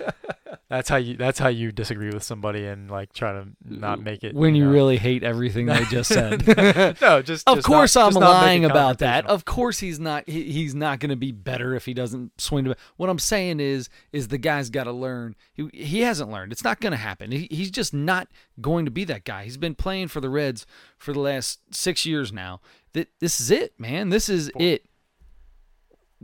That's 0.74 0.88
how 0.88 0.96
you 0.96 1.16
that's 1.16 1.38
how 1.38 1.48
you 1.48 1.70
disagree 1.70 2.10
with 2.10 2.24
somebody 2.24 2.66
and 2.66 2.90
like 2.90 3.12
try 3.12 3.32
to 3.32 3.46
not 3.64 4.00
make 4.00 4.24
it 4.24 4.34
when 4.34 4.56
you 4.56 4.64
know. 4.64 4.72
really 4.72 4.96
hate 4.96 5.22
everything 5.22 5.66
they 5.66 5.84
just 5.84 6.12
said. 6.12 6.44
no, 7.00 7.22
just 7.22 7.48
Of 7.48 7.58
just 7.58 7.66
course, 7.66 7.94
not, 7.94 8.06
I'm 8.06 8.10
just 8.10 8.20
not 8.20 8.32
make 8.32 8.42
it 8.42 8.44
lying 8.44 8.64
about 8.64 8.98
that. 8.98 9.24
Of 9.26 9.44
course, 9.44 9.78
he's 9.78 10.00
not. 10.00 10.28
He, 10.28 10.50
he's 10.50 10.74
not 10.74 10.98
going 10.98 11.10
to 11.10 11.16
be 11.16 11.30
better 11.30 11.76
if 11.76 11.87
he 11.87 11.94
doesn't 11.94 12.40
swing 12.40 12.64
to. 12.64 12.74
What 12.96 13.08
I'm 13.08 13.20
saying 13.20 13.60
is, 13.60 13.88
is 14.12 14.28
the 14.28 14.38
guy's 14.38 14.68
got 14.68 14.84
to 14.84 14.92
learn. 14.92 15.37
He, 15.52 15.68
he 15.72 16.00
hasn't 16.00 16.32
learned. 16.32 16.50
It's 16.50 16.64
not 16.64 16.80
going 16.80 16.90
to 16.90 16.96
happen. 16.96 17.30
He, 17.30 17.46
he's 17.52 17.70
just 17.70 17.94
not 17.94 18.26
going 18.60 18.84
to 18.84 18.90
be 18.90 19.04
that 19.04 19.24
guy. 19.24 19.44
He's 19.44 19.56
been 19.56 19.76
playing 19.76 20.08
for 20.08 20.20
the 20.20 20.28
Reds 20.28 20.66
for 20.98 21.12
the 21.12 21.20
last 21.20 21.60
six 21.72 22.04
years 22.04 22.32
now. 22.32 22.60
That 22.94 23.10
this 23.20 23.40
is 23.40 23.52
it, 23.52 23.78
man. 23.78 24.08
This 24.08 24.28
is 24.28 24.50
it. 24.58 24.87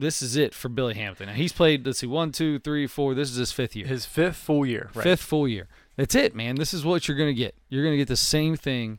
This 0.00 0.22
is 0.22 0.36
it 0.36 0.54
for 0.54 0.68
Billy 0.68 0.94
Hamilton. 0.94 1.26
Now 1.26 1.34
he's 1.34 1.52
played. 1.52 1.86
Let's 1.86 1.98
see, 1.98 2.06
one, 2.06 2.32
two, 2.32 2.58
three, 2.58 2.86
four. 2.86 3.14
This 3.14 3.30
is 3.30 3.36
his 3.36 3.52
fifth 3.52 3.76
year. 3.76 3.86
his 3.86 4.06
fifth 4.06 4.36
full 4.36 4.64
year. 4.66 4.90
Right. 4.94 5.02
Fifth 5.02 5.22
full 5.22 5.46
year. 5.46 5.68
That's 5.96 6.14
it, 6.14 6.34
man. 6.34 6.56
This 6.56 6.72
is 6.72 6.84
what 6.84 7.06
you're 7.06 7.16
gonna 7.16 7.34
get. 7.34 7.54
You're 7.68 7.84
gonna 7.84 7.96
get 7.96 8.08
the 8.08 8.16
same 8.16 8.56
thing 8.56 8.98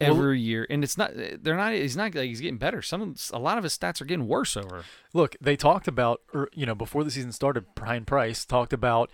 Well- 0.00 0.10
every 0.10 0.40
year, 0.40 0.66
and 0.70 0.84
it's 0.84 0.96
not. 0.96 1.12
They're 1.14 1.56
not. 1.56 1.72
He's 1.72 1.96
not 1.96 2.14
like 2.14 2.28
he's 2.28 2.40
getting 2.40 2.58
better. 2.58 2.82
Some, 2.82 3.16
a 3.32 3.38
lot 3.38 3.58
of 3.58 3.64
his 3.64 3.76
stats 3.76 4.00
are 4.00 4.04
getting 4.04 4.28
worse 4.28 4.56
over. 4.56 4.84
Look, 5.12 5.36
they 5.40 5.56
talked 5.56 5.88
about, 5.88 6.20
er, 6.34 6.48
you 6.54 6.66
know, 6.66 6.74
before 6.74 7.02
the 7.02 7.10
season 7.10 7.32
started, 7.32 7.74
Bryan 7.74 8.04
Price 8.04 8.44
talked 8.44 8.72
about, 8.72 9.10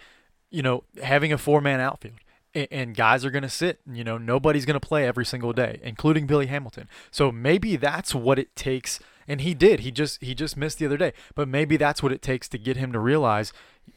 you 0.51 0.62
know, 0.62 0.85
having 1.03 1.33
a 1.33 1.39
four 1.39 1.61
man 1.61 1.80
outfield. 1.80 2.16
And 2.55 2.95
guys 2.95 3.24
are 3.24 3.30
going 3.30 3.45
to 3.45 3.49
sit. 3.49 3.80
You 3.91 4.05
know, 4.05 4.18
nobody's 4.18 4.66
going 4.66 4.78
to 4.78 4.87
play 4.87 5.07
every 5.07 5.24
single 5.24 5.55
day, 5.55 5.80
including 5.83 6.26
Billy 6.26 6.49
Hamilton. 6.49 6.87
So 7.11 7.33
maybe 7.33 7.76
that's 7.76 8.14
what 8.14 8.39
it 8.39 8.55
takes 8.55 9.01
and 9.27 9.41
he 9.41 9.55
did. 9.55 9.81
He 9.81 9.91
just 9.91 10.23
he 10.23 10.35
just 10.35 10.57
missed 10.57 10.79
the 10.79 10.87
other 10.87 10.97
day. 10.97 11.12
But 11.35 11.49
maybe 11.49 11.77
that's 11.77 12.03
what 12.03 12.12
it 12.12 12.23
takes 12.23 12.49
to 12.51 12.59
get 12.59 12.77
him 12.77 12.93
to 12.93 12.99
realize, 12.99 13.53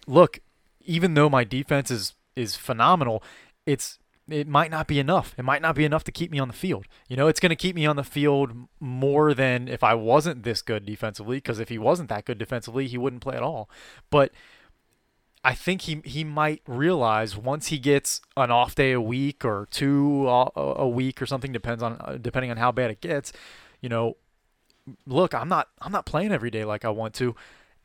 look, 0.08 0.40
even 0.86 1.14
though 1.14 1.30
my 1.30 1.44
defense 1.44 1.92
is 1.92 2.14
is 2.36 2.56
phenomenal, 2.56 3.24
it's 3.66 4.00
it 4.28 4.48
might 4.48 4.72
not 4.72 4.88
be 4.88 5.00
enough. 5.00 5.36
It 5.38 5.44
might 5.44 5.62
not 5.62 5.76
be 5.76 5.86
enough 5.86 6.04
to 6.06 6.12
keep 6.12 6.32
me 6.32 6.40
on 6.40 6.48
the 6.48 6.54
field. 6.54 6.86
You 7.08 7.16
know, 7.16 7.28
it's 7.28 7.40
going 7.40 7.52
to 7.52 7.56
keep 7.56 7.76
me 7.76 7.86
on 7.86 7.96
the 7.96 8.04
field 8.04 8.68
more 8.80 9.34
than 9.34 9.68
if 9.68 9.84
I 9.84 9.94
wasn't 9.94 10.44
this 10.44 10.62
good 10.62 10.86
defensively. 10.86 11.38
Because 11.38 11.60
if 11.60 11.70
he 11.70 11.78
wasn't 11.78 12.10
that 12.10 12.26
good 12.26 12.40
defensively, 12.40 12.88
he 12.88 12.98
wouldn't 12.98 13.22
play 13.22 13.36
at 13.36 13.44
all. 13.44 13.70
But 14.10 14.32
I 15.44 15.54
think 15.54 15.82
he 15.82 16.02
he 16.04 16.24
might 16.24 16.64
realize 16.66 17.38
once 17.38 17.68
he 17.68 17.78
gets 17.78 18.20
an 18.36 18.50
off 18.50 18.74
day 18.74 18.94
a 18.94 19.02
week 19.02 19.46
or 19.46 19.68
two 19.70 20.28
a 20.28 20.88
week 20.88 21.22
or 21.22 21.28
something 21.28 21.52
depends 21.52 21.84
on 21.84 21.98
uh, 22.00 22.18
depending 22.20 22.50
on 22.50 22.58
how 22.58 22.72
bad 22.72 22.90
it 22.90 23.02
gets. 23.02 23.32
You 23.80 23.90
know, 23.90 24.18
look, 25.06 25.34
I'm 25.34 25.50
not 25.50 25.70
I'm 25.82 25.92
not 25.92 26.06
playing 26.06 26.32
every 26.32 26.50
day 26.52 26.66
like 26.66 26.86
I 26.86 26.90
want 26.90 27.14
to. 27.16 27.36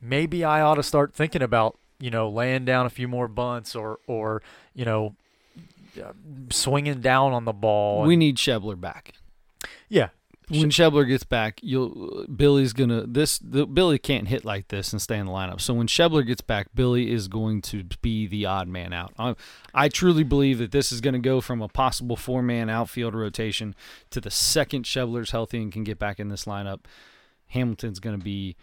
Maybe 0.01 0.43
I 0.43 0.61
ought 0.61 0.75
to 0.75 0.83
start 0.83 1.13
thinking 1.13 1.41
about 1.41 1.77
you 1.99 2.09
know 2.09 2.29
laying 2.29 2.65
down 2.65 2.85
a 2.85 2.89
few 2.89 3.07
more 3.07 3.27
bunts 3.27 3.75
or 3.75 3.99
or 4.07 4.41
you 4.73 4.85
know 4.85 5.15
uh, 6.01 6.13
swinging 6.49 7.01
down 7.01 7.33
on 7.33 7.45
the 7.45 7.53
ball. 7.53 8.03
We 8.03 8.15
need 8.15 8.37
Schebler 8.37 8.79
back. 8.79 9.13
Yeah. 9.89 10.09
When 10.59 10.69
Schebler 10.69 11.07
gets 11.07 11.23
back, 11.23 11.59
you'll 11.63 12.25
Billy's 12.33 12.73
gonna 12.73 13.05
this 13.05 13.39
the, 13.39 13.65
Billy 13.65 13.97
can't 13.97 14.27
hit 14.27 14.45
like 14.45 14.67
this 14.67 14.91
and 14.91 15.01
stay 15.01 15.17
in 15.17 15.25
the 15.25 15.31
lineup. 15.31 15.61
So 15.61 15.73
when 15.73 15.87
Schebler 15.87 16.25
gets 16.25 16.41
back, 16.41 16.67
Billy 16.75 17.11
is 17.11 17.27
going 17.27 17.61
to 17.63 17.83
be 18.01 18.27
the 18.27 18.45
odd 18.45 18.67
man 18.67 18.93
out. 18.93 19.13
I, 19.17 19.35
I 19.73 19.89
truly 19.89 20.23
believe 20.23 20.59
that 20.59 20.71
this 20.71 20.91
is 20.91 21.01
going 21.01 21.13
to 21.13 21.19
go 21.19 21.41
from 21.41 21.61
a 21.61 21.67
possible 21.67 22.15
four 22.15 22.41
man 22.41 22.69
outfield 22.69 23.15
rotation 23.15 23.75
to 24.09 24.21
the 24.21 24.31
second 24.31 24.85
Schebler's 24.85 25.31
healthy 25.31 25.61
and 25.61 25.71
can 25.71 25.83
get 25.83 25.99
back 25.99 26.19
in 26.19 26.29
this 26.29 26.45
lineup. 26.45 26.81
Hamilton's 27.47 27.99
going 27.99 28.17
to 28.17 28.23
be 28.23 28.55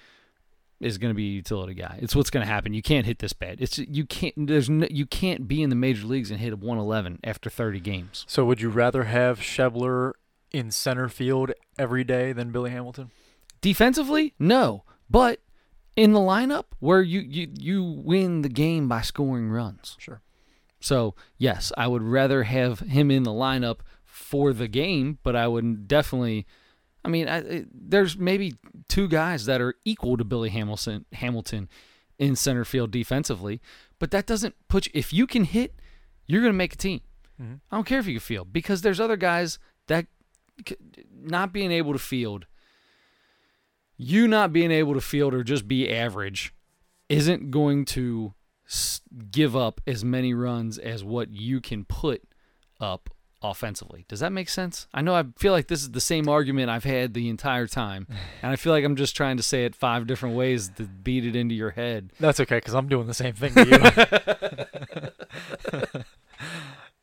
is 0.81 0.99
going 0.99 1.11
to 1.11 1.17
be 1.17 1.27
a 1.27 1.33
utility 1.33 1.75
guy. 1.75 1.99
It's 2.01 2.15
what's 2.15 2.31
going 2.31 2.47
to 2.47 2.53
happen. 2.53 2.73
You 2.73 2.83
can't 2.83 3.07
hit 3.07 3.19
this 3.19 3.33
bad. 3.33 3.61
It's 3.61 3.79
you 3.79 4.05
can't. 4.05 4.35
There's 4.37 4.71
no, 4.71 4.87
you 4.91 5.07
can't 5.07 5.49
be 5.49 5.63
in 5.63 5.71
the 5.71 5.77
major 5.77 6.07
leagues 6.07 6.31
and 6.31 6.41
hit 6.41 6.53
a 6.53 6.57
111 6.57 7.21
after 7.25 7.51
30 7.51 7.81
games. 7.81 8.25
So 8.29 8.45
would 8.45 8.61
you 8.61 8.69
rather 8.69 9.05
have 9.05 9.41
Schebler 9.41 10.13
in 10.51 10.71
center 10.71 11.09
field 11.09 11.53
every 11.79 12.05
day 12.05 12.33
than 12.33 12.51
Billy 12.51 12.71
Hamilton? 12.71 13.11
Defensively, 13.61 14.35
no, 14.39 14.85
but 15.11 15.41
in 15.97 16.13
the 16.13 16.21
lineup 16.21 16.67
where 16.79 17.03
you 17.03 17.21
you 17.21 17.49
you 17.59 17.83
win 17.83 18.43
the 18.43 18.49
game 18.49 18.89
by 18.89 19.01
scoring 19.01 19.51
runs. 19.51 19.97
Sure. 19.99 20.23
So 20.81 21.15
yes, 21.39 21.73
I 21.77 21.89
would 21.89 22.03
rather 22.03 22.45
have 22.45 22.81
him 22.81 23.11
in 23.11 23.25
the 23.25 23.33
lineup 23.33 23.81
for 24.05 24.53
the 24.53 24.69
game, 24.69 25.19
but 25.23 25.35
I 25.35 25.49
would 25.49 25.89
definitely 25.89 26.47
I 27.05 27.09
mean, 27.09 27.29
I, 27.29 27.65
there's 27.73 28.17
maybe 28.17 28.55
two 28.89 29.09
guys 29.09 29.47
that 29.47 29.61
are 29.61 29.75
equal 29.85 30.17
to 30.17 30.25
Billy 30.25 30.51
Hamilton 30.51 31.05
Hamilton 31.13 31.69
in 32.19 32.37
center 32.37 32.65
field 32.65 32.91
defensively, 32.91 33.61
but 33.99 34.11
that 34.11 34.27
doesn't 34.27 34.55
put 34.69 34.87
you. 34.87 34.93
If 34.95 35.13
you 35.13 35.27
can 35.27 35.45
hit, 35.45 35.75
you're 36.27 36.43
going 36.43 36.53
to 36.53 36.57
make 36.57 36.75
a 36.75 36.77
team. 36.77 37.01
Mm-hmm. 37.41 37.55
I 37.71 37.77
don't 37.77 37.87
care 37.87 38.01
if 38.01 38.07
you 38.07 38.15
can 38.15 38.21
field 38.21 38.53
because 38.53 38.83
there's 38.83 39.01
other 39.01 39.17
guys 39.17 39.59
that 39.87 40.07
not 41.15 41.53
being 41.53 41.71
able 41.71 41.93
to 41.93 41.99
field, 41.99 42.47
you 43.97 44.29
not 44.29 44.53
being 44.53 44.71
able 44.71 44.95
to 44.95 45.01
field 45.01 45.35
or 45.35 45.43
just 45.43 45.67
be 45.67 45.93
average, 45.93 46.55
isn't 47.09 47.51
going 47.51 47.85
to 47.85 48.35
give 49.31 49.57
up 49.57 49.81
as 49.87 50.05
many 50.05 50.35
runs 50.35 50.79
as 50.79 51.03
what 51.03 51.31
you 51.33 51.61
can 51.61 51.85
put 51.85 52.23
up 52.81 53.11
offensively. 53.43 54.05
Does 54.09 54.21
that 54.21 54.33
make 54.33 54.49
sense? 54.49 54.87
I 54.93 55.01
know 55.01 55.15
I 55.15 55.25
feel 55.37 55.53
like 55.53 55.69
this 55.69 55.81
is 55.81 55.93
the 55.93 56.01
same 56.01 56.29
argument 56.29 56.71
I've 56.71 56.85
had 56.85 57.15
the 57.15 57.29
entire 57.29 57.67
time, 57.67 58.07
and 58.43 58.53
I 58.53 58.57
feel 58.57 58.73
like 58.73 58.85
I'm 58.85 58.97
just 58.97 59.17
trying 59.17 59.37
to 59.37 59.43
say 59.43 59.65
it 59.65 59.75
five 59.75 60.07
different 60.07 60.37
ways 60.37 60.71
to 60.77 60.85
beat 60.85 61.25
it 61.25 61.37
into 61.37 61.55
your 61.55 61.71
head. 61.71 62.13
That's 62.21 62.41
okay 62.41 62.57
because 62.57 62.75
I'm 62.75 62.89
doing 62.89 63.07
the 63.07 63.15
same 63.15 63.35
thing 63.35 63.55
to 63.55 65.13
you. 65.93 66.03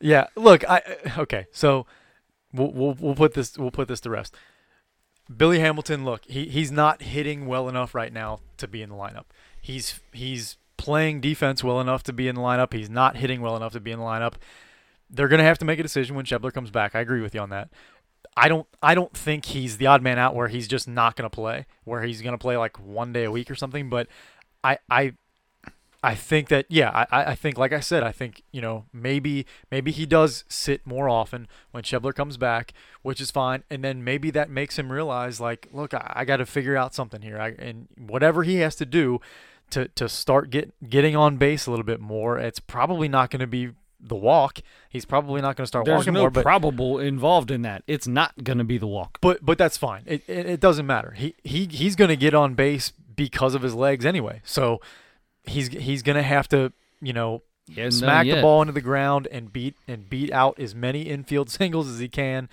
yeah, 0.00 0.26
look, 0.36 0.68
I 0.68 0.82
okay, 1.18 1.46
so 1.52 1.86
we'll, 2.56 2.72
we'll 2.72 2.96
we'll 2.98 3.14
put 3.14 3.34
this 3.34 3.56
we'll 3.56 3.70
put 3.70 3.88
this 3.88 4.00
to 4.00 4.10
rest. 4.10 4.34
Billy 5.34 5.58
Hamilton, 5.58 6.04
look, 6.04 6.24
he 6.26 6.46
he's 6.46 6.70
not 6.70 7.02
hitting 7.02 7.46
well 7.46 7.68
enough 7.68 7.94
right 7.94 8.12
now 8.12 8.40
to 8.58 8.68
be 8.68 8.82
in 8.82 8.90
the 8.90 8.96
lineup. 8.96 9.24
He's 9.60 10.00
he's 10.12 10.56
playing 10.76 11.20
defense 11.20 11.64
well 11.64 11.80
enough 11.80 12.02
to 12.04 12.12
be 12.12 12.28
in 12.28 12.34
the 12.34 12.40
lineup. 12.40 12.72
He's 12.72 12.90
not 12.90 13.16
hitting 13.16 13.40
well 13.40 13.56
enough 13.56 13.72
to 13.72 13.80
be 13.80 13.90
in 13.90 13.98
the 13.98 14.04
lineup 14.04 14.34
they're 15.10 15.28
to 15.38 15.44
have 15.44 15.58
to 15.58 15.64
make 15.64 15.78
a 15.78 15.82
decision 15.82 16.16
when 16.16 16.24
Schebler 16.24 16.52
comes 16.52 16.70
back. 16.70 16.94
I 16.94 17.00
agree 17.00 17.20
with 17.20 17.34
you 17.34 17.40
on 17.40 17.50
that. 17.50 17.70
I 18.36 18.48
don't 18.48 18.66
I 18.82 18.94
don't 18.94 19.12
think 19.16 19.46
he's 19.46 19.78
the 19.78 19.86
odd 19.86 20.02
man 20.02 20.18
out 20.18 20.34
where 20.34 20.48
he's 20.48 20.68
just 20.68 20.88
not 20.88 21.16
to 21.30 21.34
play, 21.34 21.66
where 21.84 22.02
he's 22.02 22.20
to 22.34 22.38
play 22.38 22.56
like 22.56 22.78
one 22.78 23.12
day 23.12 23.24
a 23.24 23.30
week 23.30 23.50
or 23.50 23.54
something. 23.54 23.88
But 23.88 24.08
I 24.62 24.78
I 24.90 25.14
I 26.02 26.14
think 26.14 26.48
that 26.48 26.66
yeah 26.68 27.06
I 27.10 27.32
I 27.32 27.34
think 27.34 27.58
like 27.58 27.72
I 27.72 27.80
said 27.80 28.02
I 28.02 28.12
think 28.12 28.42
you 28.52 28.60
know 28.60 28.84
maybe 28.92 29.46
maybe 29.70 29.90
he 29.90 30.06
does 30.06 30.44
sit 30.48 30.86
more 30.86 31.08
often 31.08 31.48
when 31.70 31.82
Schebler 31.82 32.14
comes 32.14 32.36
back, 32.36 32.72
which 33.02 33.20
is 33.20 33.30
fine, 33.30 33.64
and 33.70 33.82
then 33.82 34.04
maybe 34.04 34.30
that 34.30 34.50
makes 34.50 34.78
him 34.78 34.92
realize 34.92 35.40
like 35.40 35.68
look 35.72 35.94
I, 35.94 36.12
I 36.16 36.24
got 36.24 36.38
to 36.38 36.46
figure 36.46 36.76
out 36.76 36.94
something 36.94 37.22
here, 37.22 37.38
I, 37.38 37.48
and 37.58 37.88
whatever 37.98 38.42
he 38.42 38.56
has 38.56 38.76
to 38.76 38.86
do 38.86 39.20
to 39.70 39.88
to 39.88 40.08
start 40.08 40.50
get 40.50 40.72
getting 40.88 41.16
on 41.16 41.36
base 41.36 41.66
a 41.66 41.70
little 41.70 41.84
bit 41.84 42.00
more, 42.00 42.38
it's 42.38 42.60
probably 42.60 43.08
not 43.08 43.30
going 43.30 43.40
to 43.40 43.46
be 43.46 43.70
the 44.00 44.14
walk. 44.14 44.60
He's 44.88 45.04
probably 45.04 45.40
not 45.40 45.56
going 45.56 45.64
to 45.64 45.68
start 45.68 45.84
There's 45.84 45.98
walking 45.98 46.14
no 46.14 46.20
more. 46.20 46.30
But 46.30 46.42
probable 46.42 46.98
involved 46.98 47.50
in 47.50 47.62
that. 47.62 47.82
It's 47.86 48.06
not 48.06 48.44
going 48.44 48.58
to 48.58 48.64
be 48.64 48.78
the 48.78 48.86
walk. 48.86 49.18
But 49.20 49.44
but 49.44 49.58
that's 49.58 49.76
fine. 49.76 50.02
It, 50.06 50.22
it, 50.28 50.46
it 50.46 50.60
doesn't 50.60 50.86
matter. 50.86 51.12
He 51.12 51.34
he 51.42 51.66
he's 51.66 51.96
going 51.96 52.10
to 52.10 52.16
get 52.16 52.34
on 52.34 52.54
base 52.54 52.92
because 53.14 53.54
of 53.54 53.62
his 53.62 53.74
legs 53.74 54.04
anyway. 54.04 54.42
So 54.44 54.80
he's 55.46 55.68
he's 55.68 56.02
going 56.02 56.16
to 56.16 56.22
have 56.22 56.48
to 56.48 56.72
you 57.00 57.12
know 57.12 57.42
smack 57.90 58.26
the 58.26 58.40
ball 58.42 58.62
into 58.62 58.72
the 58.72 58.80
ground 58.80 59.28
and 59.30 59.52
beat 59.52 59.74
and 59.88 60.08
beat 60.08 60.32
out 60.32 60.58
as 60.58 60.74
many 60.74 61.02
infield 61.02 61.50
singles 61.50 61.88
as 61.88 61.98
he 61.98 62.08
can 62.08 62.48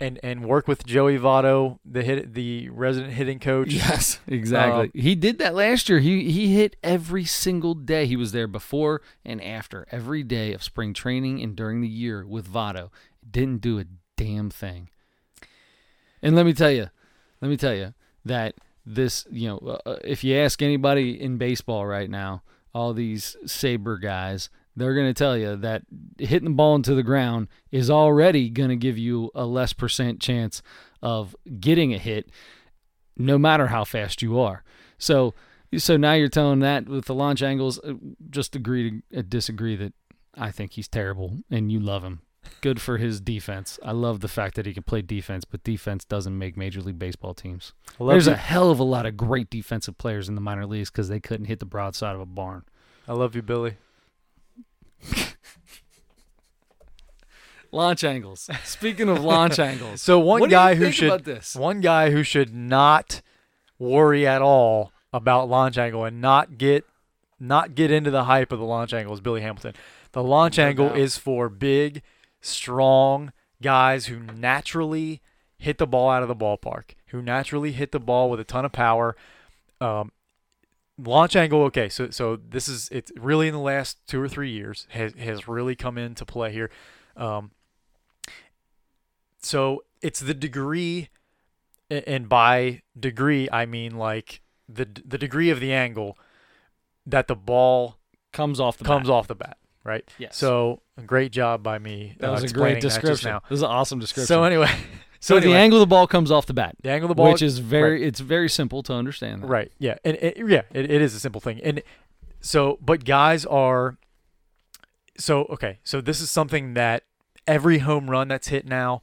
and 0.00 0.18
and 0.22 0.44
work 0.44 0.66
with 0.66 0.86
Joey 0.86 1.18
Votto, 1.18 1.78
the 1.84 2.02
hit 2.02 2.32
the 2.32 2.70
resident 2.70 3.12
hitting 3.12 3.38
coach. 3.38 3.72
Yes, 3.72 4.18
exactly. 4.26 4.86
Uh, 4.86 5.02
he 5.02 5.14
did 5.14 5.38
that 5.38 5.54
last 5.54 5.88
year. 5.88 5.98
He 6.00 6.30
he 6.30 6.54
hit 6.54 6.76
every 6.82 7.24
single 7.24 7.74
day. 7.74 8.06
He 8.06 8.16
was 8.16 8.32
there 8.32 8.46
before 8.46 9.02
and 9.24 9.42
after 9.42 9.86
every 9.92 10.22
day 10.22 10.54
of 10.54 10.62
spring 10.62 10.94
training 10.94 11.42
and 11.42 11.54
during 11.54 11.82
the 11.82 11.88
year 11.88 12.26
with 12.26 12.50
Votto. 12.50 12.88
Didn't 13.28 13.60
do 13.60 13.78
a 13.78 13.84
damn 14.16 14.50
thing. 14.50 14.88
And 16.22 16.34
let 16.34 16.46
me 16.46 16.54
tell 16.54 16.70
you, 16.70 16.88
let 17.40 17.48
me 17.48 17.56
tell 17.56 17.74
you 17.74 17.94
that 18.24 18.54
this, 18.84 19.26
you 19.30 19.48
know, 19.48 19.58
uh, 19.58 19.90
uh 19.90 19.98
if 20.04 20.24
you 20.24 20.36
ask 20.36 20.62
anybody 20.62 21.20
in 21.20 21.38
baseball 21.38 21.86
right 21.86 22.10
now, 22.10 22.42
all 22.74 22.92
these 22.92 23.36
saber 23.46 23.98
guys, 23.98 24.48
they're 24.76 24.94
going 24.94 25.08
to 25.08 25.14
tell 25.14 25.36
you 25.36 25.56
that 25.56 25.82
hitting 26.18 26.48
the 26.48 26.54
ball 26.54 26.74
into 26.74 26.94
the 26.94 27.02
ground 27.02 27.48
is 27.70 27.90
already 27.90 28.48
going 28.48 28.70
to 28.70 28.76
give 28.76 28.96
you 28.96 29.30
a 29.34 29.44
less 29.44 29.72
percent 29.72 30.20
chance 30.20 30.62
of 31.02 31.34
getting 31.58 31.92
a 31.92 31.98
hit 31.98 32.30
no 33.16 33.38
matter 33.38 33.68
how 33.68 33.84
fast 33.84 34.22
you 34.22 34.38
are. 34.38 34.62
So 34.98 35.34
so 35.76 35.96
now 35.96 36.14
you're 36.14 36.28
telling 36.28 36.60
that 36.60 36.88
with 36.88 37.04
the 37.04 37.14
launch 37.14 37.42
angles 37.42 37.78
uh, 37.80 37.94
just 38.28 38.56
agree 38.56 39.02
to 39.12 39.18
uh, 39.18 39.22
disagree 39.28 39.76
that 39.76 39.92
I 40.34 40.50
think 40.50 40.72
he's 40.72 40.88
terrible 40.88 41.38
and 41.50 41.70
you 41.70 41.80
love 41.80 42.02
him. 42.02 42.22
Good 42.60 42.80
for 42.80 42.98
his 42.98 43.20
defense. 43.20 43.78
I 43.82 43.92
love 43.92 44.20
the 44.20 44.28
fact 44.28 44.54
that 44.56 44.66
he 44.66 44.74
can 44.74 44.82
play 44.82 45.02
defense, 45.02 45.44
but 45.44 45.64
defense 45.64 46.04
doesn't 46.04 46.36
make 46.36 46.56
Major 46.56 46.80
League 46.82 46.98
Baseball 46.98 47.34
teams. 47.34 47.72
There's 47.98 48.26
you. 48.26 48.32
a 48.32 48.36
hell 48.36 48.70
of 48.70 48.78
a 48.78 48.84
lot 48.84 49.06
of 49.06 49.16
great 49.16 49.50
defensive 49.50 49.98
players 49.98 50.28
in 50.28 50.34
the 50.34 50.40
minor 50.40 50.66
leagues 50.66 50.90
because 50.90 51.08
they 51.08 51.20
couldn't 51.20 51.46
hit 51.46 51.60
the 51.60 51.66
broadside 51.66 52.14
of 52.14 52.20
a 52.20 52.26
barn. 52.26 52.64
I 53.08 53.12
love 53.12 53.34
you, 53.34 53.42
Billy. 53.42 53.76
launch 57.72 58.04
angles. 58.04 58.48
Speaking 58.64 59.08
of 59.08 59.22
launch 59.22 59.58
angles, 59.60 60.02
so 60.02 60.18
one 60.18 60.48
guy 60.48 60.74
who 60.74 60.90
should 60.90 61.42
one 61.54 61.80
guy 61.80 62.10
who 62.10 62.22
should 62.22 62.54
not 62.54 63.22
worry 63.78 64.26
at 64.26 64.42
all 64.42 64.92
about 65.12 65.48
launch 65.48 65.78
angle 65.78 66.04
and 66.04 66.20
not 66.20 66.58
get 66.58 66.84
not 67.38 67.74
get 67.74 67.90
into 67.90 68.10
the 68.10 68.24
hype 68.24 68.52
of 68.52 68.58
the 68.58 68.64
launch 68.64 68.92
angle 68.92 69.14
is 69.14 69.20
Billy 69.20 69.40
Hamilton. 69.40 69.74
The 70.12 70.22
launch 70.22 70.58
angle 70.58 70.92
is 70.92 71.16
for 71.16 71.48
big, 71.48 72.02
strong 72.40 73.32
guys 73.62 74.06
who 74.06 74.18
naturally 74.18 75.20
hit 75.58 75.78
the 75.78 75.86
ball 75.86 76.10
out 76.10 76.22
of 76.22 76.28
the 76.28 76.36
ballpark, 76.36 76.94
who 77.08 77.20
naturally 77.20 77.72
hit 77.72 77.92
the 77.92 78.00
ball 78.00 78.30
with 78.30 78.40
a 78.40 78.44
ton 78.44 78.64
of 78.64 78.72
power. 78.72 79.16
Um, 79.80 80.12
launch 81.06 81.36
angle 81.36 81.62
okay 81.62 81.88
so 81.88 82.10
so 82.10 82.36
this 82.36 82.68
is 82.68 82.88
it's 82.92 83.10
really 83.16 83.48
in 83.48 83.54
the 83.54 83.60
last 83.60 83.98
two 84.06 84.20
or 84.20 84.28
three 84.28 84.50
years 84.50 84.86
has 84.90 85.14
has 85.14 85.48
really 85.48 85.74
come 85.74 85.96
into 85.96 86.26
play 86.26 86.52
here 86.52 86.70
um 87.16 87.50
so 89.40 89.82
it's 90.02 90.20
the 90.20 90.34
degree 90.34 91.08
and 91.90 92.28
by 92.28 92.82
degree 92.98 93.48
i 93.52 93.64
mean 93.64 93.96
like 93.96 94.40
the 94.68 94.86
the 95.04 95.18
degree 95.18 95.50
of 95.50 95.60
the 95.60 95.72
angle 95.72 96.18
that 97.06 97.28
the 97.28 97.36
ball 97.36 97.96
comes 98.32 98.60
off 98.60 98.76
the 98.76 98.84
comes 98.84 99.08
bat. 99.08 99.14
off 99.14 99.26
the 99.26 99.34
bat 99.34 99.56
right 99.84 100.08
yes 100.18 100.36
so 100.36 100.80
great 101.06 101.32
job 101.32 101.62
by 101.62 101.78
me 101.78 102.14
that 102.18 102.30
was 102.30 102.44
uh, 102.44 102.46
a 102.46 102.50
great 102.50 102.80
description 102.80 103.32
that 103.32 103.42
this 103.48 103.56
is 103.56 103.62
an 103.62 103.70
awesome 103.70 103.98
description 103.98 104.26
so 104.26 104.44
anyway 104.44 104.70
So 105.22 105.34
the 105.34 105.48
anyway, 105.48 105.58
angle 105.58 105.78
of 105.78 105.80
the 105.80 105.86
ball 105.86 106.06
comes 106.06 106.30
off 106.30 106.46
the 106.46 106.54
bat, 106.54 106.76
the 106.82 106.90
angle 106.90 107.10
of 107.10 107.10
the 107.10 107.14
ball, 107.14 107.32
which 107.32 107.42
is 107.42 107.58
very 107.58 108.02
it's 108.02 108.20
very 108.20 108.48
simple 108.48 108.82
to 108.84 108.94
understand. 108.94 109.42
That. 109.42 109.48
Right. 109.48 109.72
Yeah. 109.78 109.96
And, 110.02 110.16
it, 110.16 110.38
yeah, 110.48 110.62
it, 110.72 110.90
it 110.90 111.02
is 111.02 111.14
a 111.14 111.20
simple 111.20 111.42
thing. 111.42 111.60
And 111.62 111.82
so, 112.40 112.78
but 112.80 113.04
guys 113.04 113.44
are. 113.44 113.98
So 115.18 115.44
okay. 115.50 115.78
So 115.84 116.00
this 116.00 116.22
is 116.22 116.30
something 116.30 116.72
that 116.72 117.04
every 117.46 117.78
home 117.78 118.08
run 118.08 118.28
that's 118.28 118.48
hit 118.48 118.66
now, 118.66 119.02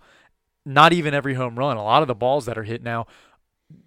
not 0.66 0.92
even 0.92 1.14
every 1.14 1.36
home 1.36 1.58
run, 1.58 1.78
a 1.78 1.84
lot 1.84 2.02
of 2.02 2.08
the 2.08 2.16
balls 2.16 2.48
that 2.48 2.58
are 2.58 2.64
hit 2.64 2.82
now, 2.82 3.06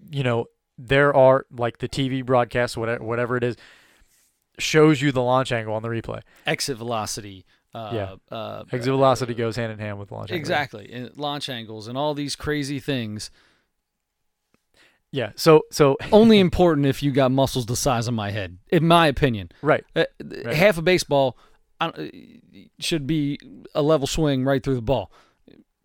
you 0.09 0.22
know, 0.22 0.47
there 0.78 1.14
are 1.14 1.47
like 1.51 1.78
the 1.78 1.88
TV 1.88 2.24
broadcast, 2.24 2.76
whatever, 2.76 3.03
whatever 3.03 3.36
it 3.36 3.43
is, 3.43 3.57
shows 4.61 5.00
you 5.02 5.12
the 5.12 5.22
launch 5.22 5.52
angle 5.52 5.74
on 5.74 5.82
the 5.82 5.88
replay. 5.88 6.22
Exit 6.46 6.76
velocity. 6.76 7.44
Uh, 7.74 7.90
Yeah. 7.92 8.14
Uh, 8.36 8.64
Exit 8.72 8.92
velocity 8.92 9.34
goes 9.34 9.56
hand 9.56 9.72
in 9.72 9.78
hand 9.78 9.98
with 9.98 10.11
launch 10.12 10.30
angle. 10.30 10.38
Exactly, 10.40 10.92
and 10.92 11.16
launch 11.16 11.48
angles 11.48 11.86
and 11.88 11.96
all 11.96 12.14
these 12.14 12.34
crazy 12.36 12.80
things. 12.80 13.30
Yeah. 15.12 15.32
So 15.34 15.62
so 15.70 15.96
Only 16.12 16.38
important 16.38 16.86
if 16.86 17.02
you 17.02 17.11
got 17.11 17.30
muscles 17.30 17.66
the 17.66 17.76
size 17.76 18.06
of 18.08 18.14
my 18.14 18.30
head, 18.30 18.58
in 18.68 18.86
my 18.86 19.06
opinion. 19.06 19.50
right. 19.62 19.84
Uh, 19.94 20.04
Half 20.52 20.78
a 20.78 20.82
baseball 20.82 21.36
uh, 21.80 21.92
should 22.78 23.06
be 23.06 23.38
a 23.74 23.82
level 23.82 24.06
swing 24.06 24.44
right 24.44 24.62
through 24.62 24.76
the 24.76 24.82
ball. 24.82 25.11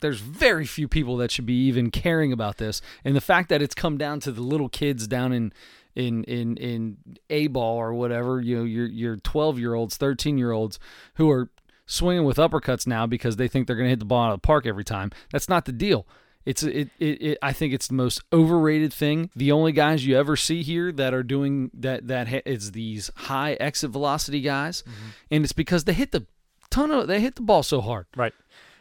There's 0.01 0.19
very 0.19 0.65
few 0.65 0.87
people 0.87 1.17
that 1.17 1.31
should 1.31 1.45
be 1.45 1.55
even 1.67 1.89
caring 1.89 2.31
about 2.31 2.57
this, 2.57 2.81
and 3.03 3.15
the 3.15 3.21
fact 3.21 3.49
that 3.49 3.61
it's 3.61 3.73
come 3.73 3.97
down 3.97 4.19
to 4.21 4.31
the 4.31 4.41
little 4.41 4.69
kids 4.69 5.07
down 5.07 5.31
in 5.33 5.53
in 5.95 6.23
in 6.25 6.57
in 6.57 6.97
a 7.29 7.47
ball 7.47 7.77
or 7.77 7.93
whatever, 7.93 8.39
you 8.41 8.57
know, 8.57 8.63
your 8.63 8.85
your 8.87 9.17
12 9.17 9.59
year 9.59 9.73
olds, 9.73 9.97
13 9.97 10.37
year 10.37 10.51
olds 10.51 10.77
who 11.15 11.29
are 11.31 11.49
swinging 11.85 12.25
with 12.25 12.37
uppercuts 12.37 12.85
now 12.87 13.05
because 13.05 13.35
they 13.37 13.47
think 13.47 13.67
they're 13.67 13.75
going 13.75 13.85
to 13.85 13.91
hit 13.91 13.99
the 13.99 14.05
ball 14.05 14.25
out 14.25 14.33
of 14.33 14.41
the 14.41 14.45
park 14.45 14.65
every 14.65 14.83
time. 14.83 15.11
That's 15.31 15.47
not 15.47 15.65
the 15.65 15.71
deal. 15.71 16.07
It's 16.45 16.61
it, 16.63 16.89
it, 16.99 17.21
it 17.21 17.37
I 17.41 17.53
think 17.53 17.73
it's 17.73 17.87
the 17.87 17.93
most 17.95 18.21
overrated 18.31 18.93
thing. 18.93 19.31
The 19.35 19.51
only 19.51 19.71
guys 19.71 20.05
you 20.05 20.15
ever 20.17 20.35
see 20.35 20.61
here 20.61 20.91
that 20.91 21.13
are 21.13 21.23
doing 21.23 21.71
that 21.73 22.07
that 22.07 22.27
ha- 22.27 22.41
is 22.45 22.71
these 22.73 23.09
high 23.15 23.53
exit 23.53 23.89
velocity 23.91 24.41
guys, 24.41 24.83
Mm-hmm. 24.83 25.09
and 25.31 25.43
it's 25.43 25.53
because 25.53 25.85
they 25.85 25.93
hit 25.93 26.11
the 26.11 26.27
ton 26.69 26.91
of 26.91 27.07
they 27.07 27.19
hit 27.19 27.35
the 27.35 27.41
ball 27.41 27.63
so 27.63 27.81
hard. 27.81 28.05
Right. 28.15 28.33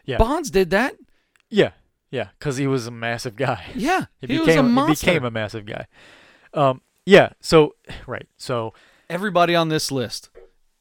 Yeah. 0.05 0.19
Bonds 0.19 0.51
did 0.51 0.71
that. 0.71 0.95
Yeah. 1.49 1.71
Yeah. 2.11 2.29
Because 2.39 2.59
he 2.59 2.67
was 2.67 2.87
a 2.87 2.91
massive 2.91 3.35
guy. 3.35 3.65
Yeah, 3.75 4.07
He, 4.21 4.27
he, 4.27 4.39
became 4.41 4.75
was 4.75 4.85
a 5.03 5.07
he 5.07 5.13
became 5.13 5.25
a 5.25 5.31
massive 5.31 5.65
guy. 5.65 5.87
Um. 6.53 6.83
Yeah. 7.07 7.31
So 7.41 7.75
right. 8.07 8.27
So 8.37 8.73
Everybody 9.11 9.55
on 9.55 9.69
this 9.69 9.93
list 9.93 10.31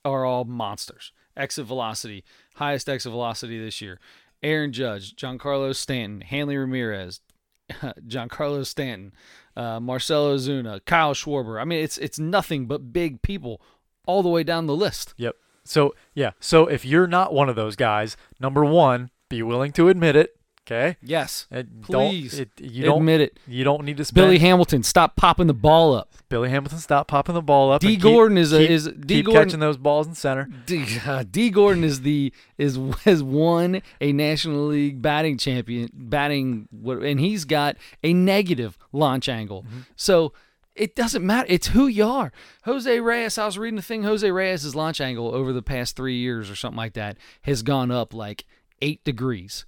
are 0.06 0.26
all 0.26 0.46
monsters. 0.46 1.12
Exit 1.36 1.66
velocity, 1.66 2.24
highest 2.56 2.88
exit 2.88 3.12
velocity 3.12 3.64
this 3.64 3.82
year. 3.82 4.00
Aaron 4.42 4.72
Judge, 4.72 5.16
Giancarlo 5.16 5.76
Stanton, 5.76 6.22
Hanley 6.22 6.58
Ramirez, 6.58 7.22
Giancarlo 7.72 8.66
Stanton, 8.66 9.14
uh, 9.56 9.80
Marcell 9.80 10.36
Ozuna, 10.36 10.84
Kyle 10.86 11.14
Schwarber. 11.14 11.60
I 11.60 11.66
mean, 11.66 11.84
it's 11.84 11.98
it's 11.98 12.20
nothing 12.20 12.66
but 12.66 12.94
big 12.94 13.22
people 13.22 13.62
all 14.06 14.22
the 14.22 14.30
way 14.30 14.44
down 14.44 14.68
the 14.68 14.76
list. 14.76 15.14
Yep. 15.18 15.36
So 15.64 15.96
yeah. 16.14 16.32
So 16.40 16.68
if 16.68 16.86
you're 16.86 17.08
not 17.08 17.34
one 17.34 17.50
of 17.50 17.56
those 17.56 17.76
guys, 17.76 18.16
number 18.40 18.64
one, 18.64 19.10
be 19.30 19.42
willing 19.42 19.72
to 19.74 19.90
admit 19.90 20.16
it. 20.16 20.38
Okay. 20.66 20.96
Yes, 21.02 21.46
And 21.52 21.82
Please 21.82 22.32
don't, 22.38 22.42
it, 22.42 22.52
you 22.62 22.86
don't 22.86 23.00
admit 23.00 23.20
it. 23.20 23.38
you 23.46 23.66
don't 23.66 23.84
need 23.84 23.98
to 23.98 24.06
spend. 24.06 24.24
Billy 24.24 24.40
Hamilton, 24.40 24.82
stop 24.82 25.18
popping 25.18 25.48
the 25.48 25.54
ball 25.54 25.94
up. 25.94 26.14
Billy 26.30 26.50
Hamilton, 26.50 26.80
stop 26.80 27.10
popping 27.10 27.36
the 27.36 27.42
ball 27.42 27.70
up. 27.74 27.82
D. 27.82 27.88
and 27.88 27.96
keep- 27.96 28.02
Gordon 28.02 28.38
is 28.38 28.54
a 28.54 28.60
keep, 28.60 28.70
is 28.70 28.86
D. 28.88 29.16
keep 29.18 29.26
Gordon 29.26 29.44
catching 29.44 29.60
those 29.60 29.76
balls 29.76 30.08
in 30.08 30.16
center. 30.16 30.48
D, 30.66 30.86
uh, 31.06 31.26
Dee 31.30 31.50
Gordon 31.50 31.84
is 31.84 32.02
the 32.02 32.32
is 32.58 32.80
has 33.04 33.22
won 33.22 33.82
a 34.00 34.14
National 34.14 34.68
League 34.68 35.02
batting 35.02 35.38
champion 35.38 35.90
batting 35.94 36.70
and 36.86 37.20
he's 37.20 37.44
got 37.44 37.76
a 38.02 38.14
negative 38.14 38.78
launch 38.94 39.28
angle. 39.28 39.66
So 39.98 40.32
it 40.76 40.96
doesn't 40.96 41.26
matter. 41.26 41.48
It's 41.50 41.68
who 41.68 41.88
you 41.88 42.06
are. 42.06 42.32
Jose 42.64 43.00
Reyes. 43.02 43.38
I 43.38 43.46
was 43.46 43.58
reading 43.58 43.76
the 43.76 43.82
thing. 43.82 44.04
Jose 44.04 44.32
Reyes' 44.32 44.74
launch 44.76 45.02
angle 45.02 45.36
over 45.36 45.52
the 45.52 45.62
past 45.62 45.98
three 45.98 46.16
years 46.20 46.50
or 46.50 46.56
something 46.56 46.78
like 46.78 46.94
that 46.94 47.18
has 47.42 47.64
gone 47.64 47.92
up 47.92 48.14
like 48.14 48.46
eight 48.82 49.04
degrees. 49.04 49.66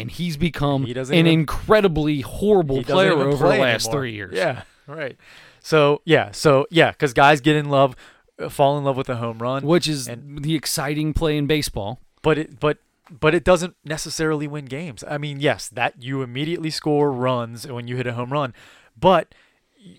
And 0.00 0.10
he's 0.10 0.36
become 0.36 0.84
He 0.84 0.92
an 0.92 1.12
even- 1.12 1.26
incredibly 1.26 2.20
horrible 2.22 2.82
player 2.82 3.12
over 3.12 3.36
play 3.46 3.56
the 3.56 3.62
last 3.62 3.86
anymore. 3.86 4.00
three 4.00 4.12
years. 4.14 4.34
Yeah. 4.36 4.62
Right. 4.86 5.16
So 5.60 6.02
yeah. 6.04 6.30
So 6.32 6.66
yeah, 6.70 6.90
because 6.90 7.12
guys 7.12 7.40
get 7.40 7.56
in 7.56 7.68
love, 7.70 7.94
uh, 8.38 8.48
fall 8.48 8.78
in 8.78 8.84
love 8.84 8.96
with 8.96 9.06
the 9.06 9.16
home 9.16 9.38
run, 9.38 9.64
Which 9.64 9.86
is 9.88 10.08
And- 10.08 10.42
the 10.42 10.54
exciting 10.54 11.12
play 11.14 11.36
in 11.36 11.46
baseball. 11.46 12.00
but 12.22 12.38
it 12.38 12.58
but 12.60 12.78
but 13.10 13.34
it 13.34 13.44
doesn't 13.44 13.76
necessarily 13.84 14.46
win 14.46 14.64
games. 14.64 15.04
I 15.08 15.18
mean, 15.18 15.38
yes, 15.40 15.68
that 15.68 16.02
you 16.02 16.22
immediately 16.22 16.70
score 16.70 17.12
runs 17.12 17.66
when 17.66 17.86
you 17.86 17.96
hit 17.96 18.06
a 18.06 18.14
home 18.14 18.32
run, 18.32 18.54
but 18.98 19.34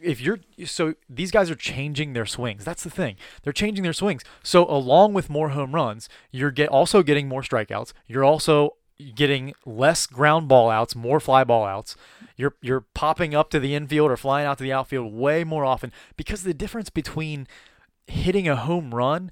if 0.02 0.22
you're 0.22 0.39
so 0.66 0.96
these 1.10 1.30
guys 1.30 1.52
are 1.52 1.56
changing 1.56 2.14
their 2.14 2.26
swings. 2.26 2.64
That's 2.64 2.84
the 2.84 2.89
thing. 2.89 3.16
They're 3.44 3.52
changing 3.54 3.84
their 3.84 3.94
swings. 3.94 4.24
So 4.41 4.66
along 4.70 5.14
with 5.14 5.30
more 5.30 5.50
home 5.50 5.76
runs, 5.76 6.08
you're 6.32 6.52
get 6.52 6.70
also 6.70 7.04
getting 7.04 7.28
more 7.28 7.41
strikeouts. 7.41 7.91
You're 8.08 8.24
also 8.24 8.76
getting 9.12 9.54
less 9.66 10.06
ground 10.08 10.47
ball 10.47 10.70
outs, 10.70 10.95
more 10.95 11.20
fly 11.20 11.43
ball 11.43 11.66
outs. 11.66 11.95
You're 12.36 12.56
you're 12.62 12.86
popping 12.93 13.36
up 13.36 13.49
to 13.51 13.60
the 13.60 13.76
infield 13.76 14.10
or 14.12 14.18
flying 14.18 14.47
out 14.47 14.58
to 14.58 14.64
the 14.64 14.74
outfield 14.74 15.14
way 15.14 15.43
more 15.43 15.66
often 15.66 15.91
because 16.18 16.43
the 16.43 16.54
difference 16.54 16.89
between 16.89 17.47
hitting 18.08 18.47
a 18.47 18.56
home 18.56 18.93
run 18.93 19.32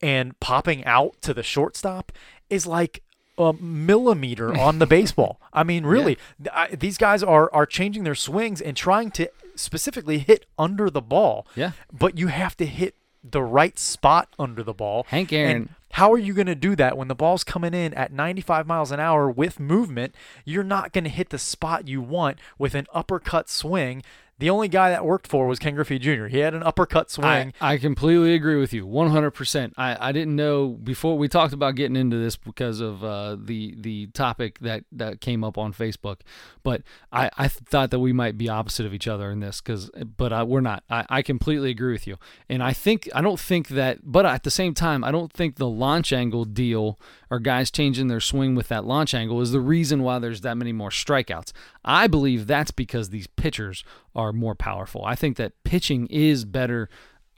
and 0.00 0.38
popping 0.40 0.84
out 0.84 1.20
to 1.22 1.34
the 1.34 1.42
shortstop 1.42 2.12
is 2.48 2.66
like 2.66 3.02
a 3.36 3.52
millimeter 3.54 4.56
on 4.58 4.78
the 4.78 4.86
baseball. 4.86 5.40
I 5.52 5.64
mean, 5.64 5.84
really, 5.84 6.16
th- 6.38 6.50
I, 6.52 6.68
these 6.68 6.98
guys 6.98 7.22
are 7.22 7.52
are 7.52 7.66
changing 7.66 8.04
their 8.04 8.14
swings 8.14 8.60
and 8.60 8.76
trying 8.76 9.10
to 9.12 9.30
specifically 9.56 10.18
hit 10.18 10.46
under 10.58 10.88
the 10.90 11.02
ball. 11.02 11.46
Yeah. 11.54 11.72
But 11.92 12.18
you 12.18 12.28
have 12.28 12.56
to 12.58 12.66
hit 12.66 12.94
the 13.22 13.42
right 13.42 13.78
spot 13.78 14.28
under 14.38 14.62
the 14.62 14.72
ball. 14.72 15.04
Hank 15.08 15.32
And 15.32 15.40
Aaron. 15.40 15.68
How 15.94 16.12
are 16.12 16.18
you 16.18 16.34
going 16.34 16.46
to 16.46 16.54
do 16.54 16.76
that 16.76 16.96
when 16.96 17.08
the 17.08 17.14
ball's 17.14 17.44
coming 17.44 17.74
in 17.74 17.92
at 17.94 18.12
95 18.12 18.66
miles 18.66 18.92
an 18.92 19.00
hour 19.00 19.30
with 19.30 19.58
movement? 19.58 20.14
You're 20.44 20.62
not 20.62 20.92
going 20.92 21.04
to 21.04 21.10
hit 21.10 21.30
the 21.30 21.38
spot 21.38 21.88
you 21.88 22.00
want 22.00 22.38
with 22.58 22.74
an 22.74 22.86
uppercut 22.94 23.48
swing. 23.48 24.02
The 24.40 24.48
only 24.48 24.68
guy 24.68 24.88
that 24.88 25.04
worked 25.04 25.26
for 25.26 25.46
was 25.46 25.58
Ken 25.58 25.74
Griffey 25.74 25.98
Jr. 25.98 26.24
He 26.26 26.38
had 26.38 26.54
an 26.54 26.62
uppercut 26.62 27.10
swing. 27.10 27.52
I, 27.60 27.74
I 27.74 27.76
completely 27.76 28.32
agree 28.32 28.56
with 28.56 28.72
you, 28.72 28.86
100%. 28.86 29.72
I, 29.76 30.08
I 30.08 30.12
didn't 30.12 30.34
know 30.34 30.68
before 30.68 31.18
we 31.18 31.28
talked 31.28 31.52
about 31.52 31.74
getting 31.74 31.94
into 31.94 32.16
this 32.16 32.38
because 32.38 32.80
of 32.80 33.04
uh, 33.04 33.36
the 33.38 33.74
the 33.76 34.06
topic 34.08 34.58
that, 34.60 34.84
that 34.92 35.20
came 35.20 35.44
up 35.44 35.58
on 35.58 35.74
Facebook, 35.74 36.20
but 36.62 36.82
I, 37.12 37.28
I 37.36 37.48
thought 37.48 37.90
that 37.90 37.98
we 37.98 38.14
might 38.14 38.38
be 38.38 38.48
opposite 38.48 38.86
of 38.86 38.94
each 38.94 39.06
other 39.06 39.30
in 39.30 39.40
this, 39.40 39.60
cause, 39.60 39.90
but 40.16 40.32
uh, 40.32 40.46
we're 40.48 40.62
not. 40.62 40.84
I, 40.88 41.04
I 41.10 41.22
completely 41.22 41.68
agree 41.68 41.92
with 41.92 42.06
you. 42.06 42.16
And 42.48 42.62
I 42.62 42.72
think, 42.72 43.10
I 43.14 43.20
don't 43.20 43.38
think 43.38 43.68
that, 43.68 43.98
but 44.02 44.24
at 44.24 44.44
the 44.44 44.50
same 44.50 44.72
time, 44.72 45.04
I 45.04 45.10
don't 45.10 45.30
think 45.30 45.56
the 45.56 45.68
launch 45.68 46.14
angle 46.14 46.46
deal 46.46 46.98
or 47.30 47.38
guys 47.38 47.70
changing 47.70 48.08
their 48.08 48.20
swing 48.20 48.54
with 48.54 48.68
that 48.68 48.84
launch 48.84 49.14
angle 49.14 49.40
is 49.40 49.52
the 49.52 49.60
reason 49.60 50.02
why 50.02 50.18
there's 50.18 50.40
that 50.40 50.56
many 50.56 50.72
more 50.72 50.90
strikeouts. 50.90 51.52
I 51.84 52.06
believe 52.06 52.46
that's 52.46 52.72
because 52.72 53.10
these 53.10 53.26
pitchers 53.26 53.84
are 54.14 54.32
more 54.32 54.54
powerful. 54.54 55.04
I 55.04 55.14
think 55.14 55.36
that 55.36 55.62
pitching 55.64 56.06
is 56.08 56.44
better 56.44 56.88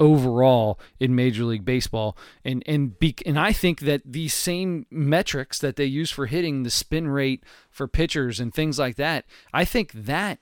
overall 0.00 0.80
in 0.98 1.14
Major 1.14 1.44
League 1.44 1.64
Baseball, 1.64 2.16
and 2.44 2.62
and 2.66 2.98
be, 2.98 3.14
and 3.24 3.38
I 3.38 3.52
think 3.52 3.80
that 3.80 4.02
these 4.04 4.34
same 4.34 4.86
metrics 4.90 5.58
that 5.58 5.76
they 5.76 5.84
use 5.84 6.10
for 6.10 6.26
hitting, 6.26 6.62
the 6.62 6.70
spin 6.70 7.08
rate 7.08 7.44
for 7.70 7.86
pitchers 7.86 8.40
and 8.40 8.52
things 8.52 8.78
like 8.78 8.96
that, 8.96 9.24
I 9.52 9.64
think 9.64 9.92
that 9.92 10.38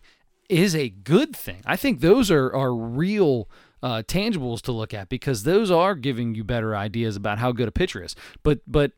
is 0.48 0.74
a 0.74 0.88
good 0.88 1.36
thing. 1.36 1.62
I 1.66 1.76
think 1.76 2.00
those 2.00 2.30
are 2.30 2.54
are 2.54 2.74
real 2.74 3.48
uh, 3.82 4.02
tangibles 4.06 4.60
to 4.62 4.72
look 4.72 4.92
at 4.94 5.08
because 5.08 5.42
those 5.42 5.70
are 5.70 5.94
giving 5.94 6.34
you 6.34 6.44
better 6.44 6.76
ideas 6.76 7.16
about 7.16 7.38
how 7.38 7.52
good 7.52 7.68
a 7.68 7.72
pitcher 7.72 8.02
is. 8.02 8.14
But 8.42 8.60
but 8.66 8.92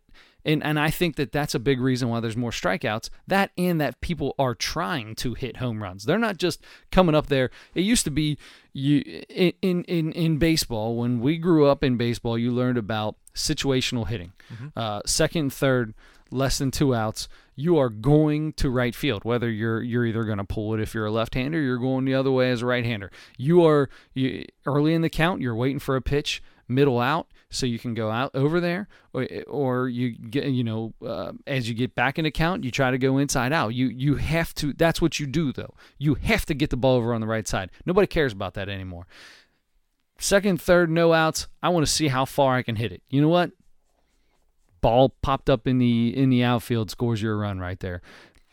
and 0.44 0.62
and 0.64 0.78
I 0.78 0.90
think 0.90 1.16
that 1.16 1.32
that's 1.32 1.54
a 1.54 1.58
big 1.58 1.80
reason 1.80 2.08
why 2.08 2.20
there's 2.20 2.36
more 2.36 2.50
strikeouts. 2.50 3.10
That 3.26 3.50
and 3.56 3.80
that 3.80 4.00
people 4.00 4.34
are 4.38 4.54
trying 4.54 5.14
to 5.16 5.34
hit 5.34 5.58
home 5.58 5.82
runs. 5.82 6.04
They're 6.04 6.18
not 6.18 6.36
just 6.36 6.64
coming 6.90 7.14
up 7.14 7.26
there. 7.26 7.50
It 7.74 7.82
used 7.82 8.04
to 8.04 8.10
be 8.10 8.38
you 8.72 9.22
in 9.28 9.84
in 9.84 10.12
in, 10.12 10.38
baseball 10.38 10.96
when 10.96 11.20
we 11.20 11.38
grew 11.38 11.66
up 11.66 11.84
in 11.84 11.96
baseball. 11.96 12.38
You 12.38 12.50
learned 12.50 12.78
about 12.78 13.16
situational 13.34 14.08
hitting, 14.08 14.32
uh, 14.76 15.00
second, 15.06 15.52
third, 15.52 15.94
less 16.30 16.58
than 16.58 16.70
two 16.70 16.94
outs. 16.94 17.28
You 17.54 17.78
are 17.78 17.90
going 17.90 18.54
to 18.54 18.70
right 18.70 18.94
field, 18.94 19.24
whether 19.24 19.50
you're 19.50 19.82
you're 19.82 20.06
either 20.06 20.24
going 20.24 20.38
to 20.38 20.44
pull 20.44 20.74
it 20.74 20.80
if 20.80 20.94
you're 20.94 21.06
a 21.06 21.10
left-hander, 21.10 21.60
you're 21.60 21.78
going 21.78 22.04
the 22.04 22.14
other 22.14 22.30
way 22.30 22.50
as 22.50 22.62
a 22.62 22.66
right-hander. 22.66 23.10
You 23.36 23.64
are 23.64 23.90
you, 24.14 24.46
early 24.66 24.94
in 24.94 25.02
the 25.02 25.10
count. 25.10 25.42
You're 25.42 25.54
waiting 25.54 25.78
for 25.78 25.94
a 25.94 26.02
pitch, 26.02 26.42
middle 26.66 26.98
out 26.98 27.28
so 27.52 27.66
you 27.66 27.78
can 27.78 27.94
go 27.94 28.10
out 28.10 28.30
over 28.34 28.60
there 28.60 28.88
or, 29.12 29.28
or 29.46 29.88
you 29.88 30.10
get 30.10 30.46
you 30.46 30.64
know 30.64 30.92
uh, 31.06 31.32
as 31.46 31.68
you 31.68 31.74
get 31.74 31.94
back 31.94 32.18
into 32.18 32.30
count 32.30 32.64
you 32.64 32.70
try 32.70 32.90
to 32.90 32.98
go 32.98 33.18
inside 33.18 33.52
out. 33.52 33.74
You 33.74 33.86
you 33.88 34.16
have 34.16 34.54
to 34.56 34.72
that's 34.72 35.00
what 35.00 35.20
you 35.20 35.26
do 35.26 35.52
though. 35.52 35.74
You 35.98 36.14
have 36.14 36.46
to 36.46 36.54
get 36.54 36.70
the 36.70 36.76
ball 36.76 36.96
over 36.96 37.14
on 37.14 37.20
the 37.20 37.26
right 37.26 37.46
side. 37.46 37.70
Nobody 37.86 38.06
cares 38.06 38.32
about 38.32 38.54
that 38.54 38.68
anymore. 38.68 39.06
Second 40.18 40.60
third 40.60 40.90
no 40.90 41.12
outs. 41.12 41.48
I 41.62 41.68
want 41.68 41.86
to 41.86 41.92
see 41.92 42.08
how 42.08 42.24
far 42.24 42.56
i 42.56 42.62
can 42.62 42.76
hit 42.76 42.92
it. 42.92 43.02
You 43.10 43.20
know 43.20 43.28
what? 43.28 43.52
Ball 44.80 45.10
popped 45.22 45.48
up 45.48 45.68
in 45.68 45.78
the 45.78 46.16
in 46.16 46.30
the 46.30 46.42
outfield 46.42 46.90
scores 46.90 47.22
your 47.22 47.36
run 47.36 47.60
right 47.60 47.78
there 47.78 48.02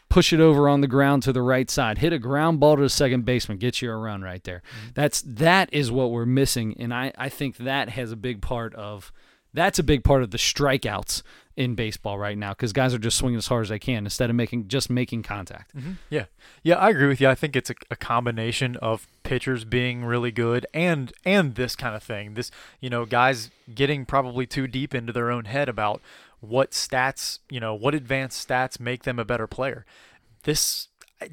push 0.10 0.34
it 0.34 0.40
over 0.40 0.68
on 0.68 0.82
the 0.82 0.88
ground 0.88 1.24
to 1.24 1.34
the 1.34 1.42
right 1.42 1.70
side, 1.70 2.00
hit 2.00 2.12
a 2.12 2.20
ground 2.20 2.60
ball 2.60 2.76
to 2.76 2.82
the 2.82 2.90
second 2.90 3.26
baseman, 3.26 3.58
get 3.58 3.82
you 3.82 3.92
a 3.92 3.96
run 3.96 4.22
right 4.22 4.44
there. 4.44 4.62
Mm-hmm. 4.68 4.90
That's 4.96 5.22
that 5.22 5.72
is 5.72 5.92
what 5.92 6.12
we're 6.12 6.26
missing, 6.26 6.76
and 6.80 6.94
I 6.94 7.14
I 7.18 7.30
think 7.30 7.58
that 7.58 7.90
has 7.90 8.12
a 8.12 8.18
big 8.18 8.42
part 8.42 8.74
of 8.76 9.12
that's 9.54 9.80
a 9.80 9.84
big 9.84 10.04
part 10.04 10.22
of 10.22 10.32
the 10.32 10.38
strikeouts 10.38 11.24
in 11.56 11.76
baseball 11.76 12.18
right 12.18 12.38
now 12.38 12.52
because 12.52 12.72
guys 12.72 12.94
are 12.94 13.00
just 13.00 13.18
swinging 13.18 13.38
as 13.38 13.48
hard 13.48 13.64
as 13.64 13.70
they 13.70 13.80
can 13.80 14.06
instead 14.06 14.30
of 14.30 14.36
making 14.36 14.68
just 14.68 14.90
making 14.90 15.24
contact. 15.24 15.76
Mm-hmm. 15.76 15.94
Yeah, 16.10 16.26
yeah, 16.64 16.76
I 16.76 16.90
agree 16.90 17.08
with 17.08 17.20
you. 17.20 17.28
I 17.28 17.36
think 17.36 17.56
it's 17.56 17.70
a, 17.70 17.76
a 17.92 17.96
combination 17.96 18.78
of 18.78 19.08
pitchers 19.24 19.66
being 19.66 20.06
really 20.06 20.32
good 20.32 20.66
and 20.74 21.12
and 21.26 21.56
this 21.56 21.76
kind 21.76 21.96
of 21.96 22.04
thing. 22.04 22.36
This, 22.36 22.52
you 22.80 22.90
know, 22.90 23.06
guys 23.06 23.52
getting 23.74 24.06
probably 24.06 24.46
too 24.46 24.68
deep 24.68 24.96
into 24.96 25.12
their 25.12 25.32
own 25.32 25.46
head 25.46 25.68
about 25.68 26.02
what 26.40 26.72
stats, 26.72 27.40
you 27.50 27.60
know, 27.60 27.74
what 27.74 27.96
advanced 27.96 28.48
stats 28.48 28.80
make 28.80 29.04
them 29.04 29.20
a 29.20 29.26
better 29.26 29.48
player. 29.48 29.86
This 30.44 30.88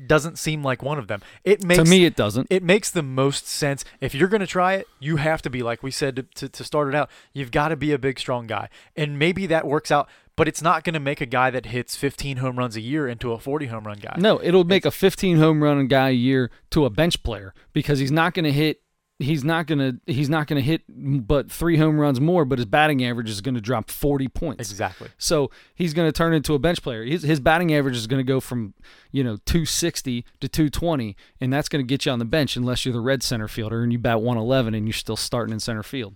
doesn't 0.06 0.36
seem 0.38 0.64
like 0.64 0.82
one 0.82 0.98
of 0.98 1.06
them. 1.06 1.22
It 1.44 1.64
makes 1.64 1.82
to 1.82 1.88
me, 1.88 2.04
it 2.04 2.16
doesn't. 2.16 2.48
it 2.50 2.62
makes 2.62 2.90
the 2.90 3.02
most 3.02 3.46
sense. 3.46 3.84
If 4.00 4.14
you're 4.14 4.28
going 4.28 4.40
to 4.40 4.46
try 4.46 4.74
it, 4.74 4.88
you 4.98 5.16
have 5.16 5.42
to 5.42 5.50
be, 5.50 5.62
like 5.62 5.82
we 5.82 5.90
said 5.90 6.16
to, 6.16 6.22
to, 6.22 6.48
to 6.48 6.64
start 6.64 6.88
it 6.88 6.94
out, 6.94 7.10
you've 7.32 7.50
got 7.50 7.68
to 7.68 7.76
be 7.76 7.92
a 7.92 7.98
big, 7.98 8.18
strong 8.18 8.46
guy. 8.46 8.68
And 8.96 9.18
maybe 9.18 9.46
that 9.46 9.66
works 9.66 9.90
out, 9.90 10.08
but 10.34 10.48
it's 10.48 10.60
not 10.60 10.84
going 10.84 10.94
to 10.94 11.00
make 11.00 11.20
a 11.20 11.26
guy 11.26 11.50
that 11.50 11.66
hits 11.66 11.94
15 11.96 12.38
home 12.38 12.58
runs 12.58 12.76
a 12.76 12.80
year 12.80 13.06
into 13.06 13.32
a 13.32 13.38
40 13.38 13.66
home 13.66 13.86
run 13.86 13.98
guy. 13.98 14.16
No, 14.18 14.40
it'll 14.42 14.64
make 14.64 14.84
a 14.84 14.90
15 14.90 15.36
home 15.36 15.62
run 15.62 15.86
guy 15.86 16.08
a 16.08 16.12
year 16.12 16.50
to 16.70 16.84
a 16.84 16.90
bench 16.90 17.22
player 17.22 17.54
because 17.72 17.98
he's 17.98 18.12
not 18.12 18.34
going 18.34 18.44
to 18.44 18.52
hit. 18.52 18.80
He's 19.18 19.44
not 19.44 19.66
gonna. 19.66 19.94
He's 20.06 20.28
not 20.28 20.46
gonna 20.46 20.60
hit 20.60 20.82
but 20.88 21.50
three 21.50 21.78
home 21.78 21.98
runs 21.98 22.20
more, 22.20 22.44
but 22.44 22.58
his 22.58 22.66
batting 22.66 23.02
average 23.02 23.30
is 23.30 23.40
gonna 23.40 23.62
drop 23.62 23.90
40 23.90 24.28
points. 24.28 24.70
Exactly. 24.70 25.08
So 25.16 25.50
he's 25.74 25.94
going 25.94 26.06
to 26.06 26.12
turn 26.12 26.34
into 26.34 26.52
a 26.54 26.58
bench 26.58 26.82
player. 26.82 27.02
His, 27.02 27.22
his 27.22 27.40
batting 27.40 27.72
average 27.72 27.96
is 27.96 28.06
going 28.06 28.20
to 28.20 28.28
go 28.28 28.40
from, 28.40 28.74
you 29.12 29.24
know, 29.24 29.36
260 29.46 30.24
to 30.40 30.48
220, 30.48 31.16
and 31.40 31.52
that's 31.52 31.68
going 31.68 31.84
to 31.84 31.88
get 31.88 32.04
you 32.04 32.12
on 32.12 32.18
the 32.18 32.24
bench 32.26 32.56
unless 32.56 32.84
you're 32.84 32.92
the 32.92 33.00
red 33.00 33.22
center 33.22 33.48
fielder 33.48 33.82
and 33.82 33.90
you 33.92 33.98
bat 33.98 34.20
111 34.20 34.74
and 34.74 34.86
you're 34.86 34.92
still 34.92 35.16
starting 35.16 35.52
in 35.54 35.60
center 35.60 35.82
field. 35.82 36.14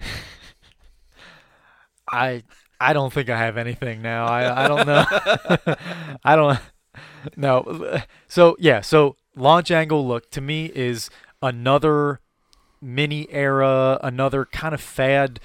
I 2.10 2.42
I 2.80 2.92
don't 2.92 3.12
think 3.12 3.28
I 3.30 3.38
have 3.38 3.56
anything 3.56 4.02
now. 4.02 4.26
I 4.26 4.64
I 4.64 4.68
don't 4.68 4.86
know. 4.86 5.04
I 6.24 6.36
don't 6.36 6.58
no. 7.36 8.00
So 8.28 8.56
yeah, 8.58 8.80
so 8.80 9.16
launch 9.36 9.70
angle 9.70 10.06
look 10.06 10.30
to 10.30 10.40
me 10.40 10.70
is 10.74 11.10
another 11.44 12.20
mini 12.80 13.30
era, 13.30 14.00
another 14.02 14.46
kind 14.46 14.74
of 14.74 14.80
fad 14.80 15.38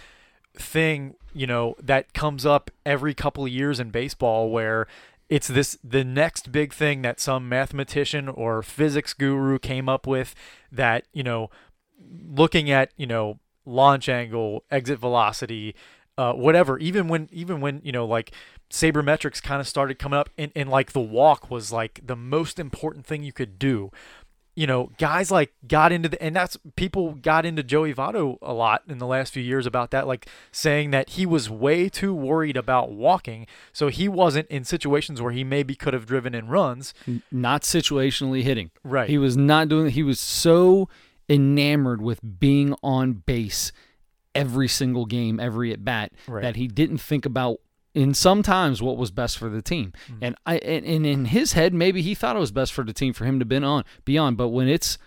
thing, 0.56 1.16
you 1.34 1.46
know, 1.46 1.76
that 1.82 2.14
comes 2.14 2.46
up 2.46 2.72
every 2.86 3.14
couple 3.14 3.44
of 3.44 3.52
years 3.52 3.80
in 3.80 3.92
baseball 3.92 4.50
where 4.50 4.88
it's 5.28 5.50
this 5.50 5.78
the 5.84 6.04
next 6.04 6.52
big 6.52 6.74
thing 6.74 7.02
that 7.02 7.20
some 7.20 7.48
mathematician 7.50 8.30
or 8.30 8.64
physics 8.64 9.14
guru 9.14 9.60
came 9.60 9.90
up 9.90 10.08
with 10.08 10.34
that, 10.72 11.06
you 11.14 11.22
know, 11.22 11.50
looking 12.26 12.72
at, 12.72 12.92
you 12.96 13.06
know, 13.06 13.38
launch 13.66 14.08
angle, 14.08 14.64
exit 14.72 15.00
velocity, 15.00 15.76
uh, 16.18 16.34
whatever. 16.34 16.80
Even 16.80 17.08
when 17.08 17.30
even 17.32 17.62
when 17.62 17.82
you 17.84 17.92
know 17.92 18.06
like 18.06 18.32
sabermetrics 18.70 19.42
kind 19.42 19.62
of 19.62 19.68
started 19.68 19.98
coming 20.00 20.20
up, 20.20 20.30
and, 20.38 20.52
and 20.56 20.70
like 20.70 20.92
the 20.92 21.00
walk 21.00 21.50
was 21.50 21.72
like 21.72 22.02
the 22.06 22.16
most 22.16 22.60
important 22.60 23.06
thing 23.06 23.24
you 23.24 23.34
could 23.34 23.58
do. 23.60 23.92
You 24.60 24.68
know, 24.68 24.92
guys 24.98 25.32
like 25.32 25.54
got 25.70 25.94
into 25.94 26.10
the 26.10 26.22
and 26.22 26.36
that's 26.36 26.58
people 26.76 27.14
got 27.14 27.46
into 27.46 27.64
Joey 27.64 27.94
Votto 27.94 28.38
a 28.42 28.52
lot 28.52 28.82
in 28.90 28.98
the 28.98 29.08
last 29.08 29.32
few 29.32 29.42
years 29.42 29.66
about 29.66 29.92
that, 29.92 30.06
like 30.06 30.28
saying 30.52 30.92
that 30.92 31.12
he 31.12 31.26
was 31.26 31.50
way 31.50 31.88
too 31.88 32.14
worried 32.14 32.58
about 32.58 32.92
walking, 32.92 33.48
so 33.72 33.88
he 33.88 34.10
wasn't 34.10 34.50
in 34.50 34.66
situations 34.66 35.22
where 35.22 35.32
he 35.32 35.46
maybe 35.46 35.76
could 35.76 35.94
have 35.94 36.06
driven 36.06 36.36
in 36.36 36.48
runs. 36.50 36.94
Not 37.32 37.62
situationally 37.62 38.44
hitting. 38.44 38.72
Right. 38.84 39.10
He 39.10 39.18
was 39.18 39.38
not 39.38 39.70
doing. 39.70 39.92
He 39.92 40.04
was 40.04 40.20
so 40.20 40.90
enamored 41.30 42.02
with 42.02 42.20
being 42.40 42.76
on 42.84 43.14
base 43.14 43.72
every 44.36 44.68
single 44.68 45.06
game, 45.06 45.40
every 45.40 45.72
at 45.72 45.86
bat, 45.86 46.12
Right. 46.28 46.42
that 46.42 46.58
he 46.58 46.68
didn't 46.68 46.98
think 46.98 47.26
about. 47.26 47.60
In 47.96 48.14
sometimes 48.14 48.82
what 48.84 48.98
was 48.98 49.10
best 49.12 49.38
for 49.38 49.50
the 49.50 49.62
team, 49.64 49.94
Mm. 50.10 50.18
and 50.22 50.36
I 50.46 50.58
and, 50.60 50.86
and 50.86 51.06
in 51.06 51.26
his 51.26 51.54
head 51.54 51.74
maybe 51.74 52.02
he 52.04 52.14
thought 52.14 52.36
it 52.36 52.40
was 52.40 52.52
best 52.52 52.72
for 52.72 52.84
the 52.84 52.94
team 52.94 53.14
for 53.14 53.26
him 53.26 53.40
to 53.40 53.46
been 53.46 53.64
on 53.64 53.84
be 54.06 54.18
on, 54.18 54.36
but 54.36 54.50
when 54.50 54.68
it's 54.68 54.98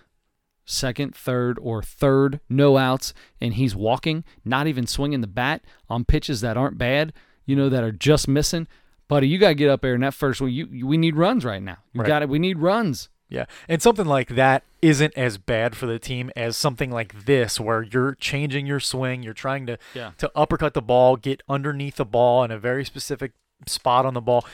second, 0.65 1.15
third, 1.15 1.59
or 1.61 1.83
third 1.83 2.41
no 2.49 2.77
outs, 2.77 3.13
and 3.41 3.55
he's 3.55 3.75
walking, 3.75 4.25
not 4.45 4.67
even 4.67 4.87
swinging 4.87 5.21
the 5.21 5.27
bat 5.27 5.63
on 5.89 6.05
pitches 6.05 6.41
that 6.41 6.57
aren't 6.57 6.79
bad, 6.79 7.13
you 7.47 7.57
know, 7.57 7.69
that 7.69 7.83
are 7.85 7.93
just 7.93 8.29
missing. 8.29 8.67
Buddy, 9.09 9.29
you 9.29 9.39
got 9.39 9.49
to 9.49 9.55
get 9.55 9.69
up 9.71 9.83
there 9.83 9.95
in 9.95 10.01
that 10.03 10.15
first 10.15 10.41
one. 10.41 10.51
You, 10.53 10.69
you 10.71 10.87
we 10.87 10.97
need 10.97 11.17
runs 11.17 11.45
right 11.45 11.63
now. 11.63 11.79
You 11.93 12.01
Right. 12.03 12.07
got 12.09 12.23
it. 12.23 12.29
We 12.29 12.39
need 12.39 12.59
runs. 12.59 13.09
Yeah. 13.29 13.47
And 13.69 13.83
something 13.83 14.07
like 14.07 14.29
that 14.31 14.63
isn't 14.83 15.17
as 15.17 15.39
bad 15.39 15.77
for 15.77 15.87
the 15.87 15.99
team 15.99 16.31
as 16.37 16.57
something 16.57 16.91
like 16.91 17.25
this 17.25 17.61
where 17.61 17.83
you're 17.83 18.15
changing 18.17 18.67
your 18.67 18.81
swing, 18.81 19.23
you're 19.23 19.33
trying 19.33 19.65
to 19.67 19.79
Yeah. 19.95 20.11
to 20.19 20.31
uppercut 20.35 20.75
the 20.75 20.83
ball, 20.83 21.17
get 21.17 21.43
underneath 21.49 21.97
the 21.97 22.05
ball 22.05 22.43
in 22.45 22.51
a 22.51 22.59
very 22.59 22.85
specific 22.85 23.33
spot 23.67 24.05
on 24.05 24.15
the 24.15 24.21
ball, 24.21 24.45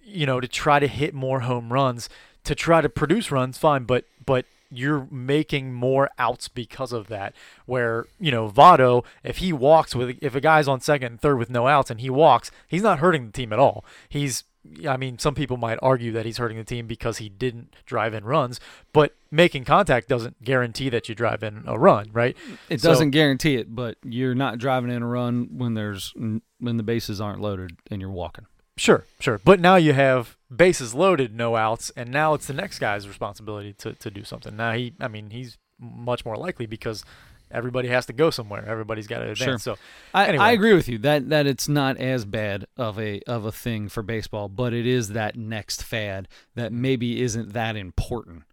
you 0.00 0.24
know, 0.24 0.40
to 0.40 0.46
try 0.48 0.78
to 0.78 0.86
hit 0.86 1.12
more 1.14 1.40
home 1.40 1.72
runs, 1.72 2.08
to 2.44 2.54
try 2.54 2.80
to 2.80 2.88
produce 2.88 3.30
runs, 3.32 3.58
fine, 3.58 3.84
but 3.84 4.04
but 4.24 4.46
you're 4.74 5.06
making 5.10 5.72
more 5.74 6.08
outs 6.18 6.48
because 6.48 6.92
of 6.92 7.08
that. 7.08 7.34
Where, 7.66 8.06
you 8.18 8.30
know, 8.30 8.48
Votto, 8.48 9.04
if 9.22 9.38
he 9.38 9.52
walks 9.52 9.94
with 9.94 10.16
if 10.22 10.34
a 10.34 10.40
guy's 10.40 10.66
on 10.68 10.80
second 10.80 11.06
and 11.12 11.20
third 11.20 11.36
with 11.38 11.50
no 11.50 11.66
outs 11.66 11.90
and 11.90 12.00
he 12.00 12.08
walks, 12.08 12.50
he's 12.68 12.82
not 12.82 13.00
hurting 13.00 13.26
the 13.26 13.32
team 13.32 13.52
at 13.52 13.58
all. 13.58 13.84
He's 14.08 14.44
I 14.88 14.96
mean, 14.96 15.18
some 15.18 15.34
people 15.34 15.56
might 15.56 15.78
argue 15.82 16.12
that 16.12 16.24
he's 16.24 16.38
hurting 16.38 16.56
the 16.56 16.64
team 16.64 16.86
because 16.86 17.18
he 17.18 17.28
didn't 17.28 17.74
drive 17.84 18.14
in 18.14 18.24
runs, 18.24 18.60
but 18.92 19.14
making 19.30 19.64
contact 19.64 20.08
doesn't 20.08 20.42
guarantee 20.44 20.88
that 20.90 21.08
you 21.08 21.14
drive 21.14 21.42
in 21.42 21.64
a 21.66 21.78
run, 21.78 22.10
right? 22.12 22.36
It 22.68 22.80
So- 22.80 22.88
doesn't 22.88 23.10
guarantee 23.10 23.56
it, 23.56 23.74
but 23.74 23.96
you're 24.04 24.34
not 24.36 24.58
driving 24.58 24.90
in 24.90 25.02
a 25.02 25.06
run 25.06 25.48
when 25.58 25.74
there's 25.74 26.14
when 26.14 26.76
the 26.76 26.82
bases 26.84 27.20
aren't 27.20 27.40
loaded 27.40 27.76
and 27.90 28.00
you're 28.00 28.10
walking. 28.10 28.46
Sure, 28.76 29.04
sure. 29.20 29.38
But 29.44 29.58
now 29.60 29.76
you 29.76 29.92
have 29.92 30.36
bases 30.54 30.94
loaded, 30.94 31.34
no 31.34 31.56
outs, 31.56 31.90
and 31.96 32.10
now 32.10 32.32
it's 32.34 32.46
the 32.46 32.54
next 32.54 32.78
guy's 32.78 33.06
responsibility 33.08 33.72
to, 33.74 33.92
to 33.94 34.10
do 34.10 34.22
something. 34.24 34.56
Now 34.56 34.72
he, 34.72 34.94
I 35.00 35.08
mean, 35.08 35.30
he's 35.30 35.58
much 35.78 36.24
more 36.24 36.36
likely 36.36 36.66
because 36.66 37.04
everybody 37.52 37.88
has 37.88 38.06
to 38.06 38.12
go 38.12 38.30
somewhere. 38.30 38.64
Everybody's 38.66 39.06
got 39.06 39.18
to 39.20 39.30
advance. 39.30 39.62
So 39.62 39.76
I, 40.14 40.26
Anyway. 40.26 40.44
I 40.44 40.50
agree 40.52 40.72
with 40.74 40.88
you 40.88 40.98
that 40.98 41.28
that 41.28 41.46
it's 41.46 41.68
not 41.68 41.96
as 41.98 42.24
bad 42.24 42.66
of 42.76 42.98
a 42.98 43.20
of 43.22 43.44
a 43.44 43.52
thing 43.52 43.88
for 43.88 44.02
baseball, 44.02 44.48
but 44.48 44.72
it 44.72 44.86
is 44.86 45.10
that 45.10 45.36
next 45.36 45.82
fad 45.84 46.28
that 46.54 46.72
maybe 46.72 47.20
isn't 47.22 47.52
that 47.52 47.76
important. 47.76 48.44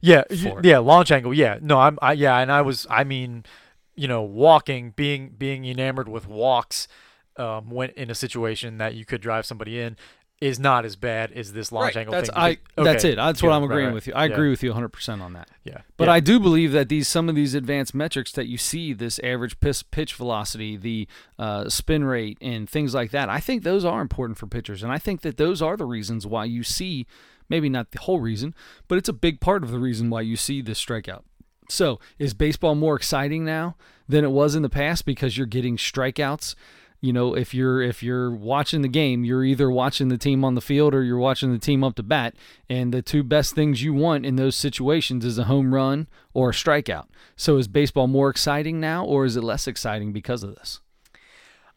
yeah, 0.00 0.22
y- 0.30 0.56
yeah, 0.62 0.78
launch 0.78 1.10
angle. 1.10 1.34
Yeah, 1.34 1.58
no, 1.60 1.78
I'm, 1.80 1.98
I, 2.00 2.12
yeah, 2.12 2.38
and 2.38 2.50
I 2.50 2.62
was, 2.62 2.86
I 2.88 3.04
mean, 3.04 3.44
you 3.94 4.08
know, 4.08 4.22
walking, 4.22 4.92
being 4.96 5.34
being 5.36 5.64
enamored 5.64 6.08
with 6.08 6.26
walks, 6.28 6.88
um, 7.36 7.70
when 7.70 7.90
in 7.90 8.10
a 8.10 8.14
situation 8.14 8.78
that 8.78 8.94
you 8.94 9.04
could 9.04 9.20
drive 9.20 9.44
somebody 9.46 9.80
in. 9.80 9.96
Is 10.40 10.60
not 10.60 10.84
as 10.84 10.94
bad 10.94 11.32
as 11.32 11.52
this 11.52 11.72
launch 11.72 11.96
angle 11.96 12.12
That's 12.12 12.28
thing. 12.28 12.38
I. 12.38 12.50
because- 12.50 12.84
That's 12.84 13.04
it. 13.04 13.16
That's 13.16 13.42
what 13.42 13.50
I'm 13.50 13.64
agreeing 13.64 13.86
right. 13.86 13.94
with 13.94 14.06
you. 14.06 14.12
I 14.14 14.26
Yeah, 14.26 14.34
agree 14.34 14.50
with 14.50 14.62
you 14.62 14.70
100 14.70 14.90
percent 14.90 15.20
on 15.20 15.32
that. 15.32 15.48
Yeah, 15.64 15.78
But 15.96 16.06
yeah. 16.06 16.14
I 16.14 16.20
do 16.20 16.38
believe 16.38 16.70
that 16.70 16.88
these 16.88 17.08
some 17.08 17.28
of 17.28 17.34
these 17.34 17.54
advanced 17.54 17.92
metrics 17.92 18.30
that 18.32 18.46
you 18.46 18.56
see, 18.56 18.92
this 18.92 19.18
average 19.24 19.58
pitch, 19.58 19.90
pitch 19.90 20.14
velocity, 20.14 20.76
the 20.76 21.08
uh, 21.40 21.68
spin 21.68 22.04
rate, 22.04 22.38
and 22.40 22.70
things 22.70 22.94
like 22.94 23.10
that, 23.10 23.28
I 23.28 23.40
think 23.40 23.64
those 23.64 23.84
are 23.84 24.00
important 24.00 24.38
for 24.38 24.46
pitchers, 24.46 24.84
and 24.84 24.92
I 24.92 24.98
think 24.98 25.22
that 25.22 25.38
those 25.38 25.60
are 25.60 25.76
the 25.76 25.84
reasons 25.86 26.24
why 26.24 26.44
you 26.44 26.62
see, 26.62 27.06
maybe 27.48 27.68
not 27.68 27.90
the 27.90 27.98
whole 27.98 28.20
reason, 28.20 28.54
but 28.86 28.96
it's 28.96 29.08
a 29.08 29.12
big 29.12 29.40
part 29.40 29.64
of 29.64 29.72
the 29.72 29.80
reason 29.80 30.08
why 30.08 30.20
you 30.20 30.36
see 30.36 30.62
this 30.62 30.80
strikeout. 30.80 31.22
So, 31.68 31.98
is 32.18 32.32
baseball 32.32 32.76
more 32.76 32.94
exciting 32.94 33.44
now 33.44 33.76
than 34.08 34.22
it 34.24 34.30
was 34.30 34.54
in 34.54 34.62
the 34.62 34.70
past 34.70 35.04
because 35.04 35.36
you're 35.36 35.46
getting 35.48 35.76
strikeouts? 35.76 36.54
You 37.00 37.12
know, 37.12 37.34
if 37.34 37.54
you're 37.54 37.80
if 37.80 38.02
you're 38.02 38.30
watching 38.30 38.82
the 38.82 38.88
game, 38.88 39.24
you're 39.24 39.44
either 39.44 39.70
watching 39.70 40.08
the 40.08 40.18
team 40.18 40.44
on 40.44 40.56
the 40.56 40.60
field 40.60 40.94
or 40.94 41.04
you're 41.04 41.18
watching 41.18 41.52
the 41.52 41.58
team 41.58 41.84
up 41.84 41.94
to 41.96 42.02
bat, 42.02 42.34
and 42.68 42.92
the 42.92 43.02
two 43.02 43.22
best 43.22 43.54
things 43.54 43.82
you 43.82 43.94
want 43.94 44.26
in 44.26 44.34
those 44.34 44.56
situations 44.56 45.24
is 45.24 45.38
a 45.38 45.44
home 45.44 45.72
run 45.72 46.08
or 46.34 46.50
a 46.50 46.52
strikeout. 46.52 47.06
So, 47.36 47.56
is 47.56 47.68
baseball 47.68 48.08
more 48.08 48.30
exciting 48.30 48.80
now, 48.80 49.04
or 49.04 49.24
is 49.24 49.36
it 49.36 49.44
less 49.44 49.68
exciting 49.68 50.12
because 50.12 50.42
of 50.42 50.56
this? 50.56 50.80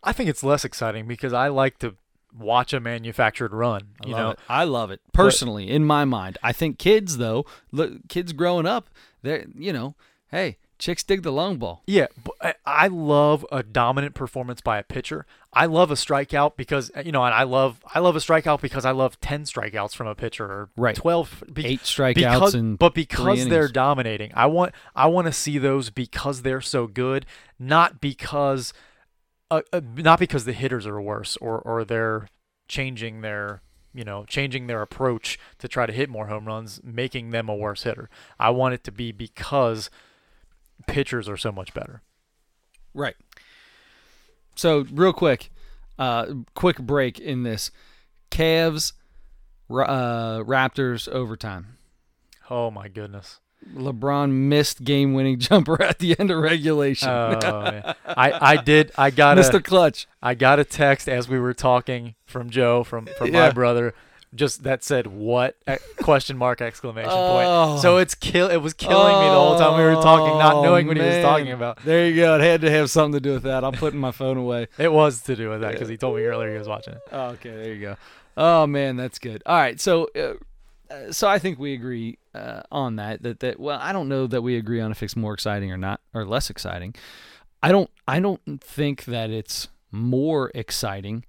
I 0.04 0.12
think 0.12 0.28
it's 0.28 0.44
less 0.44 0.66
exciting 0.66 1.08
because 1.08 1.34
I 1.34 1.50
like 1.50 1.78
to 1.80 1.96
watch 2.36 2.74
a 2.74 2.80
manufactured 2.80 3.54
run. 3.54 3.90
I 4.04 4.08
you 4.08 4.14
love 4.14 4.22
know, 4.22 4.30
it. 4.32 4.40
I 4.50 4.64
love 4.64 4.90
it 4.92 5.02
personally. 5.14 5.70
in 5.70 5.86
my 5.86 6.06
mind, 6.06 6.38
I 6.42 6.52
think 6.54 6.80
kids 6.80 7.18
though, 7.18 7.46
look, 7.72 8.08
kids 8.08 8.34
growing 8.34 8.66
up, 8.66 8.90
they're 9.22 9.46
you 9.56 9.72
know, 9.72 9.96
hey, 10.32 10.58
chicks 10.82 11.04
dig 11.04 11.22
the 11.22 11.32
long 11.32 11.58
ball. 11.58 11.84
Yeah, 11.86 12.08
I- 12.66 12.88
love 12.88 13.46
a 13.52 13.64
dominant 13.64 14.16
performance 14.16 14.60
by 14.60 14.80
a 14.80 14.84
pitcher. 14.84 15.26
I 15.54 15.68
love 15.68 15.92
a 15.92 15.94
strikeout 15.94 16.58
because 16.58 16.92
you 17.06 17.12
know, 17.12 17.24
and 17.24 17.34
I 17.34 17.44
love 17.44 17.82
I 17.94 18.00
love 18.00 18.16
a 18.16 18.20
strikeout 18.20 18.60
because 18.62 18.84
I 18.84 18.92
love 18.92 19.20
ten 19.22 19.44
strikeouts 19.44 19.96
from 19.96 20.08
a 20.08 20.16
pitcher 20.16 20.46
or 20.46 20.70
Right. 20.76 20.96
twelve 20.96 21.44
be- 21.54 21.66
Eight 21.66 21.82
strikeouts 21.82 22.16
because, 22.16 22.56
in 22.56 22.76
but 22.76 22.94
because 22.94 23.48
they're 23.48 23.68
dominating. 23.70 24.32
I 24.34 24.48
want 24.48 24.74
I 24.96 25.08
want 25.08 25.28
to 25.28 25.34
see 25.34 25.58
those 25.58 25.90
because 25.90 26.42
they're 26.42 26.62
so 26.62 26.88
good, 26.88 27.26
not 27.60 28.02
because 28.02 28.74
uh, 29.50 29.62
uh, 29.72 29.82
not 29.96 30.20
because 30.20 30.46
the 30.46 30.54
hitters 30.54 30.88
are 30.88 31.02
worse 31.02 31.38
or 31.38 31.60
or 31.60 31.86
they're 31.86 32.28
changing 32.68 33.22
their 33.22 33.62
you 33.94 34.06
know, 34.06 34.24
changing 34.24 34.68
their 34.68 34.82
approach 34.82 35.38
to 35.60 35.68
try 35.68 35.86
to 35.86 35.92
hit 35.92 36.10
more 36.10 36.28
home 36.28 36.46
runs, 36.46 36.80
making 36.82 37.32
them 37.32 37.50
a 37.50 37.56
worse 37.56 37.84
hitter. 37.84 38.10
I 38.40 38.50
want 38.52 38.74
it 38.74 38.86
to 38.86 38.92
be 38.92 39.12
because 39.12 39.90
pitchers 40.88 41.28
are 41.30 41.38
so 41.38 41.52
much 41.52 41.74
better. 41.74 42.02
Right. 42.94 43.16
So 44.56 44.86
real 44.92 45.14
quick, 45.14 45.50
uh, 45.98 46.26
quick 46.56 46.78
break 46.80 47.20
in 47.20 47.44
this. 47.44 47.72
Cavs, 48.30 48.94
uh, 49.70 50.40
Raptors 50.44 51.08
overtime. 51.08 51.78
Oh 52.50 52.70
my 52.72 52.88
goodness. 52.88 53.40
LeBron 53.76 54.32
missed 54.32 54.84
game-winning 54.84 55.40
jumper 55.40 55.82
at 55.82 56.00
the 56.00 56.20
end 56.20 56.32
of 56.32 56.40
regulation. 56.40 57.08
Oh, 57.10 57.40
yeah. 57.44 57.94
I, 58.06 58.54
I 58.54 58.58
did. 58.58 58.92
I 58.98 59.12
got 59.12 59.38
Mr. 59.38 59.64
Clutch. 59.64 60.08
I 60.22 60.34
got 60.34 60.60
a 60.60 60.64
text 60.64 61.08
as 61.08 61.30
we 61.30 61.40
were 61.40 61.54
talking 61.54 62.16
from 62.26 62.50
Joe 62.50 62.84
from 62.84 63.06
from 63.18 63.28
Yeah. 63.28 63.48
my 63.48 63.52
brother, 63.52 63.94
just 64.34 64.64
that 64.64 64.84
said 64.84 65.08
what 65.08 65.58
question 65.98 66.38
mark 66.38 66.62
exclamation 66.62 67.12
Oh. 67.14 67.68
point. 67.70 67.82
So 67.82 67.98
it's 67.98 68.16
kill. 68.16 68.50
It 68.50 68.58
was 68.58 68.74
killing 68.74 69.14
me 69.20 69.26
the 69.28 69.36
whole 69.36 69.58
time 69.58 69.78
we 69.78 69.84
were 69.84 70.02
talking, 70.02 70.38
not 70.38 70.56
Oh, 70.56 70.64
knowing 70.64 70.88
what 70.88 70.98
he 70.98 71.04
was 71.04 71.22
talking 71.22 71.52
about. 71.52 71.84
There 71.84 72.08
you 72.08 72.16
go. 72.16 72.36
It 72.36 72.42
had 72.42 72.62
to 72.62 72.72
have 72.72 72.90
something 72.90 73.14
to 73.14 73.20
do 73.20 73.34
with 73.34 73.44
that. 73.44 73.64
I'm 73.64 73.74
putting 73.74 74.00
my 74.00 74.12
phone 74.12 74.38
away. 74.38 74.68
It 74.78 74.92
was 74.92 75.22
to 75.24 75.36
do 75.36 75.50
with 75.50 75.62
that 75.62 75.74
because 75.74 75.90
he 75.90 75.98
told 75.98 76.16
me 76.16 76.24
earlier 76.24 76.52
he 76.52 76.58
was 76.58 76.68
watching 76.68 76.94
it. 76.94 77.02
Oh, 77.12 77.30
okay, 77.32 77.50
there 77.52 77.74
you 77.74 77.82
go. 77.82 77.96
Oh 78.38 78.66
man, 78.68 78.96
that's 78.96 79.20
good. 79.20 79.44
All 79.46 79.58
right, 79.58 79.80
so 79.80 80.08
uh, 80.16 80.34
uh, 80.94 81.12
so 81.12 81.28
I 81.28 81.38
think 81.40 81.60
we 81.60 81.74
agree 81.74 82.18
uh, 82.34 82.62
on 82.72 82.96
that. 82.96 83.22
That 83.24 83.42
that 83.42 83.60
well, 83.60 83.80
I 83.82 83.92
don't 83.92 84.08
know 84.08 84.28
that 84.28 84.42
we 84.42 84.56
agree 84.56 84.80
on 84.80 84.92
if 84.92 85.04
it's 85.04 85.16
more 85.16 85.34
exciting 85.34 85.72
or 85.72 85.78
not 85.78 86.00
or 86.14 86.26
less 86.26 86.50
exciting. 86.50 86.96
I 87.62 87.72
don't 87.74 87.90
I 88.08 88.20
don't 88.22 88.42
think 88.62 89.06
that 89.06 89.30
it's 89.30 89.68
more 89.92 90.52
exciting. 90.56 91.26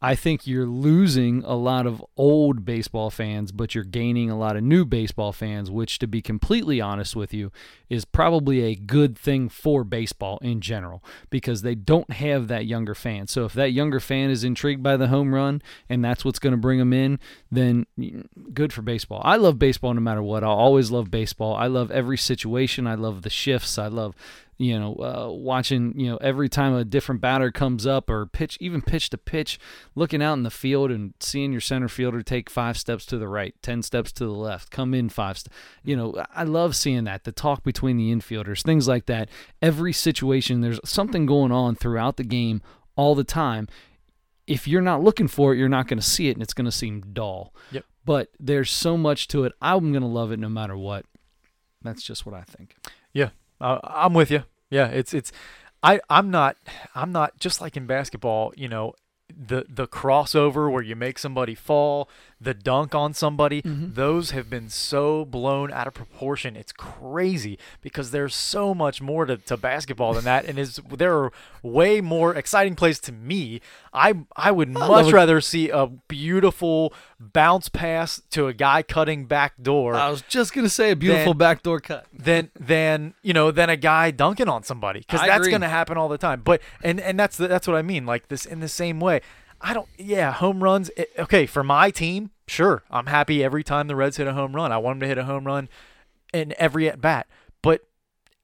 I 0.00 0.14
think 0.14 0.46
you're 0.46 0.66
losing 0.66 1.42
a 1.44 1.54
lot 1.54 1.84
of 1.84 2.04
old 2.16 2.64
baseball 2.64 3.10
fans, 3.10 3.50
but 3.50 3.74
you're 3.74 3.82
gaining 3.82 4.30
a 4.30 4.38
lot 4.38 4.56
of 4.56 4.62
new 4.62 4.84
baseball 4.84 5.32
fans, 5.32 5.72
which, 5.72 5.98
to 5.98 6.06
be 6.06 6.22
completely 6.22 6.80
honest 6.80 7.16
with 7.16 7.34
you, 7.34 7.50
is 7.88 8.04
probably 8.04 8.62
a 8.62 8.76
good 8.76 9.18
thing 9.18 9.48
for 9.48 9.82
baseball 9.82 10.38
in 10.40 10.60
general 10.60 11.02
because 11.30 11.62
they 11.62 11.74
don't 11.74 12.12
have 12.12 12.46
that 12.46 12.66
younger 12.66 12.94
fan. 12.94 13.26
So 13.26 13.44
if 13.44 13.52
that 13.54 13.72
younger 13.72 13.98
fan 13.98 14.30
is 14.30 14.44
intrigued 14.44 14.84
by 14.84 14.96
the 14.96 15.08
home 15.08 15.34
run 15.34 15.62
and 15.88 16.04
that's 16.04 16.24
what's 16.24 16.38
going 16.38 16.52
to 16.52 16.56
bring 16.56 16.78
them 16.78 16.92
in, 16.92 17.18
then 17.50 17.86
good 18.54 18.72
for 18.72 18.82
baseball. 18.82 19.20
I 19.24 19.34
love 19.34 19.58
baseball 19.58 19.94
no 19.94 20.00
matter 20.00 20.22
what. 20.22 20.44
I'll 20.44 20.50
always 20.50 20.92
love 20.92 21.10
baseball. 21.10 21.56
I 21.56 21.66
love 21.66 21.90
every 21.90 22.18
situation. 22.18 22.86
I 22.86 22.94
love 22.94 23.22
the 23.22 23.30
shifts. 23.30 23.78
I 23.78 23.88
love 23.88 24.14
you 24.58 24.78
know, 24.78 24.94
uh, 24.94 25.32
watching, 25.32 25.98
you 25.98 26.10
know, 26.10 26.16
every 26.16 26.48
time 26.48 26.74
a 26.74 26.84
different 26.84 27.20
batter 27.20 27.52
comes 27.52 27.86
up 27.86 28.10
or 28.10 28.26
pitch, 28.26 28.58
even 28.60 28.82
pitch 28.82 29.08
to 29.10 29.18
pitch, 29.18 29.58
looking 29.94 30.20
out 30.20 30.32
in 30.32 30.42
the 30.42 30.50
field 30.50 30.90
and 30.90 31.14
seeing 31.20 31.52
your 31.52 31.60
center 31.60 31.88
fielder 31.88 32.22
take 32.22 32.50
five 32.50 32.76
steps 32.76 33.06
to 33.06 33.18
the 33.18 33.28
right, 33.28 33.54
10 33.62 33.82
steps 33.82 34.10
to 34.12 34.24
the 34.24 34.32
left, 34.32 34.72
come 34.72 34.94
in 34.94 35.08
five, 35.08 35.38
st- 35.38 35.52
you 35.84 35.94
know, 35.94 36.24
I 36.34 36.42
love 36.42 36.74
seeing 36.74 37.04
that. 37.04 37.22
The 37.22 37.30
talk 37.30 37.62
between 37.62 37.96
the 37.96 38.12
infielders, 38.12 38.64
things 38.64 38.88
like 38.88 39.06
that. 39.06 39.28
Every 39.62 39.92
situation, 39.92 40.60
there's 40.60 40.80
something 40.84 41.24
going 41.24 41.52
on 41.52 41.76
throughout 41.76 42.16
the 42.16 42.24
game 42.24 42.60
all 42.96 43.14
the 43.14 43.24
time. 43.24 43.68
If 44.48 44.66
you're 44.66 44.82
not 44.82 45.04
looking 45.04 45.28
for 45.28 45.54
it, 45.54 45.58
you're 45.58 45.68
not 45.68 45.86
going 45.86 46.00
to 46.00 46.06
see 46.06 46.28
it 46.28 46.32
and 46.32 46.42
it's 46.42 46.54
going 46.54 46.64
to 46.64 46.72
seem 46.72 47.04
dull. 47.12 47.54
Yep. 47.70 47.84
But 48.04 48.30
there's 48.40 48.70
so 48.70 48.96
much 48.96 49.28
to 49.28 49.44
it. 49.44 49.52
I'm 49.62 49.92
going 49.92 50.02
to 50.02 50.08
love 50.08 50.32
it 50.32 50.40
no 50.40 50.48
matter 50.48 50.76
what. 50.76 51.04
That's 51.82 52.02
just 52.02 52.26
what 52.26 52.34
I 52.34 52.42
think. 52.42 52.74
Uh, 53.60 53.78
I'm 53.82 54.14
with 54.14 54.30
you. 54.30 54.44
Yeah, 54.70 54.88
it's 54.88 55.14
it's. 55.14 55.32
I 55.82 56.00
I'm 56.10 56.30
not 56.30 56.56
I'm 56.94 57.12
not 57.12 57.38
just 57.38 57.60
like 57.60 57.76
in 57.76 57.86
basketball. 57.86 58.52
You 58.56 58.68
know, 58.68 58.94
the 59.36 59.66
the 59.68 59.86
crossover 59.86 60.70
where 60.70 60.82
you 60.82 60.96
make 60.96 61.18
somebody 61.18 61.54
fall, 61.54 62.08
the 62.40 62.54
dunk 62.54 62.94
on 62.94 63.12
somebody. 63.14 63.62
Mhm. 63.62 63.94
Those 63.94 64.30
have 64.30 64.48
been 64.48 64.68
so 64.68 65.24
blown 65.24 65.70
out 65.72 65.86
of 65.86 65.94
proportion. 65.94 66.56
It's 66.56 66.72
crazy 66.72 67.58
because 67.82 68.10
there's 68.10 68.34
so 68.34 68.74
much 68.74 69.00
more 69.02 69.26
to, 69.26 69.36
to 69.36 69.56
basketball 69.56 70.14
than 70.14 70.24
that, 70.24 70.44
and 70.46 70.58
is 70.58 70.80
there 70.90 71.16
are 71.18 71.32
way 71.62 72.00
more 72.00 72.34
exciting 72.34 72.74
plays 72.74 72.98
to 73.00 73.12
me. 73.12 73.60
I 73.92 74.14
I 74.36 74.50
would 74.50 74.70
love 74.74 75.04
much 75.06 75.12
rather 75.12 75.40
see 75.40 75.68
a 75.70 75.86
beautiful 75.86 76.92
bounce 77.20 77.68
pass 77.68 78.20
to 78.30 78.46
a 78.46 78.52
guy 78.54 78.82
cutting 78.82 79.24
back 79.26 79.54
door 79.60 79.94
I 79.94 80.08
was 80.08 80.22
just 80.22 80.52
going 80.54 80.64
to 80.64 80.70
say 80.70 80.90
a 80.92 80.96
beautiful 80.96 81.32
Then- 81.34 81.38
backdoor 81.38 81.80
cut. 81.80 82.06
than 82.12 82.50
than 82.58 83.14
you 83.22 83.32
know 83.32 83.50
than 83.50 83.68
a 83.70 83.76
guy 83.76 84.10
dunking 84.10 84.48
on 84.48 84.62
somebody 84.62 85.00
because 85.00 85.20
that's 85.20 85.40
agree. 85.40 85.50
going 85.50 85.62
to 85.62 85.68
happen 85.68 85.96
all 85.96 86.08
the 86.08 86.18
time. 86.18 86.42
But 86.44 86.60
and 86.82 87.00
and 87.00 87.18
that's 87.18 87.36
the, 87.36 87.48
that's 87.48 87.66
what 87.66 87.76
I 87.76 87.82
mean. 87.82 88.06
Like 88.06 88.28
this 88.28 88.46
in 88.46 88.60
the 88.60 88.68
same 88.68 89.00
way. 89.00 89.17
I 89.60 89.74
don't. 89.74 89.88
Yeah, 89.96 90.32
home 90.32 90.62
runs. 90.62 90.90
It, 90.96 91.10
okay, 91.18 91.46
for 91.46 91.64
my 91.64 91.90
team, 91.90 92.30
sure, 92.46 92.84
I'm 92.90 93.06
happy 93.06 93.42
every 93.42 93.64
time 93.64 93.88
the 93.88 93.96
Reds 93.96 94.16
hit 94.16 94.26
a 94.26 94.32
home 94.32 94.54
run. 94.54 94.72
I 94.72 94.78
want 94.78 94.96
them 94.96 95.00
to 95.00 95.08
hit 95.08 95.18
a 95.18 95.24
home 95.24 95.44
run 95.44 95.68
in 96.32 96.54
every 96.58 96.88
at 96.88 97.00
bat. 97.00 97.26
But 97.62 97.82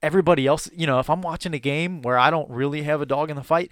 everybody 0.01 0.45
else, 0.45 0.69
you 0.75 0.85
know, 0.85 0.99
if 0.99 1.09
I'm 1.09 1.21
watching 1.21 1.53
a 1.53 1.59
game 1.59 2.01
where 2.01 2.17
I 2.17 2.29
don't 2.29 2.49
really 2.49 2.83
have 2.83 3.01
a 3.01 3.05
dog 3.05 3.29
in 3.29 3.35
the 3.35 3.43
fight. 3.43 3.71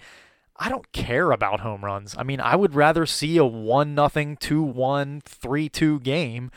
I 0.56 0.68
don't 0.68 0.92
care 0.92 1.32
about 1.32 1.60
home 1.60 1.84
runs. 1.84 2.14
I 2.16 2.22
mean, 2.22 2.40
I 2.40 2.54
would 2.54 2.76
rather 2.76 3.06
see 3.06 3.36
a 3.38 3.44
one 3.44 3.92
nothing, 3.92 4.36
two 4.36 4.62
one, 4.62 5.20
three 5.24 5.68
two 5.68 5.98
game 5.98 6.52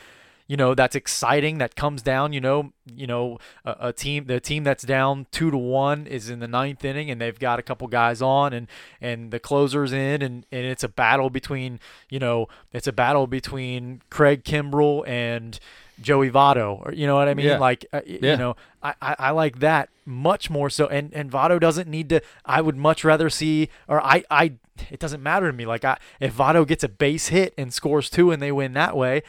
you 0.48 0.56
know 0.56 0.74
that's 0.74 0.96
exciting 0.96 1.58
that 1.58 1.76
comes 1.76 2.02
down 2.02 2.32
you 2.32 2.40
know 2.40 2.72
you 2.94 3.06
know 3.06 3.38
a, 3.64 3.76
a 3.88 3.92
team 3.92 4.24
the 4.24 4.40
team 4.40 4.64
that's 4.64 4.82
down 4.82 5.26
two 5.30 5.50
to 5.50 5.56
one 5.58 6.06
is 6.06 6.28
in 6.30 6.40
the 6.40 6.48
ninth 6.48 6.84
inning 6.84 7.10
and 7.10 7.20
they've 7.20 7.38
got 7.38 7.58
a 7.58 7.62
couple 7.62 7.86
guys 7.86 8.20
on 8.22 8.52
and 8.52 8.66
and 9.00 9.30
the 9.30 9.38
closer's 9.38 9.92
in 9.92 10.22
and 10.22 10.46
and 10.50 10.64
it's 10.66 10.82
a 10.82 10.88
battle 10.88 11.28
between 11.30 11.78
you 12.10 12.18
know 12.18 12.48
it's 12.72 12.86
a 12.86 12.92
battle 12.92 13.26
between 13.26 14.00
Craig 14.10 14.42
Kimbrel 14.42 15.06
and 15.06 15.60
Joey 16.00 16.30
Votto 16.30 16.84
or 16.86 16.92
you 16.92 17.06
know 17.06 17.16
what 17.16 17.28
I 17.28 17.34
mean 17.34 17.46
Yeah. 17.46 17.58
like 17.58 17.84
uh, 17.92 18.00
Yeah. 18.06 18.30
you 18.32 18.36
know 18.38 18.56
I, 18.82 18.94
I 19.02 19.16
I 19.18 19.30
like 19.32 19.58
that 19.58 19.90
much 20.06 20.48
more 20.48 20.70
so 20.70 20.86
and 20.86 21.12
and 21.12 21.30
Votto 21.30 21.60
doesn't 21.60 21.88
need 21.88 22.08
to 22.08 22.20
I 22.46 22.62
would 22.62 22.76
much 22.76 23.04
rather 23.04 23.28
see 23.28 23.68
or 23.86 24.00
I 24.02 24.24
I 24.30 24.54
it 24.90 25.00
doesn't 25.00 25.22
matter 25.22 25.50
to 25.50 25.52
me 25.52 25.66
like 25.66 25.84
I 25.84 25.98
if 26.20 26.34
Votto 26.36 26.66
gets 26.66 26.84
a 26.84 26.88
base 26.88 27.28
hit 27.28 27.52
and 27.58 27.74
scores 27.74 28.08
two 28.08 28.30
and 28.30 28.40
they 28.40 28.52
win 28.52 28.72
that 28.74 28.96
way 28.96 29.22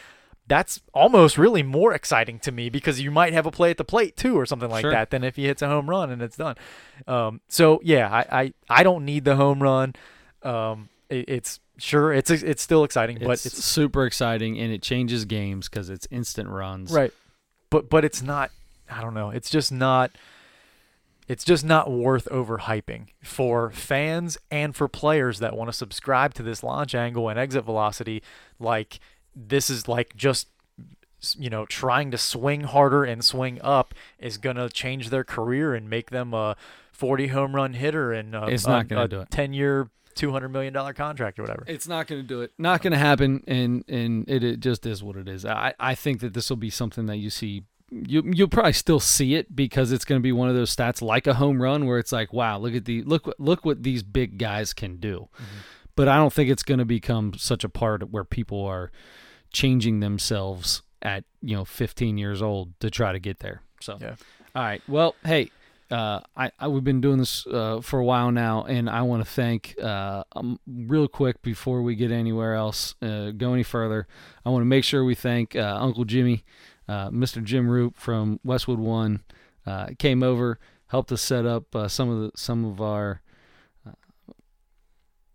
that's 0.50 0.82
almost 0.94 1.38
really 1.38 1.64
more 1.64 1.94
exciting 1.94 2.40
to 2.40 2.52
me 2.52 2.70
because 2.70 3.00
you 3.00 3.12
might 3.12 3.32
have 3.32 3.46
a 3.46 3.52
play 3.52 3.70
at 3.70 3.78
the 3.78 3.86
plate 3.86 4.18
too 4.18 4.38
or 4.38 4.46
something 4.46 4.70
like 4.70 4.82
Sure. 4.82 4.92
that 4.92 5.12
than 5.12 5.24
if 5.24 5.38
he 5.38 5.46
hits 5.46 5.62
a 5.62 5.68
home 5.68 5.90
run 5.90 6.10
and 6.12 6.22
it's 6.22 6.36
done. 6.36 6.56
Um, 7.08 7.40
so 7.48 7.80
yeah, 7.84 8.10
I, 8.12 8.42
I 8.42 8.54
I 8.70 8.84
don't 8.84 9.06
need 9.06 9.24
the 9.24 9.36
home 9.38 9.64
run. 9.64 9.96
Um, 10.44 10.90
it, 11.10 11.26
it's 11.30 11.60
sure 11.78 12.12
it's 12.12 12.30
it's 12.30 12.62
still 12.62 12.84
exciting, 12.84 13.18
It's, 13.18 13.26
but 13.26 13.46
it's 13.46 13.64
super 13.64 14.06
exciting 14.06 14.60
and 14.60 14.74
it 14.74 14.82
changes 14.82 15.24
games 15.24 15.70
because 15.70 15.90
it's 15.90 16.08
instant 16.12 16.50
runs. 16.50 16.92
right. 16.92 17.14
But 17.70 17.90
but 17.90 18.04
it's 18.04 18.22
not. 18.22 18.52
I 18.92 19.02
don't 19.02 19.14
know. 19.14 19.30
It's 19.30 19.50
just 19.50 19.72
not. 19.72 20.12
It's 21.28 21.44
just 21.44 21.64
not 21.64 21.92
worth 21.92 22.28
overhyping 22.32 23.10
for 23.22 23.70
fans 23.70 24.36
and 24.50 24.76
for 24.76 24.88
players 24.88 25.38
that 25.40 25.56
want 25.56 25.70
to 25.70 25.74
subscribe 25.78 26.34
to 26.34 26.42
this 26.44 26.64
launch 26.64 26.96
angle 26.96 27.30
and 27.30 27.38
exit 27.38 27.64
velocity. 27.66 28.24
Like 28.60 29.00
this 29.36 29.70
is 29.70 29.88
like 29.88 30.16
just 30.16 30.48
you 31.38 31.50
know 31.50 31.66
trying 31.66 32.12
to 32.12 32.18
swing 32.18 32.62
harder 32.62 33.04
and 33.04 33.24
swing 33.26 33.60
up 33.62 33.94
is 34.20 34.38
gonna 34.38 34.70
change 34.70 35.10
their 35.10 35.24
career 35.24 35.74
and 35.74 35.90
make 35.90 36.12
them 36.12 36.34
a 36.34 36.56
40 36.92 37.28
home 37.28 37.56
run 37.56 37.74
hitter 37.74 38.12
and 38.14 38.34
a, 38.36 38.48
It's 38.48 38.68
not 38.68 38.88
gonna 38.88 39.04
a 39.04 39.08
do 39.08 39.20
it. 39.22 39.32
10 39.32 39.54
year 39.54 39.90
200 40.16 40.50
million 40.50 40.74
dollar 40.74 40.94
contract 40.94 41.40
or 41.40 41.44
whatever. 41.44 41.64
It's 41.66 41.88
not 41.88 42.08
going 42.08 42.22
to 42.22 42.28
do 42.28 42.42
it. 42.42 42.52
Not 42.58 42.82
going 42.82 42.92
to 42.92 43.00
happen, 43.00 43.42
and 43.48 43.86
and 43.88 44.30
it, 44.30 44.44
it 44.44 44.60
just 44.60 44.86
is 44.86 45.02
what 45.02 45.16
it 45.16 45.30
is. 45.30 45.46
I 45.46 45.74
I 45.80 45.96
think 45.96 46.20
that 46.20 46.34
this 46.34 46.50
will 46.50 46.58
be 46.58 46.70
something 46.70 47.06
that 47.06 47.18
you 47.18 47.30
see. 47.30 47.64
You 47.90 48.24
you'll 48.26 48.50
probably 48.50 48.74
still 48.74 49.00
see 49.00 49.36
it 49.36 49.56
because 49.56 49.92
it's 49.94 50.04
going 50.06 50.20
to 50.20 50.24
be 50.24 50.34
one 50.34 50.50
of 50.50 50.56
those 50.56 50.76
stats 50.76 51.02
like 51.02 51.26
a 51.26 51.36
home 51.36 51.62
run 51.62 51.86
where 51.86 51.98
it's 51.98 52.12
like, 52.12 52.34
wow, 52.34 52.58
look 52.58 52.76
at 52.76 52.86
the 52.86 53.02
look 53.04 53.34
look 53.40 53.64
what 53.64 53.84
these 53.84 54.04
big 54.04 54.38
guys 54.38 54.74
can 54.74 54.98
do. 54.98 55.30
Mm-hmm. 55.36 55.44
But 56.00 56.08
I 56.08 56.16
don't 56.16 56.32
think 56.32 56.50
it's 56.50 56.64
going 56.64 56.78
to 56.78 56.86
become 56.86 57.34
such 57.36 57.66
a 57.66 57.68
part 57.68 58.10
where 58.10 58.24
people 58.24 58.66
are 58.66 58.90
changing 59.52 60.00
themselves 60.00 60.82
at 61.02 61.26
you 61.42 61.58
know 61.58 61.66
15 61.66 62.18
years 62.18 62.42
old 62.42 62.80
to 62.80 62.90
try 62.90 63.12
to 63.12 63.20
get 63.20 63.40
there. 63.40 63.64
So 63.82 63.98
Yeah. 64.00 64.16
all 64.56 64.64
right. 64.64 64.82
Well, 64.88 65.16
hey, 65.26 65.52
uh, 65.92 66.22
I, 66.38 66.52
I 66.58 66.70
we've 66.70 66.86
been 66.86 67.02
doing 67.02 67.18
this 67.18 67.46
uh, 67.48 67.82
for 67.82 68.00
a 68.00 68.06
while 68.06 68.32
now, 68.32 68.64
and 68.64 68.90
I 68.90 69.02
want 69.02 69.26
to 69.26 69.30
thank 69.30 69.76
uh, 69.84 70.24
um, 70.38 70.58
real 70.66 71.10
quick 71.10 71.42
before 71.42 71.82
we 71.82 71.96
get 71.96 72.12
anywhere 72.12 72.56
else, 72.56 72.96
uh, 73.02 73.32
go 73.32 73.54
any 73.54 73.64
further. 73.64 74.08
I 74.46 74.52
want 74.52 74.62
to 74.62 74.68
make 74.68 74.86
sure 74.86 75.04
we 75.04 75.16
thank 75.16 75.54
uh, 75.58 75.80
Uncle 75.82 76.06
Jimmy, 76.06 76.46
uh, 76.88 77.10
Mr. 77.10 77.44
Jim 77.44 77.70
Roop 77.70 77.98
from 77.98 78.40
Westwood 78.46 78.80
One, 78.80 79.22
uh, 79.66 79.88
came 80.00 80.24
over, 80.24 80.60
helped 80.88 81.12
us 81.12 81.22
set 81.22 81.46
up 81.46 81.76
uh, 81.76 81.90
some 81.90 82.10
of 82.10 82.22
the 82.22 82.32
some 82.38 82.64
of 82.64 82.80
our 82.80 83.22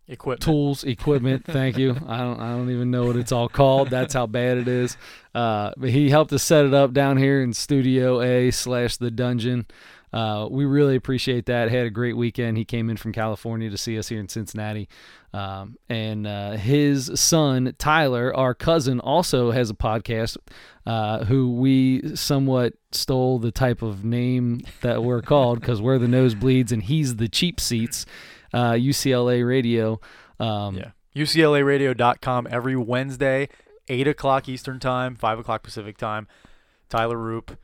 Equipment. 0.07 0.43
tools, 0.43 0.85
equipment. 0.85 1.45
Thank 1.47 1.79
you. 1.79 1.97
I 2.07 2.19
don't 2.19 2.39
I 2.41 2.51
don't 2.51 2.71
even 2.71 2.91
know 2.91 3.07
what 3.07 3.17
it's 3.17 3.33
all 3.33 3.49
called. 3.49 3.89
That's 3.91 4.13
how 4.15 4.27
bad 4.27 4.59
it 4.59 4.69
is. 4.69 4.97
Uh, 5.35 5.73
but 5.77 5.91
he 5.91 6.11
helped 6.11 6.33
us 6.33 6.43
set 6.43 6.65
it 6.67 6.75
up 6.75 6.93
down 6.93 7.17
here 7.17 7.43
in 7.43 7.53
Studio 7.55 8.21
A 8.21 8.51
slash 8.51 8.97
the 8.99 9.11
dungeon. 9.11 9.67
uh, 10.13 10.47
we 10.51 10.65
really 10.65 10.95
appreciate 10.95 11.47
that. 11.47 11.71
Had 11.71 11.87
a 11.87 11.91
great 11.91 12.17
weekend. 12.17 12.57
He 12.59 12.65
came 12.65 12.91
in 12.91 12.97
from 12.97 13.13
California 13.13 13.71
to 13.71 13.79
see 13.79 13.99
us 13.99 14.09
here 14.09 14.21
in 14.21 14.29
Cincinnati. 14.29 14.89
Um, 15.33 15.77
and 15.89 16.27
uh, 16.29 16.53
his 16.53 17.11
son, 17.19 17.75
Tyler, 17.79 18.33
our 18.37 18.55
cousin, 18.55 19.01
also 19.01 19.51
has 19.51 19.71
a 19.71 19.75
podcast 19.75 20.37
uh, 20.87 21.25
who 21.25 21.51
we 21.55 22.15
somewhat 22.15 22.75
stole 22.93 23.41
the 23.41 23.51
type 23.51 23.83
of 23.83 24.05
name 24.05 24.61
that 24.83 25.03
we're 25.03 25.23
called 25.23 25.59
because 25.61 25.81
we're 25.83 25.99
the 25.99 26.07
nosebleeds 26.07 26.71
and 26.71 26.85
he's 26.85 27.17
the 27.17 27.29
cheap 27.29 27.59
seats, 27.59 28.07
uh, 28.55 28.73
UCLA 28.73 29.47
Radio. 29.47 30.01
Um, 30.41 30.77
yeah. 30.77 30.91
UCLAradio.com 31.17 32.49
every 32.51 32.77
Wednesday, 32.77 33.49
8 33.89 34.09
o'clock 34.09 34.49
Eastern 34.49 34.81
Time, 34.81 35.15
5 35.15 35.39
o'clock 35.41 35.63
Pacific 35.63 35.97
Time. 35.97 36.27
Tyler 36.89 37.17
Roop. 37.17 37.59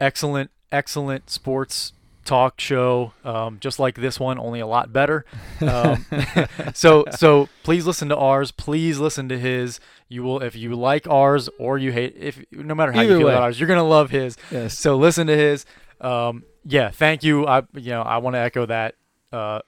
Excellent, 0.00 0.50
excellent 0.72 1.28
sports 1.30 1.92
talk 2.24 2.60
show, 2.60 3.12
um, 3.24 3.58
just 3.60 3.78
like 3.78 3.96
this 3.96 4.20
one, 4.20 4.38
only 4.38 4.60
a 4.60 4.66
lot 4.66 4.92
better. 4.92 5.24
Um, 5.60 6.06
so, 6.74 7.04
so 7.16 7.48
please 7.62 7.86
listen 7.86 8.08
to 8.08 8.16
ours. 8.16 8.50
Please 8.50 8.98
listen 8.98 9.28
to 9.28 9.38
his. 9.38 9.80
You 10.08 10.22
will, 10.22 10.40
if 10.42 10.56
you 10.56 10.74
like 10.74 11.08
ours 11.08 11.48
or 11.58 11.78
you 11.78 11.92
hate, 11.92 12.14
if 12.16 12.42
no 12.52 12.74
matter 12.74 12.92
how 12.92 13.00
Either 13.00 13.12
you 13.12 13.18
feel 13.18 13.26
way. 13.26 13.32
about 13.32 13.42
ours, 13.44 13.60
you're 13.60 13.68
gonna 13.68 13.86
love 13.86 14.10
his. 14.10 14.36
Yes. 14.50 14.78
So 14.78 14.96
listen 14.96 15.26
to 15.26 15.36
his. 15.36 15.66
Um, 16.00 16.44
yeah, 16.64 16.90
thank 16.90 17.22
you. 17.22 17.46
I, 17.46 17.62
you 17.74 17.90
know, 17.90 18.02
I 18.02 18.18
want 18.18 18.34
to 18.34 18.40
echo 18.40 18.66
that. 18.66 18.94
Uh, 19.32 19.60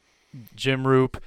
Jim 0.54 0.86
Roop, 0.86 1.22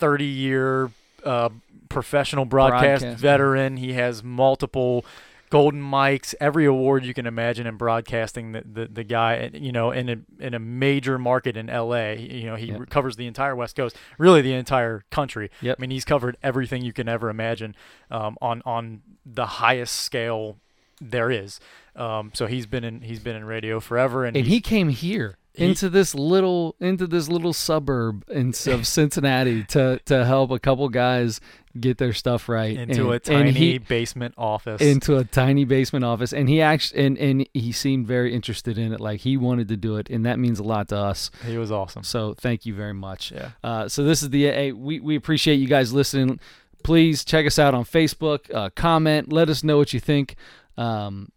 30 0.00 0.24
year 0.24 0.90
uh, 1.24 1.48
professional 1.88 2.44
broadcast 2.44 3.02
Broadcast, 3.02 3.20
veteran. 3.22 3.76
He 3.76 3.94
has 3.94 4.22
multiple 4.22 5.04
golden 5.50 5.80
mics, 5.82 6.34
every 6.40 6.66
award 6.66 7.04
you 7.04 7.14
can 7.14 7.26
imagine 7.26 7.66
in 7.66 7.76
broadcasting. 7.76 8.52
The 8.52 8.62
the, 8.70 8.86
the 8.86 9.04
guy, 9.04 9.50
you 9.54 9.72
know, 9.72 9.90
in 9.90 10.08
a 10.08 10.16
in 10.44 10.54
a 10.54 10.58
major 10.58 11.18
market 11.18 11.56
in 11.56 11.70
L.A. 11.70 12.18
You 12.18 12.46
know, 12.46 12.56
he 12.56 12.66
Yep. 12.66 12.90
covers 12.90 13.16
the 13.16 13.26
entire 13.26 13.56
West 13.56 13.74
Coast, 13.74 13.96
really 14.18 14.42
the 14.42 14.52
entire 14.52 15.04
country. 15.10 15.50
Yep. 15.62 15.76
I 15.78 15.80
mean, 15.80 15.90
he's 15.90 16.04
covered 16.04 16.36
everything 16.42 16.84
you 16.84 16.92
can 16.92 17.08
ever 17.08 17.30
imagine 17.30 17.74
um, 18.10 18.36
on 18.42 18.62
on 18.66 19.00
the 19.24 19.46
highest 19.46 19.96
scale 19.96 20.58
there 21.00 21.30
is. 21.30 21.60
Um, 21.96 22.30
so 22.34 22.46
he's 22.46 22.66
been 22.66 22.84
in 22.84 23.00
he's 23.00 23.20
been 23.20 23.34
in 23.36 23.44
radio 23.44 23.80
forever, 23.80 24.24
and, 24.24 24.36
and 24.36 24.46
he 24.46 24.60
came 24.60 24.90
here 24.90 25.30
He- 25.30 25.37
into 25.58 25.88
this 25.88 26.14
little 26.14 26.76
into 26.80 27.06
this 27.06 27.28
little 27.28 27.52
suburb 27.52 28.24
in, 28.28 28.48
of 28.66 28.86
Cincinnati 28.86 29.64
to 29.64 30.00
to 30.06 30.24
help 30.24 30.50
a 30.50 30.58
couple 30.58 30.88
guys 30.88 31.40
get 31.80 31.98
their 31.98 32.12
stuff 32.12 32.48
right. 32.48 32.76
Into 32.76 33.06
and, 33.06 33.14
a 33.14 33.18
tiny 33.18 33.52
he, 33.52 33.78
basement 33.78 34.34
office. 34.36 34.80
into 34.80 35.16
a 35.16 35.24
tiny 35.24 35.64
basement 35.64 36.04
office. 36.04 36.32
And 36.32 36.48
he 36.48 36.60
actually 36.60 37.06
and 37.06 37.18
and 37.18 37.48
he 37.54 37.72
seemed 37.72 38.06
very 38.06 38.34
interested 38.34 38.78
in 38.78 38.92
it. 38.92 39.00
Like 39.00 39.20
he 39.20 39.36
wanted 39.36 39.68
to 39.68 39.76
do 39.76 39.96
it 39.96 40.08
and 40.10 40.26
that 40.26 40.38
means 40.38 40.58
a 40.58 40.64
lot 40.64 40.88
to 40.88 40.96
us. 40.96 41.30
He 41.46 41.58
was 41.58 41.70
awesome. 41.70 42.02
so 42.02 42.34
thank 42.34 42.66
you 42.66 42.74
very 42.74 42.94
much. 42.94 43.32
Yeah. 43.32 43.50
uh, 43.62 43.88
so 43.88 44.04
this 44.04 44.22
is 44.22 44.30
the 44.30 44.44
hey, 44.44 44.72
we, 44.72 45.00
we 45.00 45.16
appreciate 45.16 45.56
you 45.56 45.68
guys 45.68 45.92
listening. 45.92 46.40
Please 46.84 47.24
check 47.24 47.46
us 47.46 47.58
out 47.58 47.74
on 47.74 47.84
facebook 47.84 48.52
uh, 48.54 48.70
comment. 48.70 49.32
Let 49.32 49.48
us 49.48 49.64
know 49.64 49.76
what 49.76 49.92
you 49.92 50.00
think. 50.00 50.36
Um, 50.76 51.32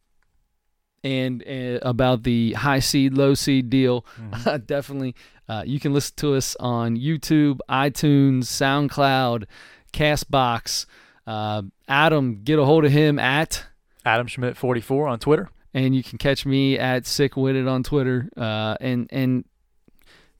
and 1.03 1.43
uh, 1.47 1.79
about 1.81 2.23
the 2.23 2.53
high 2.53 2.79
seed 2.79 3.13
low 3.13 3.33
seed 3.33 3.69
deal 3.69 4.05
Mhm. 4.19 4.65
definitely 4.67 5.15
uh, 5.49 5.63
you 5.65 5.79
can 5.79 5.93
listen 5.93 6.13
to 6.17 6.35
us 6.35 6.55
on 6.59 6.95
youtube 6.97 7.59
itunes 7.69 8.43
soundcloud 8.45 9.45
castbox 9.93 10.85
uh, 11.27 11.61
adam 11.87 12.41
get 12.43 12.59
a 12.59 12.65
hold 12.65 12.85
of 12.85 12.91
him 12.91 13.17
at 13.19 13.65
Adam 14.05 14.25
Schmidt 14.27 14.57
44 14.57 15.07
on 15.07 15.19
Twitter. 15.19 15.49
and 15.73 15.95
you 15.95 16.01
can 16.03 16.17
catch 16.17 16.45
me 16.45 16.77
at 16.77 17.05
sick 17.05 17.35
witted 17.37 17.67
on 17.67 17.83
twitter 17.83 18.29
uh, 18.37 18.75
and 18.79 19.07
and 19.11 19.45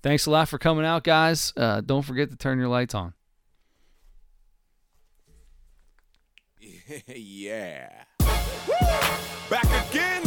thanks 0.03 0.25
a 0.25 0.31
lot 0.31 0.47
for 0.47 0.57
coming 0.57 0.85
out 0.85 1.03
guys 1.03 1.53
uh, 1.57 1.81
don't 1.81 2.03
forget 2.03 2.29
to 2.29 2.35
turn 2.35 2.57
your 2.59 2.67
lights 2.69 2.93
on 2.95 3.13
yeah. 7.07 7.89
Back 9.49 9.89
again. 9.91 10.20